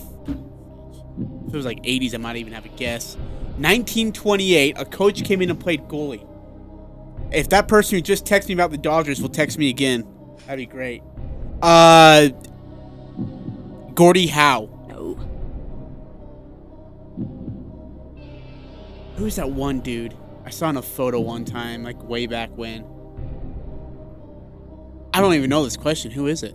if 1.46 1.54
it 1.54 1.56
was 1.56 1.66
like 1.66 1.82
80s, 1.82 2.14
I 2.14 2.18
might 2.18 2.36
even 2.36 2.52
have 2.52 2.64
a 2.64 2.70
guess. 2.70 3.16
1928. 3.58 4.78
A 4.78 4.84
coach 4.84 5.24
came 5.24 5.40
in 5.42 5.50
and 5.50 5.58
played 5.58 5.82
goalie. 5.88 6.26
If 7.32 7.48
that 7.50 7.68
person 7.68 7.96
who 7.96 8.02
just 8.02 8.24
texted 8.24 8.48
me 8.48 8.54
about 8.54 8.70
the 8.70 8.78
Dodgers 8.78 9.20
will 9.20 9.28
text 9.28 9.58
me 9.58 9.68
again, 9.68 10.06
that'd 10.46 10.58
be 10.58 10.66
great. 10.66 11.02
Uh, 11.62 12.28
Gordie 13.94 14.26
Howe. 14.26 14.68
No. 14.88 15.14
Who's 19.16 19.36
that 19.36 19.50
one 19.50 19.80
dude? 19.80 20.14
I 20.44 20.50
saw 20.50 20.68
in 20.70 20.76
a 20.76 20.82
photo 20.82 21.18
one 21.20 21.44
time, 21.44 21.82
like 21.82 22.00
way 22.04 22.26
back 22.26 22.50
when. 22.56 22.84
I 25.14 25.20
don't 25.20 25.32
even 25.34 25.48
know 25.48 25.64
this 25.64 25.76
question. 25.76 26.10
Who 26.10 26.26
is 26.26 26.42
it? 26.42 26.54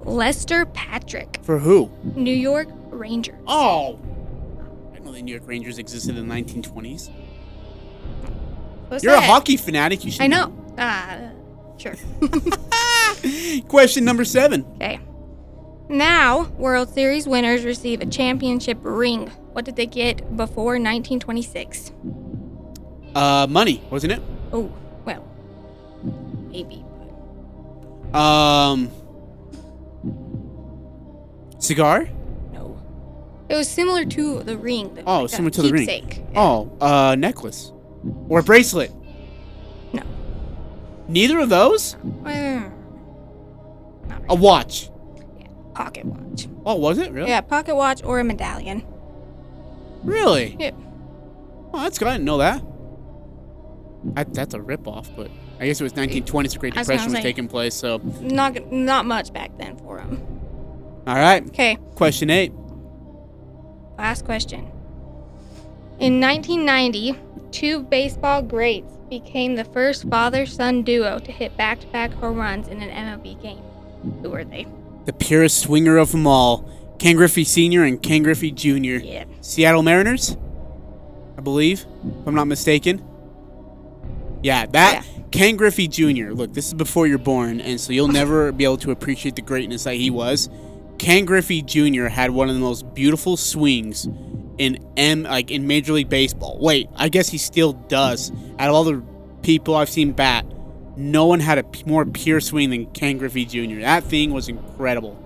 Lester 0.00 0.66
Patrick, 0.66 1.38
For 1.42 1.60
who? 1.60 1.88
New 2.16 2.34
York 2.34 2.68
Rangers. 2.90 3.38
Oh. 3.46 3.98
Didn't 5.02 5.14
know 5.14 5.18
the 5.18 5.22
New 5.22 5.32
York 5.32 5.48
Rangers 5.48 5.78
existed 5.78 6.16
in 6.16 6.28
the 6.28 6.34
1920s. 6.34 7.10
What's 8.86 9.02
You're 9.02 9.14
a 9.14 9.20
hockey 9.20 9.56
fanatic. 9.56 10.04
You 10.04 10.12
should 10.12 10.22
I 10.22 10.28
know. 10.28 10.54
Uh, 10.78 11.30
sure. 11.76 11.94
Question 13.68 14.04
number 14.04 14.24
seven. 14.24 14.64
okay. 14.76 15.00
Now, 15.88 16.44
World 16.56 16.88
Series 16.88 17.26
winners 17.26 17.64
receive 17.64 18.00
a 18.00 18.06
championship 18.06 18.78
ring. 18.82 19.26
What 19.52 19.64
did 19.64 19.74
they 19.74 19.86
get 19.86 20.36
before 20.36 20.78
1926? 20.78 21.90
Uh, 23.16 23.46
money, 23.50 23.82
wasn't 23.90 24.12
it? 24.12 24.22
Oh, 24.52 24.72
well, 25.04 25.28
maybe. 26.48 26.84
Um, 28.14 28.88
cigar? 31.58 32.08
It 33.48 33.56
was 33.56 33.68
similar 33.68 34.04
to 34.04 34.42
the 34.42 34.56
ring. 34.56 34.94
the- 34.94 35.02
Oh, 35.06 35.22
like 35.22 35.30
similar 35.30 35.50
to 35.50 35.62
the 35.62 35.70
ring. 35.72 35.86
keepsake. 35.86 36.22
Oh, 36.34 36.70
uh, 36.80 37.14
necklace 37.18 37.72
or 38.28 38.38
a 38.40 38.42
bracelet? 38.42 38.92
No. 39.92 40.02
Neither 41.08 41.38
of 41.40 41.48
those. 41.48 41.96
Uh, 42.24 42.62
A 44.28 44.34
watch. 44.34 44.90
Yeah, 45.38 45.46
pocket 45.74 46.04
watch. 46.06 46.46
Oh, 46.64 46.76
was 46.76 46.98
it 46.98 47.12
really? 47.12 47.28
Yeah, 47.28 47.40
pocket 47.40 47.74
watch 47.76 48.02
or 48.04 48.20
a 48.20 48.24
medallion. 48.24 48.82
Really? 50.04 50.56
Yeah. 50.58 50.70
Oh, 51.74 51.80
that's 51.82 51.98
good. 51.98 52.08
I 52.08 52.12
didn't 52.12 52.24
know 52.24 52.38
that. 52.38 52.62
that 54.14 54.32
that's 54.34 54.54
a 54.54 54.58
ripoff, 54.58 55.14
but 55.16 55.30
I 55.60 55.66
guess 55.66 55.80
it 55.80 55.84
was 55.84 55.92
1920s. 55.94 56.52
The 56.52 56.58
Great 56.58 56.74
was 56.76 56.86
Depression 56.86 57.10
was 57.12 57.18
say. 57.18 57.22
taking 57.22 57.48
place. 57.48 57.74
So, 57.74 57.98
Not 58.20 58.70
not 58.72 59.06
much 59.06 59.32
back 59.32 59.56
then 59.58 59.76
for 59.78 59.98
him. 59.98 60.20
all 61.06 61.14
right. 61.16 61.44
Okay, 61.48 61.76
Question 61.94 62.30
eight. 62.30 62.52
Last 63.98 64.24
question. 64.24 64.70
In 65.98 66.20
1990, 66.20 67.16
two 67.50 67.82
baseball 67.82 68.42
greats 68.42 68.92
became 69.08 69.54
the 69.54 69.64
first 69.64 70.08
father-son 70.08 70.82
duo 70.82 71.18
to 71.18 71.32
hit 71.32 71.56
back-to-back 71.56 72.12
home 72.14 72.38
runs 72.38 72.68
in 72.68 72.80
an 72.82 72.88
MLB 72.88 73.40
game. 73.42 73.62
Who 74.22 74.30
were 74.30 74.44
they? 74.44 74.66
The 75.04 75.12
purest 75.12 75.60
swinger 75.60 75.98
of 75.98 76.12
them 76.12 76.26
all, 76.26 76.68
Ken 76.98 77.16
Griffey 77.16 77.44
Sr. 77.44 77.84
and 77.84 78.02
Ken 78.02 78.22
Griffey 78.22 78.50
Jr. 78.50 79.04
Yeah. 79.04 79.24
Seattle 79.40 79.82
Mariners, 79.82 80.36
I 81.36 81.40
believe, 81.40 81.84
if 82.20 82.26
I'm 82.26 82.34
not 82.34 82.46
mistaken. 82.46 83.04
Yeah, 84.42 84.66
that 84.66 85.04
Ken 85.30 85.56
Griffey 85.56 85.88
Jr. 85.88 86.32
Look, 86.32 86.52
this 86.52 86.66
is 86.66 86.74
before 86.74 87.06
you're 87.06 87.18
born, 87.18 87.60
and 87.60 87.80
so 87.80 87.92
you'll 87.92 88.08
never 88.08 88.50
be 88.52 88.64
able 88.64 88.76
to 88.78 88.90
appreciate 88.90 89.36
the 89.36 89.42
greatness 89.42 89.84
that 89.84 89.94
he 89.94 90.10
was. 90.10 90.48
Ken 90.98 91.24
Griffey 91.24 91.62
Jr. 91.62 92.06
had 92.06 92.30
one 92.30 92.48
of 92.48 92.54
the 92.54 92.60
most 92.60 92.94
beautiful 92.94 93.36
swings 93.36 94.06
in 94.58 94.78
M 94.96 95.24
like 95.24 95.50
in 95.50 95.66
Major 95.66 95.92
League 95.94 96.08
Baseball. 96.08 96.58
Wait, 96.60 96.88
I 96.94 97.08
guess 97.08 97.28
he 97.28 97.38
still 97.38 97.72
does. 97.72 98.30
Out 98.58 98.68
of 98.68 98.74
all 98.74 98.84
the 98.84 99.02
people 99.42 99.74
I've 99.74 99.88
seen 99.90 100.12
bat, 100.12 100.46
no 100.96 101.26
one 101.26 101.40
had 101.40 101.58
a 101.58 101.64
p- 101.64 101.82
more 101.86 102.04
pure 102.04 102.40
swing 102.40 102.70
than 102.70 102.86
Ken 102.86 103.18
Griffey 103.18 103.44
Jr. 103.44 103.80
That 103.80 104.04
thing 104.04 104.32
was 104.32 104.48
incredible. 104.48 105.18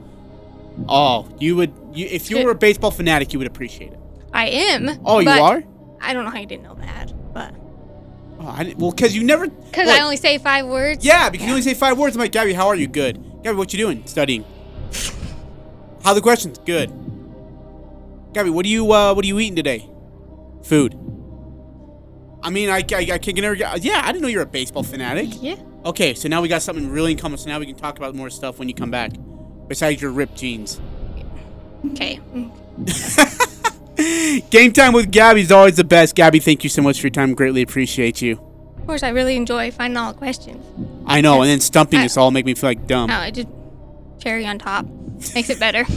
Oh, 0.88 1.28
you 1.38 1.56
would 1.56 1.72
you 1.92 2.06
if 2.06 2.30
you 2.30 2.42
were 2.44 2.50
a 2.50 2.54
baseball 2.54 2.90
fanatic, 2.90 3.32
you 3.32 3.38
would 3.38 3.48
appreciate 3.48 3.92
it. 3.92 4.00
I 4.32 4.46
am. 4.48 4.98
Oh, 5.04 5.18
you 5.20 5.28
are? 5.28 5.62
I 6.00 6.12
don't 6.14 6.24
know 6.24 6.30
how 6.30 6.38
you 6.38 6.46
didn't 6.46 6.64
know 6.64 6.74
that, 6.74 7.12
but 7.34 7.54
Oh, 8.38 8.46
I 8.48 8.64
didn't, 8.64 8.78
well, 8.78 8.90
because 8.90 9.16
you 9.16 9.24
never. 9.24 9.48
because 9.48 9.88
I 9.88 10.00
only 10.00 10.18
say 10.18 10.36
five 10.36 10.66
words. 10.66 11.02
Yeah, 11.04 11.30
because 11.30 11.46
you 11.46 11.52
only 11.52 11.62
say 11.62 11.72
five 11.72 11.96
words. 11.98 12.14
I'm 12.16 12.20
like, 12.20 12.32
Gabby, 12.32 12.52
how 12.52 12.66
are 12.68 12.76
you? 12.76 12.86
Good. 12.86 13.16
Gabby, 13.42 13.56
what 13.56 13.72
you 13.72 13.78
doing? 13.78 14.06
Studying. 14.06 14.44
How 16.06 16.14
the 16.14 16.20
questions? 16.20 16.58
Good. 16.58 16.92
Gabby, 18.32 18.50
what 18.50 18.64
are 18.64 18.68
you 18.68 18.92
uh, 18.92 19.12
what 19.12 19.24
are 19.24 19.26
you 19.26 19.40
eating 19.40 19.56
today? 19.56 19.90
Food. 20.62 20.94
I 22.44 22.50
mean, 22.50 22.70
I, 22.70 22.84
I, 22.92 23.08
I 23.14 23.18
can 23.18 23.34
never. 23.34 23.54
Yeah, 23.56 23.72
I 23.72 24.12
didn't 24.12 24.22
know 24.22 24.28
you're 24.28 24.42
a 24.42 24.46
baseball 24.46 24.84
fanatic. 24.84 25.30
Yeah. 25.42 25.56
Okay, 25.84 26.14
so 26.14 26.28
now 26.28 26.42
we 26.42 26.46
got 26.46 26.62
something 26.62 26.88
really 26.90 27.10
in 27.10 27.18
common. 27.18 27.38
So 27.38 27.48
now 27.48 27.58
we 27.58 27.66
can 27.66 27.74
talk 27.74 27.98
about 27.98 28.14
more 28.14 28.30
stuff 28.30 28.60
when 28.60 28.68
you 28.68 28.74
come 28.76 28.88
back. 28.88 29.10
Besides 29.66 30.00
your 30.00 30.12
ripped 30.12 30.36
jeans. 30.36 30.80
Okay. 31.86 32.20
Game 34.50 34.72
time 34.72 34.92
with 34.92 35.10
Gabby 35.10 35.40
is 35.40 35.50
always 35.50 35.74
the 35.74 35.82
best. 35.82 36.14
Gabby, 36.14 36.38
thank 36.38 36.62
you 36.62 36.70
so 36.70 36.82
much 36.82 37.00
for 37.00 37.08
your 37.08 37.14
time. 37.14 37.34
Greatly 37.34 37.62
appreciate 37.62 38.22
you. 38.22 38.34
Of 38.78 38.86
course, 38.86 39.02
I 39.02 39.08
really 39.08 39.34
enjoy 39.34 39.72
finding 39.72 39.96
all 39.96 40.12
the 40.12 40.18
questions. 40.18 40.64
I 41.04 41.20
know, 41.20 41.42
and 41.42 41.50
then 41.50 41.58
stumping 41.58 41.98
I- 41.98 42.04
us 42.04 42.16
all 42.16 42.30
make 42.30 42.46
me 42.46 42.54
feel 42.54 42.70
like 42.70 42.86
dumb. 42.86 43.08
No, 43.08 43.16
I 43.16 43.32
just 43.32 43.48
cherry 44.20 44.46
on 44.46 44.60
top 44.60 44.86
makes 45.34 45.50
it 45.50 45.58
better. 45.58 45.84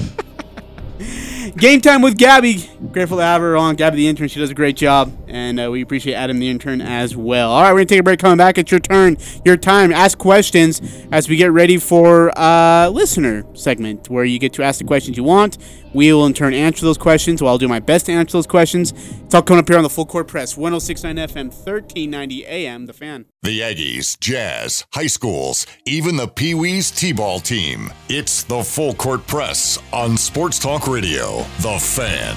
Game 1.55 1.79
time 1.79 2.01
with 2.01 2.17
Gabby. 2.17 2.69
Grateful 2.91 3.17
to 3.17 3.23
have 3.23 3.41
her 3.41 3.55
on. 3.55 3.75
Gabby, 3.75 3.97
the 3.97 4.07
intern, 4.07 4.27
she 4.27 4.39
does 4.39 4.49
a 4.49 4.53
great 4.53 4.75
job, 4.75 5.15
and 5.27 5.59
uh, 5.59 5.71
we 5.71 5.81
appreciate 5.81 6.15
Adam, 6.15 6.37
the 6.39 6.49
intern, 6.49 6.81
as 6.81 7.15
well. 7.15 7.51
All 7.51 7.61
right, 7.61 7.71
we're 7.71 7.79
gonna 7.79 7.85
take 7.85 7.99
a 8.01 8.03
break. 8.03 8.19
Coming 8.19 8.37
back, 8.37 8.57
it's 8.57 8.71
your 8.71 8.79
turn, 8.81 9.17
your 9.45 9.55
time. 9.55 9.93
Ask 9.93 10.17
questions 10.17 10.81
as 11.11 11.29
we 11.29 11.37
get 11.37 11.51
ready 11.51 11.77
for 11.77 12.37
uh, 12.37 12.89
listener 12.89 13.45
segment, 13.55 14.09
where 14.09 14.25
you 14.25 14.37
get 14.37 14.51
to 14.53 14.63
ask 14.63 14.79
the 14.79 14.85
questions 14.85 15.15
you 15.15 15.23
want. 15.23 15.57
We 15.93 16.13
will 16.13 16.25
in 16.25 16.33
turn 16.33 16.53
answer 16.53 16.85
those 16.85 16.97
questions. 16.97 17.41
Well, 17.41 17.51
I'll 17.51 17.57
do 17.57 17.67
my 17.67 17.79
best 17.79 18.07
to 18.07 18.11
answer 18.11 18.33
those 18.33 18.45
questions. 18.47 18.91
It's 19.23 19.33
all 19.33 19.41
coming 19.41 19.59
up 19.59 19.67
here 19.67 19.77
on 19.77 19.83
the 19.83 19.89
Full 19.89 20.05
Court 20.05 20.27
Press, 20.27 20.55
106.9 20.55 21.15
FM, 21.15 21.45
1390 21.45 22.45
AM. 22.45 22.85
The 22.85 22.93
Fan. 22.93 23.25
The 23.41 23.61
Aggies, 23.61 24.19
Jazz, 24.19 24.85
high 24.93 25.07
schools, 25.07 25.65
even 25.85 26.17
the 26.17 26.27
Pee 26.27 26.53
Wee's 26.53 26.91
T 26.91 27.13
ball 27.13 27.39
team. 27.39 27.91
It's 28.09 28.43
the 28.43 28.63
Full 28.63 28.93
Court 28.95 29.25
Press 29.27 29.79
on 29.93 30.17
Sports 30.17 30.59
Talk 30.59 30.87
Radio. 30.87 31.28
The 31.37 31.77
Fan. 31.79 32.35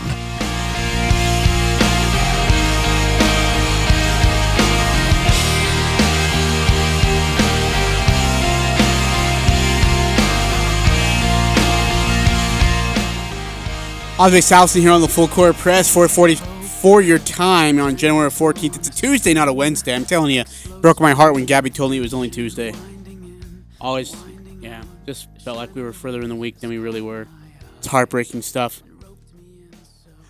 Ajay 14.19 14.39
Salvesen 14.41 14.83
here 14.83 14.91
on 14.91 15.01
the 15.01 15.09
Full 15.09 15.27
Court 15.27 15.57
Press, 15.57 15.93
440 15.93 16.37
for 16.81 17.01
your 17.01 17.19
time 17.19 17.81
on 17.81 17.97
January 17.97 18.29
14th. 18.29 18.77
It's 18.77 18.89
a 18.89 18.93
Tuesday, 18.93 19.33
not 19.33 19.49
a 19.49 19.53
Wednesday. 19.53 19.95
I'm 19.95 20.05
telling 20.05 20.33
you, 20.33 20.45
broke 20.81 21.01
my 21.01 21.13
heart 21.13 21.35
when 21.35 21.47
Gabby 21.47 21.71
told 21.71 21.91
me 21.91 21.97
it 21.97 22.03
was 22.03 22.13
only 22.13 22.31
Tuesday. 22.31 22.75
Always, 23.81 24.15
yeah, 24.61 24.85
just 25.07 25.29
felt 25.41 25.57
like 25.57 25.75
we 25.75 25.83
were 25.83 25.93
further 25.93 26.21
in 26.21 26.29
the 26.29 26.37
week 26.37 26.61
than 26.61 26.69
we 26.71 26.79
really 26.79 27.01
were. 27.01 27.27
It's 27.83 27.89
heartbreaking 27.89 28.43
stuff. 28.43 28.81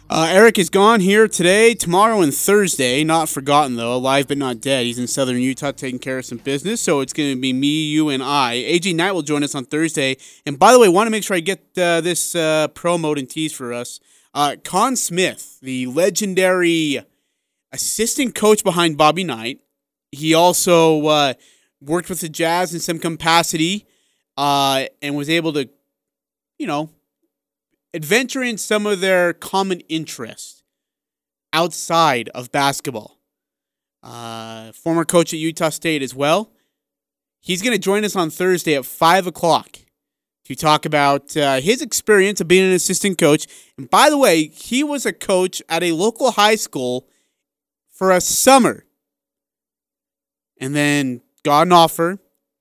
Uh, 0.08 0.26
Eric 0.30 0.58
is 0.58 0.70
gone 0.70 1.00
here 1.00 1.28
today, 1.28 1.74
tomorrow, 1.74 2.22
and 2.22 2.32
Thursday. 2.32 3.04
Not 3.04 3.28
forgotten, 3.28 3.76
though. 3.76 3.94
Alive 3.94 4.26
but 4.26 4.38
not 4.38 4.62
dead. 4.62 4.86
He's 4.86 4.98
in 4.98 5.06
southern 5.06 5.36
Utah 5.36 5.72
taking 5.72 5.98
care 5.98 6.16
of 6.16 6.24
some 6.24 6.38
business, 6.38 6.80
so 6.80 7.00
it's 7.00 7.12
going 7.12 7.34
to 7.34 7.38
be 7.38 7.52
me, 7.52 7.84
you, 7.90 8.08
and 8.08 8.22
I. 8.22 8.56
AJ 8.56 8.94
Knight 8.94 9.12
will 9.12 9.20
join 9.20 9.44
us 9.44 9.54
on 9.54 9.66
Thursday. 9.66 10.16
And 10.46 10.58
by 10.58 10.72
the 10.72 10.78
way, 10.78 10.88
want 10.88 11.08
to 11.08 11.10
make 11.10 11.24
sure 11.24 11.36
I 11.36 11.40
get 11.40 11.60
uh, 11.76 12.00
this 12.00 12.34
uh, 12.34 12.68
promote 12.68 13.18
and 13.18 13.28
tease 13.28 13.52
for 13.52 13.74
us. 13.74 14.00
Uh, 14.32 14.56
Kohn 14.64 14.96
Smith, 14.96 15.58
the 15.60 15.84
legendary 15.88 17.04
assistant 17.70 18.34
coach 18.34 18.64
behind 18.64 18.96
Bobby 18.96 19.24
Knight, 19.24 19.60
he 20.10 20.32
also 20.32 21.04
uh, 21.04 21.34
worked 21.82 22.08
with 22.08 22.20
the 22.20 22.30
Jazz 22.30 22.72
in 22.72 22.80
some 22.80 22.98
capacity 22.98 23.86
uh, 24.38 24.86
and 25.02 25.16
was 25.16 25.28
able 25.28 25.52
to, 25.52 25.68
you 26.58 26.66
know, 26.66 26.88
adventure 27.94 28.42
in 28.42 28.58
some 28.58 28.86
of 28.86 29.00
their 29.00 29.32
common 29.32 29.80
interests 29.88 30.62
outside 31.52 32.28
of 32.30 32.50
basketball. 32.52 33.18
Uh, 34.02 34.72
former 34.72 35.04
coach 35.04 35.32
at 35.32 35.38
Utah 35.38 35.68
State 35.68 36.02
as 36.02 36.14
well. 36.14 36.52
He's 37.40 37.62
going 37.62 37.74
to 37.74 37.78
join 37.78 38.04
us 38.04 38.16
on 38.16 38.30
Thursday 38.30 38.74
at 38.74 38.84
5 38.84 39.26
o'clock 39.26 39.78
to 40.44 40.54
talk 40.54 40.84
about 40.84 41.36
uh, 41.36 41.60
his 41.60 41.82
experience 41.82 42.40
of 42.40 42.48
being 42.48 42.64
an 42.64 42.72
assistant 42.72 43.18
coach. 43.18 43.46
And 43.78 43.88
by 43.88 44.10
the 44.10 44.18
way, 44.18 44.46
he 44.46 44.82
was 44.82 45.06
a 45.06 45.12
coach 45.12 45.62
at 45.68 45.82
a 45.82 45.92
local 45.92 46.32
high 46.32 46.56
school 46.56 47.06
for 47.90 48.10
a 48.10 48.20
summer 48.20 48.84
and 50.58 50.74
then 50.74 51.20
got 51.44 51.66
an 51.66 51.72
offer 51.72 52.18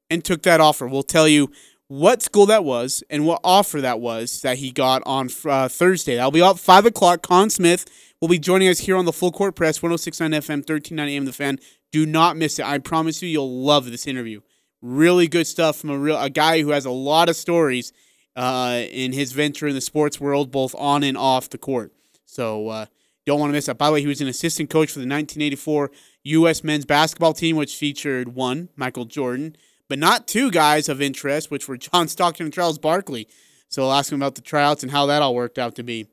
and 0.10 0.24
took 0.24 0.44
that 0.44 0.62
offer. 0.62 0.88
We'll 0.88 1.04
tell 1.04 1.28
you 1.28 1.52
what 1.92 2.22
school 2.22 2.46
that 2.46 2.64
was 2.64 3.04
and 3.10 3.26
what 3.26 3.42
offer 3.44 3.82
that 3.82 4.00
was 4.00 4.44
that 4.44 4.60
he 4.60 4.72
got 4.72 5.04
on 5.06 5.30
uh, 5.44 5.68
Thursday. 5.68 6.16
That'll 6.16 6.32
be 6.32 6.42
up 6.42 6.58
5 6.58 6.86
o'clock. 6.86 7.22
Kohn 7.22 7.50
Smith 7.50 7.86
will 8.22 8.30
be 8.30 8.39
joining 8.39 8.70
us 8.70 8.80
here 8.80 8.96
on 8.96 9.04
the 9.04 9.12
Full 9.12 9.34
Court 9.34 9.56
Press, 9.56 9.84
1069 9.84 10.32
FM, 10.32 10.60
1390 10.60 11.18
AM 11.18 11.26
The 11.26 11.34
Fan. 11.34 11.60
Do 11.92 12.06
not 12.06 12.38
miss 12.38 12.60
it. 12.60 12.66
I 12.66 12.78
promise 12.78 13.22
you, 13.22 13.28
you'll 13.28 13.64
love 13.64 13.92
this 13.92 14.08
interview. 14.08 14.39
Really 14.82 15.28
good 15.28 15.48
stuff 15.48 15.76
from 15.76 15.89
a 15.89 15.98
real 15.98 16.18
a 16.18 16.30
guy 16.30 16.62
who 16.62 16.70
has 16.70 16.86
a 16.86 16.92
lot 16.92 17.28
of 17.28 17.36
stories 17.36 17.92
uh, 18.38 18.84
in 18.89 19.12
his 19.12 19.34
venture 19.34 19.68
in 19.68 19.76
the 19.76 19.82
sports 19.82 20.18
world, 20.18 20.50
both 20.50 20.74
on 20.76 21.04
and 21.04 21.18
off 21.18 21.50
the 21.50 21.58
court. 21.58 21.92
So 22.24 22.70
uh, 22.70 22.86
don't 23.26 23.42
want 23.42 23.50
to 23.50 23.54
miss 23.54 23.66
that. 23.66 23.78
By 23.78 23.88
the 23.88 23.94
way, 23.96 24.02
he 24.02 24.08
was 24.08 24.22
an 24.22 24.30
assistant 24.30 24.70
coach 24.70 24.92
for 24.92 25.00
the 25.00 25.08
1984 25.08 25.92
U.S. 26.24 26.64
men's 26.64 26.86
basketball 26.86 27.34
team, 27.34 27.58
which 27.58 27.76
featured 27.76 28.34
one 28.34 28.70
Michael 28.78 29.04
Jordan, 29.04 29.58
but 29.92 30.00
not 30.00 30.26
two 30.26 30.50
guys 30.50 30.88
of 30.88 31.02
interest, 31.02 31.52
which 31.52 31.68
were 31.68 31.76
John 31.76 32.08
Stockton 32.08 32.46
and 32.46 32.54
Charles 32.54 32.80
Barkley. 32.80 33.28
So 33.68 33.84
I'll 33.84 33.92
ask 33.92 34.10
him 34.10 34.22
about 34.22 34.36
the 34.36 34.42
tryouts 34.42 34.84
and 34.84 34.92
how 34.94 35.06
that 35.08 35.22
all 35.22 35.36
worked 35.36 35.60
out 35.60 35.76
to 35.76 35.84
be. 35.84 36.08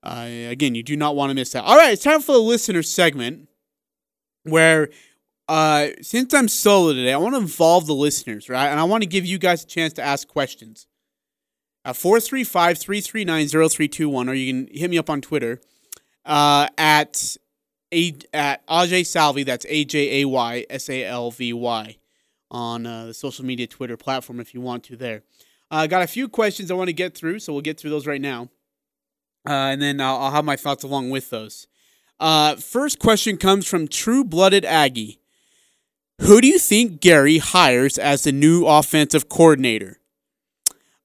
Uh, 0.00 0.28
again, 0.48 0.76
you 0.76 0.84
do 0.84 0.96
not 0.96 1.16
want 1.16 1.30
to 1.30 1.34
miss 1.34 1.50
that. 1.50 1.64
All 1.64 1.76
right, 1.76 1.92
it's 1.92 2.04
time 2.04 2.20
for 2.20 2.30
the 2.30 2.38
listener 2.38 2.84
segment 2.84 3.48
where 4.44 4.90
uh, 5.48 5.88
since 6.02 6.32
I'm 6.34 6.46
solo 6.46 6.92
today, 6.92 7.12
I 7.12 7.16
want 7.16 7.34
to 7.34 7.40
involve 7.40 7.88
the 7.88 7.96
listeners, 7.96 8.48
right? 8.48 8.68
And 8.68 8.78
I 8.78 8.84
want 8.84 9.02
to 9.02 9.08
give 9.08 9.26
you 9.26 9.38
guys 9.38 9.64
a 9.64 9.66
chance 9.66 9.92
to 9.94 10.02
ask 10.02 10.28
questions. 10.28 10.86
Uh, 11.84 11.92
435 11.92 12.78
339 12.78 13.48
0321, 13.48 14.28
or 14.28 14.34
you 14.34 14.52
can 14.52 14.68
hit 14.72 14.88
me 14.88 14.98
up 14.98 15.10
on 15.10 15.20
Twitter 15.20 15.60
uh, 16.24 16.68
at, 16.78 17.36
a, 17.92 18.14
at 18.32 18.64
Ajay 18.68 19.04
Salvy. 19.04 19.42
That's 19.42 19.66
A 19.68 19.84
J 19.84 20.22
A 20.22 20.28
Y 20.28 20.64
S 20.70 20.88
A 20.88 21.02
L 21.02 21.32
V 21.32 21.52
Y 21.52 21.96
on 22.50 22.86
uh, 22.86 23.06
the 23.06 23.14
social 23.14 23.44
media 23.44 23.66
Twitter 23.66 23.96
platform 23.96 24.40
if 24.40 24.54
you 24.54 24.60
want 24.60 24.84
to 24.84 24.96
there. 24.96 25.22
I 25.70 25.84
uh, 25.84 25.86
got 25.86 26.02
a 26.02 26.06
few 26.06 26.28
questions 26.28 26.70
I 26.70 26.74
want 26.74 26.88
to 26.88 26.94
get 26.94 27.16
through, 27.16 27.40
so 27.40 27.52
we'll 27.52 27.62
get 27.62 27.78
through 27.78 27.90
those 27.90 28.06
right 28.06 28.20
now. 28.20 28.48
Uh, 29.46 29.70
and 29.70 29.82
then 29.82 30.00
I'll, 30.00 30.16
I'll, 30.16 30.30
have 30.30 30.44
my 30.44 30.56
thoughts 30.56 30.84
along 30.84 31.10
with 31.10 31.30
those. 31.30 31.66
Uh, 32.18 32.56
first 32.56 32.98
question 32.98 33.36
comes 33.36 33.66
from 33.66 33.88
True 33.88 34.24
Blooded 34.24 34.64
Aggie. 34.64 35.20
Who 36.22 36.40
do 36.40 36.48
you 36.48 36.58
think 36.58 37.00
Gary 37.00 37.38
hires 37.38 37.98
as 37.98 38.24
the 38.24 38.32
new 38.32 38.64
offensive 38.64 39.28
coordinator? 39.28 39.98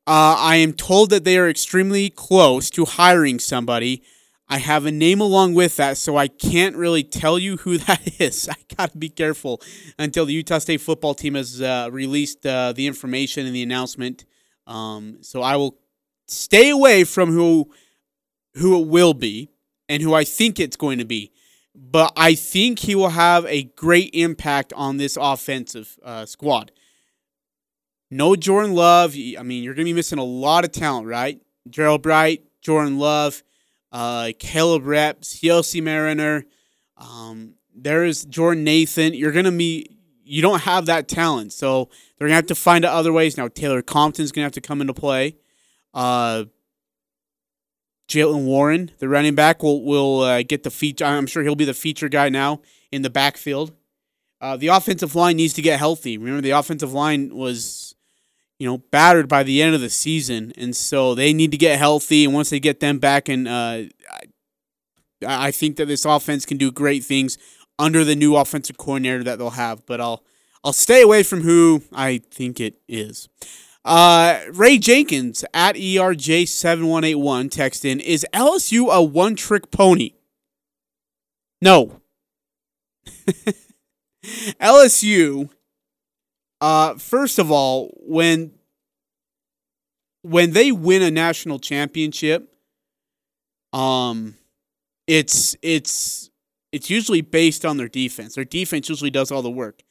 Uh, 0.08 0.36
I 0.38 0.56
am 0.56 0.74
told 0.74 1.10
that 1.10 1.24
they 1.24 1.38
are 1.38 1.50
extremely 1.50 2.10
close 2.10 2.70
to 2.72 2.86
hiring 2.86 3.38
somebody. 3.38 4.04
I 4.52 4.58
have 4.58 4.86
a 4.86 4.92
name 4.92 5.22
along 5.22 5.54
with 5.54 5.78
that, 5.78 5.96
so 5.96 6.18
I 6.18 6.28
can't 6.28 6.76
really 6.76 7.04
tell 7.04 7.40
you 7.40 7.56
who 7.56 7.78
that 7.88 8.20
is. 8.20 8.50
I 8.50 8.56
gotta 8.76 8.98
be 8.98 9.08
careful 9.08 9.62
until 9.98 10.26
the 10.26 10.34
Utah 10.34 10.58
State 10.60 10.82
football 10.82 11.14
team 11.14 11.36
has 11.36 11.62
uh, 11.62 11.88
released 11.90 12.46
uh, 12.46 12.74
the 12.74 12.86
information 12.86 13.46
and 13.46 13.56
the 13.56 13.64
announcement. 13.64 14.26
Um, 14.68 15.20
so 15.22 15.42
I 15.42 15.56
will 15.56 15.78
stay 16.28 16.70
away 16.70 17.06
from 17.06 17.32
who 17.32 17.72
who 18.56 18.82
it 18.82 18.88
will 18.88 19.14
be 19.14 19.50
and 19.88 20.04
who 20.04 20.14
I 20.14 20.26
think 20.26 20.60
it's 20.60 20.76
going 20.76 20.98
to 20.98 21.06
be. 21.06 21.32
But 21.74 22.12
I 22.18 22.36
think 22.36 22.80
he 22.80 22.94
will 22.94 23.10
have 23.10 23.46
a 23.46 23.64
great 23.64 24.10
impact 24.14 24.74
on 24.74 24.98
this 24.98 25.18
offensive 25.20 25.98
uh, 26.04 26.26
squad. 26.26 26.74
No 28.10 28.36
Jordan 28.36 28.76
Love. 28.76 29.16
I 29.16 29.44
mean, 29.44 29.64
you're 29.64 29.76
going 29.76 29.86
to 29.86 29.90
be 29.90 29.96
missing 29.96 30.20
a 30.20 30.26
lot 30.26 30.66
of 30.66 30.74
talent, 30.74 31.08
right? 31.08 31.42
Gerold 31.70 32.02
Bright, 32.02 32.44
Jordan 32.62 33.00
Love, 33.00 33.42
uh, 33.92 34.32
Caleb 34.40 34.84
Repp, 34.84 35.22
Siaosi 35.22 35.82
Mariner. 35.82 36.46
Um, 36.98 37.56
there's 37.76 38.26
Jordan 38.26 38.64
Nathan. 38.64 39.14
You're 39.14 39.32
to 39.46 39.52
be, 39.52 39.98
you 40.24 40.42
don't 40.42 40.62
have 40.62 40.86
that 40.86 41.08
talent. 41.08 41.54
So 41.54 41.90
they're 42.18 42.28
to 42.28 42.36
have 42.36 42.48
to 42.48 42.56
find 42.56 42.86
other 42.86 43.12
ways. 43.12 43.38
Now, 43.38 43.48
Taylor 43.48 43.82
Compton's 43.82 44.32
to 44.44 44.46
have 44.46 44.52
to 44.54 44.62
come 44.62 44.82
into 44.82 44.94
play. 44.94 45.38
Uh, 45.94 46.46
Jaylen 48.08 48.44
Warren, 48.44 48.92
the 49.00 49.08
running 49.08 49.36
back, 49.36 49.64
will 49.64 49.84
will 49.84 50.20
uh, 50.20 50.44
get 50.44 50.64
the 50.64 50.70
feature. 50.70 51.06
I'm 51.06 51.28
sure 51.28 51.44
he'll 51.44 51.56
be 51.56 51.66
the 51.66 51.74
feature 51.74 52.10
guy 52.10 52.28
now 52.28 52.62
in 52.92 53.04
the 53.04 53.10
backfield. 53.10 53.74
Uh, 54.42 54.58
the 54.58 54.68
offensive 54.68 55.16
line 55.16 55.38
needs 55.38 55.54
to 55.54 55.62
get 55.62 55.80
healthy. 55.80 56.18
Remember, 56.18 56.42
the 56.42 56.52
offensive 56.52 56.92
line 56.92 57.34
was, 57.34 57.91
you 58.62 58.68
know, 58.68 58.78
battered 58.78 59.28
by 59.28 59.42
the 59.42 59.60
end 59.60 59.74
of 59.74 59.82
the 59.82 59.90
season, 59.90 60.54
and 60.56 60.76
so 60.76 61.16
they 61.16 61.34
need 61.34 61.50
to 61.50 61.58
get 61.58 61.80
healthy. 61.80 62.26
And 62.26 62.34
once 62.36 62.52
they 62.52 62.60
get 62.60 62.80
them 62.80 63.00
back, 63.00 63.28
and 63.28 63.48
uh, 63.48 63.82
I, 64.12 65.48
I 65.48 65.50
think 65.50 65.78
that 65.78 65.88
this 65.88 66.06
offense 66.06 66.46
can 66.46 66.58
do 66.58 66.72
great 66.72 67.04
things 67.04 67.40
under 67.80 68.04
the 68.04 68.16
new 68.16 68.36
offensive 68.36 68.78
coordinator 68.78 69.24
that 69.24 69.40
they'll 69.40 69.50
have. 69.50 69.84
But 69.88 70.00
I'll 70.00 70.24
I'll 70.64 70.74
stay 70.74 71.02
away 71.02 71.24
from 71.24 71.42
who 71.42 71.82
I 71.92 72.20
think 72.30 72.60
it 72.60 72.76
is. 72.88 73.30
Uh, 73.84 74.42
Ray 74.54 74.78
Jenkins 74.78 75.44
at 75.56 75.76
ERJ7181 75.76 77.50
text 77.50 77.84
in 77.84 78.00
Is 78.00 78.28
LSU 78.32 78.94
a 78.94 79.02
one 79.02 79.36
trick 79.36 79.72
pony? 79.72 80.12
No. 81.64 82.00
LSU, 84.62 85.50
uh, 86.62 86.96
first 86.96 87.40
of 87.40 87.52
all, 87.52 87.90
when 87.98 88.52
when 90.22 90.52
they 90.54 90.72
win 90.72 91.02
a 91.02 91.10
national 91.10 91.60
championship, 91.60 92.54
um, 93.74 94.36
it's 95.08 95.56
it's 95.64 96.30
it's 96.72 96.90
usually 96.90 97.22
based 97.22 97.66
on 97.66 97.78
their 97.78 97.88
defense. 97.90 98.36
Their 98.36 98.46
defense 98.46 98.88
usually 98.88 99.10
does 99.10 99.32
all 99.32 99.42
the 99.42 99.50
work. 99.50 99.82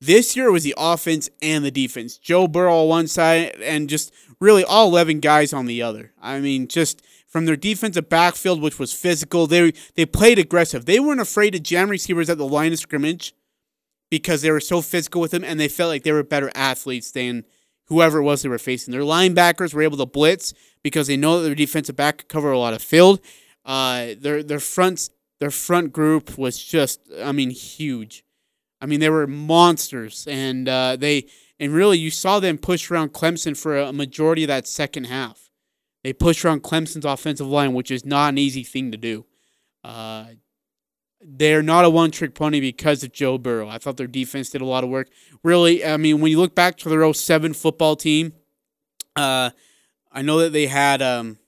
This 0.00 0.34
year 0.34 0.50
was 0.50 0.62
the 0.62 0.74
offense 0.78 1.28
and 1.42 1.62
the 1.62 1.70
defense. 1.70 2.16
Joe 2.16 2.48
Burrow 2.48 2.82
on 2.82 2.88
one 2.88 3.06
side 3.06 3.56
and 3.60 3.86
just 3.86 4.14
really 4.40 4.64
all 4.64 4.88
11 4.88 5.20
guys 5.20 5.52
on 5.52 5.66
the 5.66 5.82
other. 5.82 6.12
I 6.22 6.40
mean, 6.40 6.68
just 6.68 7.02
from 7.26 7.44
their 7.44 7.56
defensive 7.56 8.08
backfield, 8.08 8.62
which 8.62 8.78
was 8.78 8.94
physical, 8.94 9.46
they 9.46 9.72
they 9.96 10.06
played 10.06 10.38
aggressive. 10.38 10.86
They 10.86 11.00
weren't 11.00 11.20
afraid 11.20 11.50
to 11.50 11.60
jam 11.60 11.90
receivers 11.90 12.30
at 12.30 12.38
the 12.38 12.46
line 12.46 12.72
of 12.72 12.78
scrimmage 12.78 13.34
because 14.10 14.42
they 14.42 14.50
were 14.50 14.60
so 14.60 14.82
physical 14.82 15.20
with 15.20 15.30
them 15.30 15.44
and 15.44 15.58
they 15.58 15.68
felt 15.68 15.88
like 15.88 16.02
they 16.02 16.12
were 16.12 16.22
better 16.22 16.50
athletes 16.54 17.10
than 17.10 17.44
whoever 17.86 18.18
it 18.18 18.22
was 18.22 18.42
they 18.42 18.48
were 18.48 18.58
facing. 18.58 18.92
Their 18.92 19.02
linebackers 19.02 19.72
were 19.72 19.82
able 19.82 19.98
to 19.98 20.06
blitz 20.06 20.52
because 20.82 21.06
they 21.06 21.16
know 21.16 21.38
that 21.38 21.46
their 21.46 21.54
defensive 21.54 21.96
back 21.96 22.18
could 22.18 22.28
cover 22.28 22.50
a 22.50 22.58
lot 22.58 22.74
of 22.74 22.82
field. 22.82 23.20
Uh, 23.64 24.14
their 24.18 24.42
their 24.42 24.60
front 24.60 25.10
their 25.38 25.50
front 25.50 25.92
group 25.92 26.36
was 26.38 26.62
just, 26.62 27.00
I 27.22 27.32
mean, 27.32 27.50
huge. 27.50 28.24
I 28.80 28.86
mean, 28.86 29.00
they 29.00 29.10
were 29.10 29.26
monsters, 29.26 30.26
and 30.28 30.68
uh, 30.68 30.96
they 30.96 31.26
and 31.58 31.72
really 31.72 31.98
you 31.98 32.10
saw 32.10 32.40
them 32.40 32.56
push 32.58 32.90
around 32.90 33.12
Clemson 33.12 33.56
for 33.56 33.76
a 33.76 33.92
majority 33.92 34.44
of 34.44 34.48
that 34.48 34.66
second 34.66 35.04
half. 35.04 35.50
They 36.02 36.14
pushed 36.14 36.44
around 36.44 36.62
Clemson's 36.62 37.04
offensive 37.04 37.46
line, 37.46 37.74
which 37.74 37.90
is 37.90 38.06
not 38.06 38.30
an 38.30 38.38
easy 38.38 38.64
thing 38.64 38.90
to 38.92 38.96
do. 38.96 39.26
Uh, 39.84 40.24
they're 41.20 41.62
not 41.62 41.84
a 41.84 41.90
one-trick 41.90 42.34
pony 42.34 42.60
because 42.60 43.02
of 43.02 43.12
Joe 43.12 43.38
Burrow. 43.38 43.68
I 43.68 43.78
thought 43.78 43.96
their 43.96 44.06
defense 44.06 44.50
did 44.50 44.60
a 44.60 44.66
lot 44.66 44.84
of 44.84 44.90
work. 44.90 45.08
Really, 45.42 45.84
I 45.84 45.96
mean, 45.96 46.20
when 46.20 46.30
you 46.30 46.38
look 46.38 46.54
back 46.54 46.76
to 46.78 46.88
their 46.88 47.12
07 47.12 47.52
football 47.54 47.96
team, 47.96 48.32
uh, 49.16 49.50
I 50.10 50.22
know 50.22 50.38
that 50.38 50.52
they 50.52 50.66
had 50.66 51.02
um, 51.02 51.38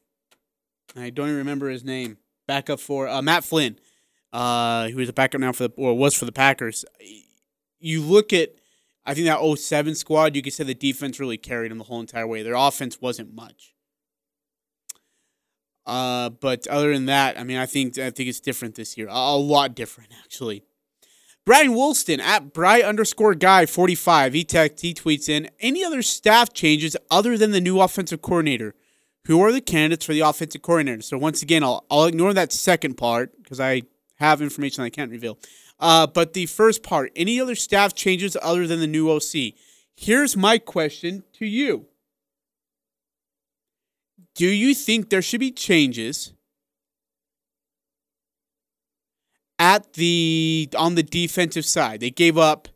I 0.96 1.10
don't 1.10 1.28
even 1.28 1.38
remember 1.38 1.68
his 1.68 1.84
name. 1.84 2.18
Backup 2.46 2.80
for 2.80 3.08
uh, 3.08 3.22
Matt 3.22 3.44
Flynn 3.44 3.78
uh, 4.32 4.88
who 4.88 4.98
is 4.98 5.08
a 5.08 5.12
backup 5.12 5.40
now 5.40 5.52
for 5.52 5.68
the 5.68 5.74
or 5.76 5.96
was 5.96 6.14
for 6.14 6.24
the 6.24 6.32
Packers. 6.32 6.84
You 7.78 8.00
look 8.00 8.32
at, 8.32 8.50
I 9.04 9.14
think 9.14 9.26
that 9.26 9.58
07 9.58 9.94
squad, 9.94 10.34
you 10.34 10.42
could 10.42 10.52
say 10.52 10.64
the 10.64 10.74
defense 10.74 11.20
really 11.20 11.36
carried 11.36 11.70
them 11.70 11.78
the 11.78 11.84
whole 11.84 12.00
entire 12.00 12.26
way. 12.26 12.42
Their 12.42 12.54
offense 12.54 13.00
wasn't 13.00 13.34
much. 13.34 13.74
Uh, 15.84 16.30
but 16.30 16.66
other 16.68 16.92
than 16.92 17.06
that, 17.06 17.38
I 17.38 17.44
mean, 17.44 17.56
I 17.56 17.66
think 17.66 17.98
I 17.98 18.10
think 18.10 18.28
it's 18.28 18.40
different 18.40 18.74
this 18.76 18.96
year. 18.96 19.08
A, 19.10 19.36
lot 19.36 19.74
different, 19.74 20.10
actually. 20.22 20.64
Brian 21.44 21.74
Woolston 21.74 22.20
at 22.20 22.52
Bry 22.52 22.82
underscore 22.82 23.34
guy 23.34 23.66
45. 23.66 24.32
He 24.32 24.44
text, 24.44 24.80
he 24.80 24.94
tweets 24.94 25.28
in 25.28 25.50
any 25.58 25.84
other 25.84 26.00
staff 26.00 26.52
changes 26.52 26.96
other 27.10 27.36
than 27.36 27.50
the 27.50 27.60
new 27.60 27.80
offensive 27.80 28.22
coordinator. 28.22 28.74
Who 29.26 29.40
are 29.42 29.50
the 29.50 29.60
candidates 29.60 30.04
for 30.06 30.12
the 30.12 30.20
offensive 30.20 30.62
coordinator? 30.62 31.02
So 31.02 31.18
once 31.18 31.42
again, 31.42 31.64
I'll 31.64 31.84
I'll 31.90 32.04
ignore 32.04 32.32
that 32.34 32.52
second 32.52 32.94
part 32.94 33.36
because 33.42 33.58
I 33.58 33.82
have 34.16 34.40
information 34.40 34.84
I 34.84 34.90
can't 34.90 35.10
reveal. 35.10 35.38
Uh, 35.80 36.06
but 36.06 36.32
the 36.32 36.46
first 36.46 36.84
part, 36.84 37.10
any 37.16 37.40
other 37.40 37.56
staff 37.56 37.92
changes 37.92 38.36
other 38.40 38.68
than 38.68 38.78
the 38.78 38.86
new 38.86 39.10
OC? 39.10 39.54
Here's 39.96 40.36
my 40.36 40.58
question 40.58 41.24
to 41.34 41.46
you. 41.46 41.86
Do 44.34 44.46
you 44.46 44.74
think 44.74 45.10
there 45.10 45.22
should 45.22 45.40
be 45.40 45.50
changes 45.50 46.32
at 49.58 49.92
the 49.94 50.68
on 50.76 50.94
the 50.94 51.02
defensive 51.02 51.64
side? 51.66 52.00
They 52.00 52.10
gave 52.10 52.38
up 52.38 52.68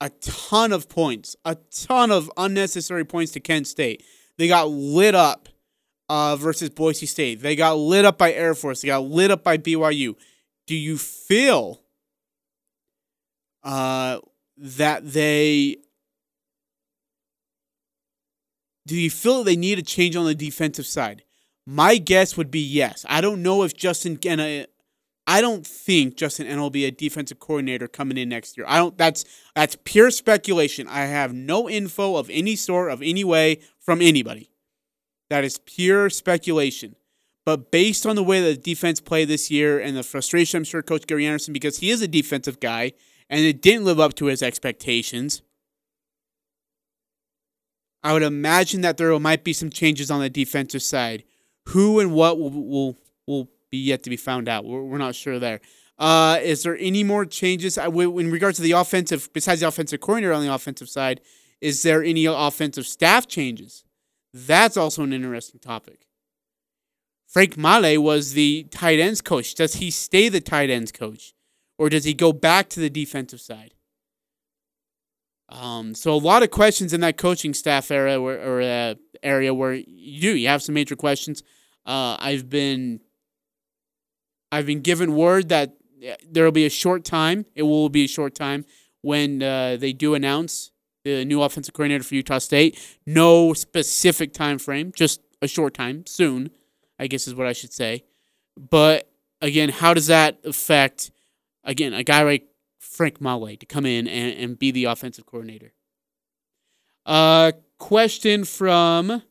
a 0.00 0.10
ton 0.20 0.72
of 0.72 0.88
points, 0.88 1.36
a 1.44 1.56
ton 1.70 2.10
of 2.10 2.30
unnecessary 2.36 3.04
points 3.04 3.32
to 3.32 3.40
Kent 3.40 3.66
State. 3.66 4.04
They 4.38 4.48
got 4.48 4.70
lit 4.70 5.14
up 5.14 5.48
uh, 6.08 6.36
versus 6.36 6.70
Boise 6.70 7.06
State. 7.06 7.40
They 7.40 7.56
got 7.56 7.74
lit 7.74 8.04
up 8.04 8.18
by 8.18 8.32
Air 8.32 8.54
Force. 8.54 8.82
They 8.82 8.88
got 8.88 9.04
lit 9.04 9.30
up 9.30 9.42
by 9.42 9.58
BYU 9.58 10.16
do 10.66 10.74
you 10.74 10.98
feel 10.98 11.82
uh, 13.62 14.18
that 14.56 15.10
they 15.12 15.76
do 18.86 18.96
you 18.96 19.10
feel 19.10 19.44
they 19.44 19.56
need 19.56 19.78
a 19.78 19.82
change 19.82 20.16
on 20.16 20.26
the 20.26 20.34
defensive 20.34 20.86
side? 20.86 21.22
My 21.66 21.96
guess 21.96 22.36
would 22.36 22.50
be 22.50 22.60
yes. 22.60 23.06
I 23.08 23.20
don't 23.20 23.42
know 23.42 23.62
if 23.62 23.74
Justin 23.74 24.18
Ena 24.24 24.66
I 25.26 25.40
don't 25.40 25.66
think 25.66 26.16
Justin 26.16 26.46
Ena 26.46 26.60
will 26.60 26.70
be 26.70 26.84
a 26.84 26.90
defensive 26.90 27.38
coordinator 27.38 27.88
coming 27.88 28.18
in 28.18 28.28
next 28.28 28.56
year. 28.56 28.66
I 28.68 28.76
don't. 28.76 28.96
That's 28.98 29.24
that's 29.54 29.76
pure 29.84 30.10
speculation. 30.10 30.86
I 30.86 31.06
have 31.06 31.32
no 31.32 31.68
info 31.68 32.16
of 32.16 32.28
any 32.28 32.56
sort 32.56 32.90
of 32.90 33.00
any 33.00 33.24
way 33.24 33.60
from 33.80 34.02
anybody. 34.02 34.50
That 35.30 35.44
is 35.44 35.58
pure 35.58 36.10
speculation. 36.10 36.96
But 37.46 37.70
based 37.70 38.06
on 38.06 38.16
the 38.16 38.22
way 38.22 38.40
the 38.40 38.56
defense 38.56 39.00
played 39.00 39.28
this 39.28 39.50
year 39.50 39.78
and 39.78 39.96
the 39.96 40.02
frustration, 40.02 40.58
I'm 40.58 40.64
sure 40.64 40.82
Coach 40.82 41.06
Gary 41.06 41.26
Andersen, 41.26 41.52
because 41.52 41.78
he 41.78 41.90
is 41.90 42.00
a 42.00 42.08
defensive 42.08 42.60
guy 42.60 42.92
and 43.28 43.40
it 43.40 43.62
didn't 43.62 43.84
live 43.84 44.00
up 44.00 44.14
to 44.14 44.26
his 44.26 44.42
expectations, 44.42 45.42
I 48.04 48.12
would 48.12 48.22
imagine 48.22 48.82
that 48.82 48.98
there 48.98 49.18
might 49.18 49.42
be 49.42 49.54
some 49.54 49.70
changes 49.70 50.10
on 50.10 50.20
the 50.20 50.30
defensive 50.30 50.82
side. 50.82 51.24
Who 51.68 51.98
and 51.98 52.12
what 52.12 52.38
will 52.38 52.50
will, 52.50 52.98
will 53.26 53.48
be 53.70 53.78
yet 53.78 54.02
to 54.04 54.10
be 54.10 54.16
found 54.16 54.48
out. 54.48 54.66
We're, 54.66 54.82
we're 54.82 54.98
not 54.98 55.14
sure 55.14 55.38
there. 55.38 55.60
Uh, 55.98 56.38
is 56.42 56.62
there 56.62 56.76
any 56.78 57.02
more 57.02 57.24
changes 57.24 57.78
in 57.78 58.30
regards 58.30 58.56
to 58.58 58.62
the 58.62 58.72
offensive, 58.72 59.30
besides 59.32 59.60
the 59.60 59.68
offensive 59.68 60.00
coordinator 60.00 60.34
on 60.34 60.44
the 60.44 60.52
offensive 60.52 60.88
side? 60.88 61.20
Is 61.60 61.82
there 61.82 62.02
any 62.02 62.26
offensive 62.26 62.86
staff 62.86 63.26
changes? 63.26 63.84
That's 64.32 64.76
also 64.76 65.02
an 65.02 65.12
interesting 65.12 65.60
topic. 65.60 66.06
Frank 67.26 67.56
Maile 67.56 68.02
was 68.02 68.34
the 68.34 68.64
tight 68.70 68.98
ends 68.98 69.20
coach. 69.20 69.54
Does 69.54 69.74
he 69.74 69.90
stay 69.90 70.28
the 70.28 70.40
tight 70.40 70.68
ends 70.68 70.92
coach? 70.92 71.32
Or 71.78 71.88
does 71.88 72.04
he 72.04 72.14
go 72.14 72.32
back 72.32 72.68
to 72.70 72.80
the 72.80 72.90
defensive 72.90 73.40
side? 73.40 73.73
Um, 75.48 75.94
so 75.94 76.14
a 76.14 76.16
lot 76.16 76.42
of 76.42 76.50
questions 76.50 76.92
in 76.92 77.00
that 77.02 77.16
coaching 77.16 77.54
staff 77.54 77.90
area 77.90 78.20
where, 78.20 78.40
or 78.40 78.62
uh, 78.62 78.94
area 79.22 79.52
where 79.52 79.74
you 79.74 80.32
you 80.32 80.48
have 80.48 80.62
some 80.62 80.74
major 80.74 80.96
questions. 80.96 81.42
Uh, 81.86 82.16
I've 82.18 82.48
been 82.48 83.00
I've 84.50 84.66
been 84.66 84.80
given 84.80 85.14
word 85.14 85.48
that 85.50 85.76
there 86.28 86.44
will 86.44 86.52
be 86.52 86.66
a 86.66 86.70
short 86.70 87.04
time. 87.04 87.46
It 87.54 87.62
will 87.62 87.88
be 87.88 88.04
a 88.04 88.08
short 88.08 88.34
time 88.34 88.64
when 89.02 89.42
uh, 89.42 89.76
they 89.76 89.92
do 89.92 90.14
announce 90.14 90.70
the 91.04 91.24
new 91.24 91.42
offensive 91.42 91.74
coordinator 91.74 92.04
for 92.04 92.14
Utah 92.14 92.38
State. 92.38 92.78
No 93.06 93.52
specific 93.52 94.32
time 94.32 94.58
frame, 94.58 94.92
just 94.96 95.20
a 95.42 95.48
short 95.48 95.74
time, 95.74 96.06
soon, 96.06 96.50
I 96.98 97.06
guess 97.06 97.26
is 97.26 97.34
what 97.34 97.46
I 97.46 97.52
should 97.52 97.72
say. 97.72 98.04
But 98.56 99.10
again, 99.40 99.68
how 99.68 99.94
does 99.94 100.06
that 100.06 100.38
affect 100.44 101.10
again 101.64 101.92
a 101.92 102.02
guy 102.02 102.22
like 102.22 102.46
Frank 102.94 103.20
Maile 103.20 103.56
to 103.56 103.66
come 103.66 103.84
in 103.84 104.06
and, 104.06 104.38
and 104.38 104.58
be 104.58 104.70
the 104.70 104.84
offensive 104.84 105.26
coordinator? 105.26 105.72
Uh, 107.04 107.52
question 107.78 108.44
from 108.44 109.22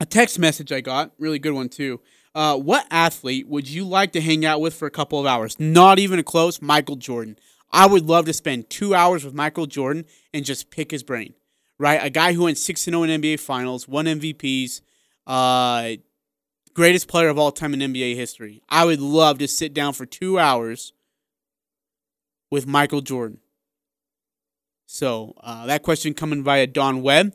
a 0.00 0.06
text 0.06 0.38
message 0.38 0.70
I 0.70 0.80
got, 0.80 1.12
really 1.18 1.38
good 1.38 1.52
one 1.52 1.68
too. 1.68 2.00
Uh, 2.34 2.56
what 2.56 2.86
athlete 2.90 3.48
would 3.48 3.68
you 3.68 3.84
like 3.84 4.12
to 4.12 4.20
hang 4.20 4.44
out 4.44 4.60
with 4.60 4.74
for 4.74 4.86
a 4.86 4.90
couple 4.90 5.18
of 5.18 5.26
hours? 5.26 5.58
Not 5.58 5.98
even 5.98 6.18
a 6.18 6.22
close, 6.22 6.62
Michael 6.62 6.96
Jordan. 6.96 7.36
I 7.72 7.86
would 7.86 8.06
love 8.06 8.26
to 8.26 8.32
spend 8.32 8.70
two 8.70 8.94
hours 8.94 9.24
with 9.24 9.34
Michael 9.34 9.66
Jordan 9.66 10.04
and 10.32 10.44
just 10.44 10.70
pick 10.70 10.90
his 10.90 11.02
brain. 11.02 11.34
Right, 11.78 11.98
a 12.02 12.10
guy 12.10 12.34
who 12.34 12.42
went 12.42 12.58
six 12.58 12.84
to 12.84 12.90
zero 12.90 13.04
in 13.04 13.22
NBA 13.22 13.40
Finals, 13.40 13.88
won 13.88 14.04
MVPs, 14.04 14.82
uh, 15.26 15.92
greatest 16.74 17.08
player 17.08 17.28
of 17.28 17.38
all 17.38 17.50
time 17.50 17.72
in 17.72 17.80
NBA 17.80 18.16
history. 18.16 18.60
I 18.68 18.84
would 18.84 19.00
love 19.00 19.38
to 19.38 19.48
sit 19.48 19.72
down 19.72 19.94
for 19.94 20.04
two 20.04 20.38
hours 20.38 20.92
with 22.50 22.66
Michael 22.66 23.00
Jordan. 23.00 23.38
So 24.86 25.34
uh, 25.40 25.66
that 25.66 25.82
question 25.82 26.14
coming 26.14 26.42
via 26.42 26.66
Don 26.66 27.02
Webb. 27.02 27.32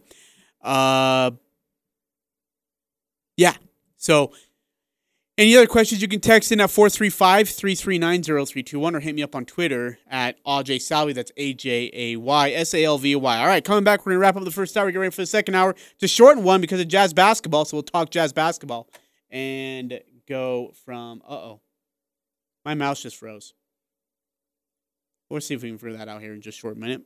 Uh, 0.61 1.31
yeah. 3.37 3.53
So 3.97 4.33
any 5.37 5.55
other 5.55 5.67
questions, 5.67 6.01
you 6.01 6.07
can 6.07 6.21
text 6.21 6.51
in 6.51 6.61
at 6.61 6.69
435 6.69 7.49
339 7.49 8.23
0321 8.23 8.95
or 8.95 8.99
hit 8.99 9.15
me 9.15 9.23
up 9.23 9.35
on 9.35 9.45
Twitter 9.45 9.99
at 10.09 10.41
AJ 10.45 10.81
Salvy. 10.81 11.13
That's 11.13 11.31
A 11.35 11.53
J 11.53 11.89
A 11.93 12.15
Y 12.15 12.51
S 12.51 12.73
A 12.73 12.83
L 12.83 12.97
V 12.97 13.15
Y. 13.15 13.39
All 13.39 13.47
right, 13.47 13.63
coming 13.63 13.83
back, 13.83 14.05
we're 14.05 14.13
going 14.13 14.17
to 14.17 14.21
wrap 14.21 14.35
up 14.37 14.43
the 14.43 14.51
first 14.51 14.77
hour. 14.77 14.89
Get 14.91 14.97
ready 14.97 15.11
for 15.11 15.21
the 15.21 15.25
second 15.25 15.55
hour. 15.55 15.71
It's 15.71 16.03
a 16.03 16.07
shortened 16.07 16.45
one 16.45 16.61
because 16.61 16.79
of 16.79 16.87
jazz 16.87 17.13
basketball, 17.13 17.65
so 17.65 17.77
we'll 17.77 17.83
talk 17.83 18.11
jazz 18.11 18.31
basketball 18.31 18.89
and 19.29 19.99
go 20.27 20.73
from. 20.85 21.21
Uh 21.27 21.33
oh. 21.33 21.61
My 22.63 22.73
mouse 22.73 23.01
just 23.01 23.17
froze. 23.17 23.53
We'll 25.29 25.41
see 25.41 25.55
if 25.55 25.63
we 25.63 25.69
can 25.69 25.77
figure 25.77 25.97
that 25.97 26.07
out 26.07 26.21
here 26.21 26.33
in 26.33 26.41
just 26.41 26.57
a 26.57 26.61
short 26.61 26.77
minute. 26.77 27.01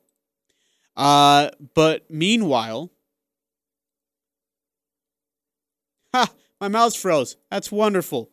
Uh, 0.96 1.50
but 1.74 2.10
meanwhile, 2.10 2.92
ha, 6.14 6.28
my 6.60 6.68
mouse 6.68 6.96
froze. 6.96 7.38
That's 7.50 7.72
wonderful. 7.72 8.30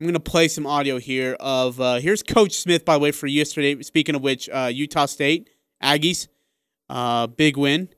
I'm 0.00 0.08
gonna 0.08 0.20
play 0.20 0.48
some 0.48 0.66
audio 0.66 0.98
here 0.98 1.36
of 1.38 1.80
uh, 1.80 1.94
here's 2.00 2.22
Coach 2.22 2.52
Smith 2.52 2.84
by 2.84 2.94
the 2.94 2.98
way 2.98 3.12
for 3.12 3.28
yesterday. 3.28 3.80
Speaking 3.82 4.16
of 4.16 4.22
which, 4.22 4.48
uh, 4.48 4.70
Utah 4.72 5.06
State 5.06 5.50
Aggies, 5.82 6.26
uh, 6.90 7.28
big 7.28 7.56
win. 7.56 7.88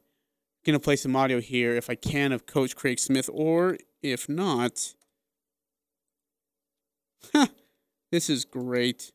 Gonna 0.64 0.78
play 0.78 0.96
some 0.96 1.16
audio 1.16 1.40
here 1.40 1.74
if 1.74 1.88
I 1.88 1.94
can 1.94 2.32
of 2.32 2.44
Coach 2.44 2.76
Craig 2.76 2.98
Smith, 2.98 3.30
or 3.32 3.78
if 4.02 4.28
not, 4.28 4.94
this 8.16 8.30
is 8.30 8.46
great. 8.46 9.12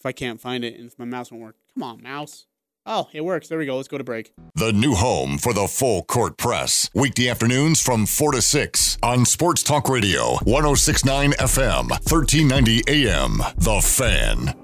If 0.00 0.06
I 0.06 0.12
can't 0.12 0.40
find 0.40 0.64
it 0.64 0.74
and 0.78 0.86
if 0.86 0.98
my 0.98 1.04
mouse 1.04 1.30
won't 1.30 1.44
work, 1.44 1.56
come 1.74 1.82
on, 1.82 2.02
mouse. 2.02 2.46
Oh, 2.86 3.10
it 3.12 3.20
works. 3.20 3.48
There 3.48 3.58
we 3.58 3.66
go. 3.66 3.76
Let's 3.76 3.88
go 3.88 3.98
to 3.98 4.04
break. 4.04 4.32
The 4.54 4.72
new 4.72 4.94
home 4.94 5.36
for 5.36 5.52
the 5.52 5.68
full 5.68 6.04
court 6.04 6.38
press. 6.38 6.88
Weekday 6.94 7.28
afternoons 7.28 7.82
from 7.82 8.06
4 8.06 8.32
to 8.32 8.40
6 8.40 8.96
on 9.02 9.26
Sports 9.26 9.62
Talk 9.62 9.90
Radio, 9.90 10.36
1069 10.44 11.32
FM, 11.32 11.90
1390 11.90 12.82
AM. 12.88 13.42
The 13.58 13.82
Fan. 13.82 14.54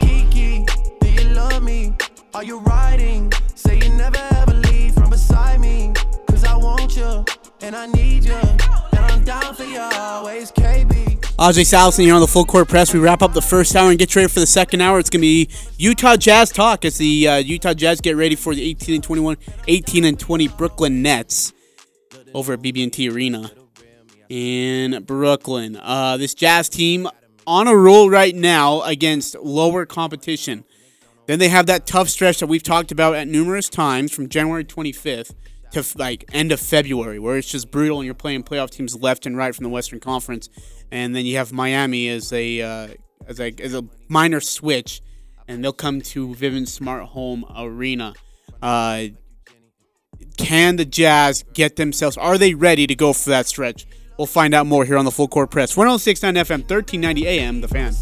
Kiki, 0.00 0.64
do 1.00 1.12
you 1.12 1.28
love 1.32 1.62
me? 1.62 1.94
Are 2.34 2.42
you 2.42 2.58
riding? 2.58 3.30
Say 3.54 3.78
you 3.78 3.90
never 3.90 4.18
ever 4.32 4.54
leave 4.54 4.94
from 4.94 5.10
beside 5.10 5.60
me. 5.60 5.92
Cause 6.26 6.42
I 6.42 6.56
want 6.56 6.96
you 6.96 7.24
and 7.62 7.76
I 7.76 7.86
need 7.86 8.24
you. 8.24 8.32
And 8.32 8.98
I'm 8.98 9.24
down 9.24 9.54
for 9.54 9.64
you 9.64 9.80
always, 9.80 10.50
KB. 10.52 11.18
Ajay 11.20 11.64
Salvesen 11.64 12.04
here 12.04 12.14
on 12.14 12.20
the 12.20 12.26
Full 12.26 12.44
Court 12.44 12.68
Press. 12.68 12.92
We 12.92 13.00
wrap 13.00 13.22
up 13.22 13.32
the 13.32 13.42
first 13.42 13.74
hour 13.74 13.90
and 13.90 13.98
get 13.98 14.14
ready 14.14 14.28
for 14.28 14.40
the 14.40 14.46
second 14.46 14.80
hour. 14.80 14.98
It's 14.98 15.10
going 15.10 15.20
to 15.20 15.26
be 15.26 15.48
Utah 15.78 16.16
Jazz 16.16 16.50
talk 16.50 16.84
as 16.84 16.98
the 16.98 17.28
uh, 17.28 17.36
Utah 17.36 17.74
Jazz 17.74 18.00
get 18.00 18.16
ready 18.16 18.34
for 18.34 18.54
the 18.54 18.62
18 18.62 18.96
and 18.96 19.04
21, 19.04 19.36
18 19.66 20.04
and 20.04 20.18
20 20.18 20.48
Brooklyn 20.48 21.02
Nets 21.02 21.52
over 22.34 22.52
at 22.52 22.60
BB&T 22.60 23.08
Arena 23.08 23.50
in 24.28 25.02
Brooklyn. 25.04 25.76
Uh, 25.76 26.16
this 26.16 26.34
Jazz 26.34 26.68
team 26.68 27.08
on 27.46 27.68
a 27.68 27.74
roll 27.74 28.10
right 28.10 28.34
now 28.34 28.82
against 28.82 29.34
lower 29.36 29.86
competition. 29.86 30.64
Then 31.26 31.38
they 31.38 31.48
have 31.48 31.66
that 31.66 31.86
tough 31.86 32.08
stretch 32.08 32.40
that 32.40 32.48
we've 32.48 32.62
talked 32.62 32.92
about 32.92 33.14
at 33.14 33.28
numerous 33.28 33.68
times 33.68 34.12
from 34.12 34.28
January 34.28 34.64
25th 34.64 35.34
to 35.72 35.84
like 35.96 36.24
end 36.32 36.52
of 36.52 36.60
February, 36.60 37.18
where 37.18 37.36
it's 37.36 37.48
just 37.48 37.70
brutal 37.70 37.98
and 37.98 38.06
you're 38.06 38.14
playing 38.14 38.42
playoff 38.42 38.70
teams 38.70 38.96
left 38.96 39.26
and 39.26 39.36
right 39.36 39.54
from 39.54 39.64
the 39.64 39.70
Western 39.70 40.00
Conference 40.00 40.48
and 40.90 41.14
then 41.14 41.24
you 41.24 41.36
have 41.36 41.52
Miami 41.52 42.08
as 42.08 42.32
a 42.32 42.60
uh, 42.60 42.88
as 43.26 43.40
a 43.40 43.54
as 43.60 43.74
a 43.74 43.84
minor 44.08 44.40
switch, 44.40 45.02
and 45.48 45.62
they'll 45.62 45.72
come 45.72 46.00
to 46.00 46.28
Vivint 46.28 46.68
Smart 46.68 47.04
Home 47.04 47.44
Arena. 47.56 48.14
Uh, 48.60 49.06
can 50.36 50.76
the 50.76 50.84
Jazz 50.84 51.44
get 51.54 51.76
themselves? 51.76 52.16
Are 52.16 52.38
they 52.38 52.54
ready 52.54 52.86
to 52.86 52.94
go 52.94 53.12
for 53.12 53.30
that 53.30 53.46
stretch? 53.46 53.86
We'll 54.18 54.26
find 54.26 54.52
out 54.52 54.66
more 54.66 54.84
here 54.84 54.98
on 54.98 55.06
the 55.06 55.10
Full 55.10 55.28
Court 55.28 55.50
Press. 55.50 55.76
1069 55.76 56.34
FM, 56.34 56.68
1390 56.68 57.26
AM, 57.26 57.60
The 57.62 57.68
Fan. 57.68 57.94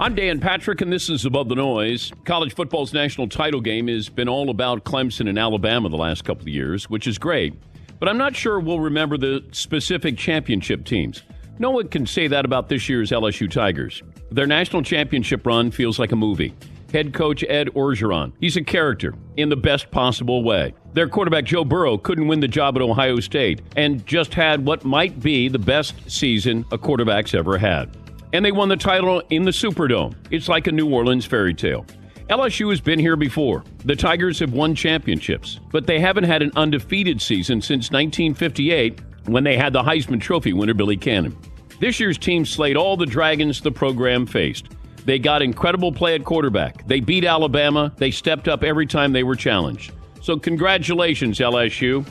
I'm 0.00 0.16
Dan 0.16 0.40
Patrick, 0.40 0.80
and 0.80 0.92
this 0.92 1.08
is 1.08 1.24
Above 1.24 1.48
the 1.48 1.54
Noise. 1.54 2.10
College 2.24 2.52
football's 2.56 2.92
national 2.92 3.28
title 3.28 3.60
game 3.60 3.86
has 3.86 4.08
been 4.08 4.28
all 4.28 4.50
about 4.50 4.82
Clemson 4.82 5.28
and 5.28 5.38
Alabama 5.38 5.88
the 5.88 5.96
last 5.96 6.24
couple 6.24 6.42
of 6.42 6.48
years, 6.48 6.90
which 6.90 7.06
is 7.06 7.16
great. 7.16 7.54
But 8.00 8.08
I'm 8.08 8.18
not 8.18 8.34
sure 8.34 8.58
we'll 8.58 8.80
remember 8.80 9.16
the 9.16 9.44
specific 9.52 10.18
championship 10.18 10.84
teams. 10.84 11.22
No 11.60 11.70
one 11.70 11.86
can 11.86 12.06
say 12.06 12.26
that 12.26 12.44
about 12.44 12.68
this 12.68 12.88
year's 12.88 13.12
LSU 13.12 13.48
Tigers. 13.48 14.02
Their 14.32 14.48
national 14.48 14.82
championship 14.82 15.46
run 15.46 15.70
feels 15.70 16.00
like 16.00 16.10
a 16.10 16.16
movie. 16.16 16.54
Head 16.92 17.14
coach 17.14 17.44
Ed 17.48 17.68
Orgeron, 17.68 18.32
he's 18.40 18.56
a 18.56 18.64
character 18.64 19.14
in 19.36 19.48
the 19.48 19.56
best 19.56 19.92
possible 19.92 20.42
way. 20.42 20.74
Their 20.92 21.08
quarterback 21.08 21.44
Joe 21.44 21.64
Burrow 21.64 21.98
couldn't 21.98 22.26
win 22.26 22.40
the 22.40 22.48
job 22.48 22.74
at 22.74 22.82
Ohio 22.82 23.20
State 23.20 23.62
and 23.76 24.04
just 24.06 24.34
had 24.34 24.66
what 24.66 24.84
might 24.84 25.20
be 25.20 25.48
the 25.48 25.58
best 25.60 25.94
season 26.10 26.64
a 26.72 26.78
quarterback's 26.78 27.32
ever 27.32 27.58
had 27.58 27.96
and 28.34 28.44
they 28.44 28.50
won 28.50 28.68
the 28.68 28.76
title 28.76 29.22
in 29.30 29.44
the 29.44 29.52
Superdome. 29.52 30.12
It's 30.32 30.48
like 30.48 30.66
a 30.66 30.72
New 30.72 30.92
Orleans 30.92 31.24
fairy 31.24 31.54
tale. 31.54 31.86
LSU 32.28 32.68
has 32.70 32.80
been 32.80 32.98
here 32.98 33.14
before. 33.14 33.62
The 33.84 33.94
Tigers 33.94 34.40
have 34.40 34.52
won 34.52 34.74
championships, 34.74 35.60
but 35.70 35.86
they 35.86 36.00
haven't 36.00 36.24
had 36.24 36.42
an 36.42 36.50
undefeated 36.56 37.22
season 37.22 37.62
since 37.62 37.92
1958 37.92 39.00
when 39.26 39.44
they 39.44 39.56
had 39.56 39.72
the 39.72 39.82
Heisman 39.82 40.20
Trophy 40.20 40.52
winner 40.52 40.74
Billy 40.74 40.96
Cannon. 40.96 41.36
This 41.78 42.00
year's 42.00 42.18
team 42.18 42.44
slayed 42.44 42.76
all 42.76 42.96
the 42.96 43.06
dragons 43.06 43.60
the 43.60 43.70
program 43.70 44.26
faced. 44.26 44.66
They 45.04 45.20
got 45.20 45.40
incredible 45.40 45.92
play 45.92 46.16
at 46.16 46.24
quarterback. 46.24 46.88
They 46.88 46.98
beat 46.98 47.24
Alabama. 47.24 47.92
They 47.98 48.10
stepped 48.10 48.48
up 48.48 48.64
every 48.64 48.86
time 48.86 49.12
they 49.12 49.22
were 49.22 49.36
challenged. 49.36 49.92
So, 50.20 50.36
congratulations, 50.38 51.38
LSU. 51.38 52.04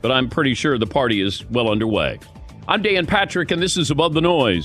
But 0.00 0.10
I'm 0.10 0.30
pretty 0.30 0.54
sure 0.54 0.78
the 0.78 0.86
party 0.86 1.20
is 1.20 1.44
well 1.50 1.68
underway. 1.68 2.18
I'm 2.68 2.82
Dan 2.82 3.04
Patrick, 3.06 3.50
and 3.50 3.62
this 3.62 3.76
is 3.76 3.90
Above 3.90 4.14
the 4.14 4.20
Noise. 4.20 4.64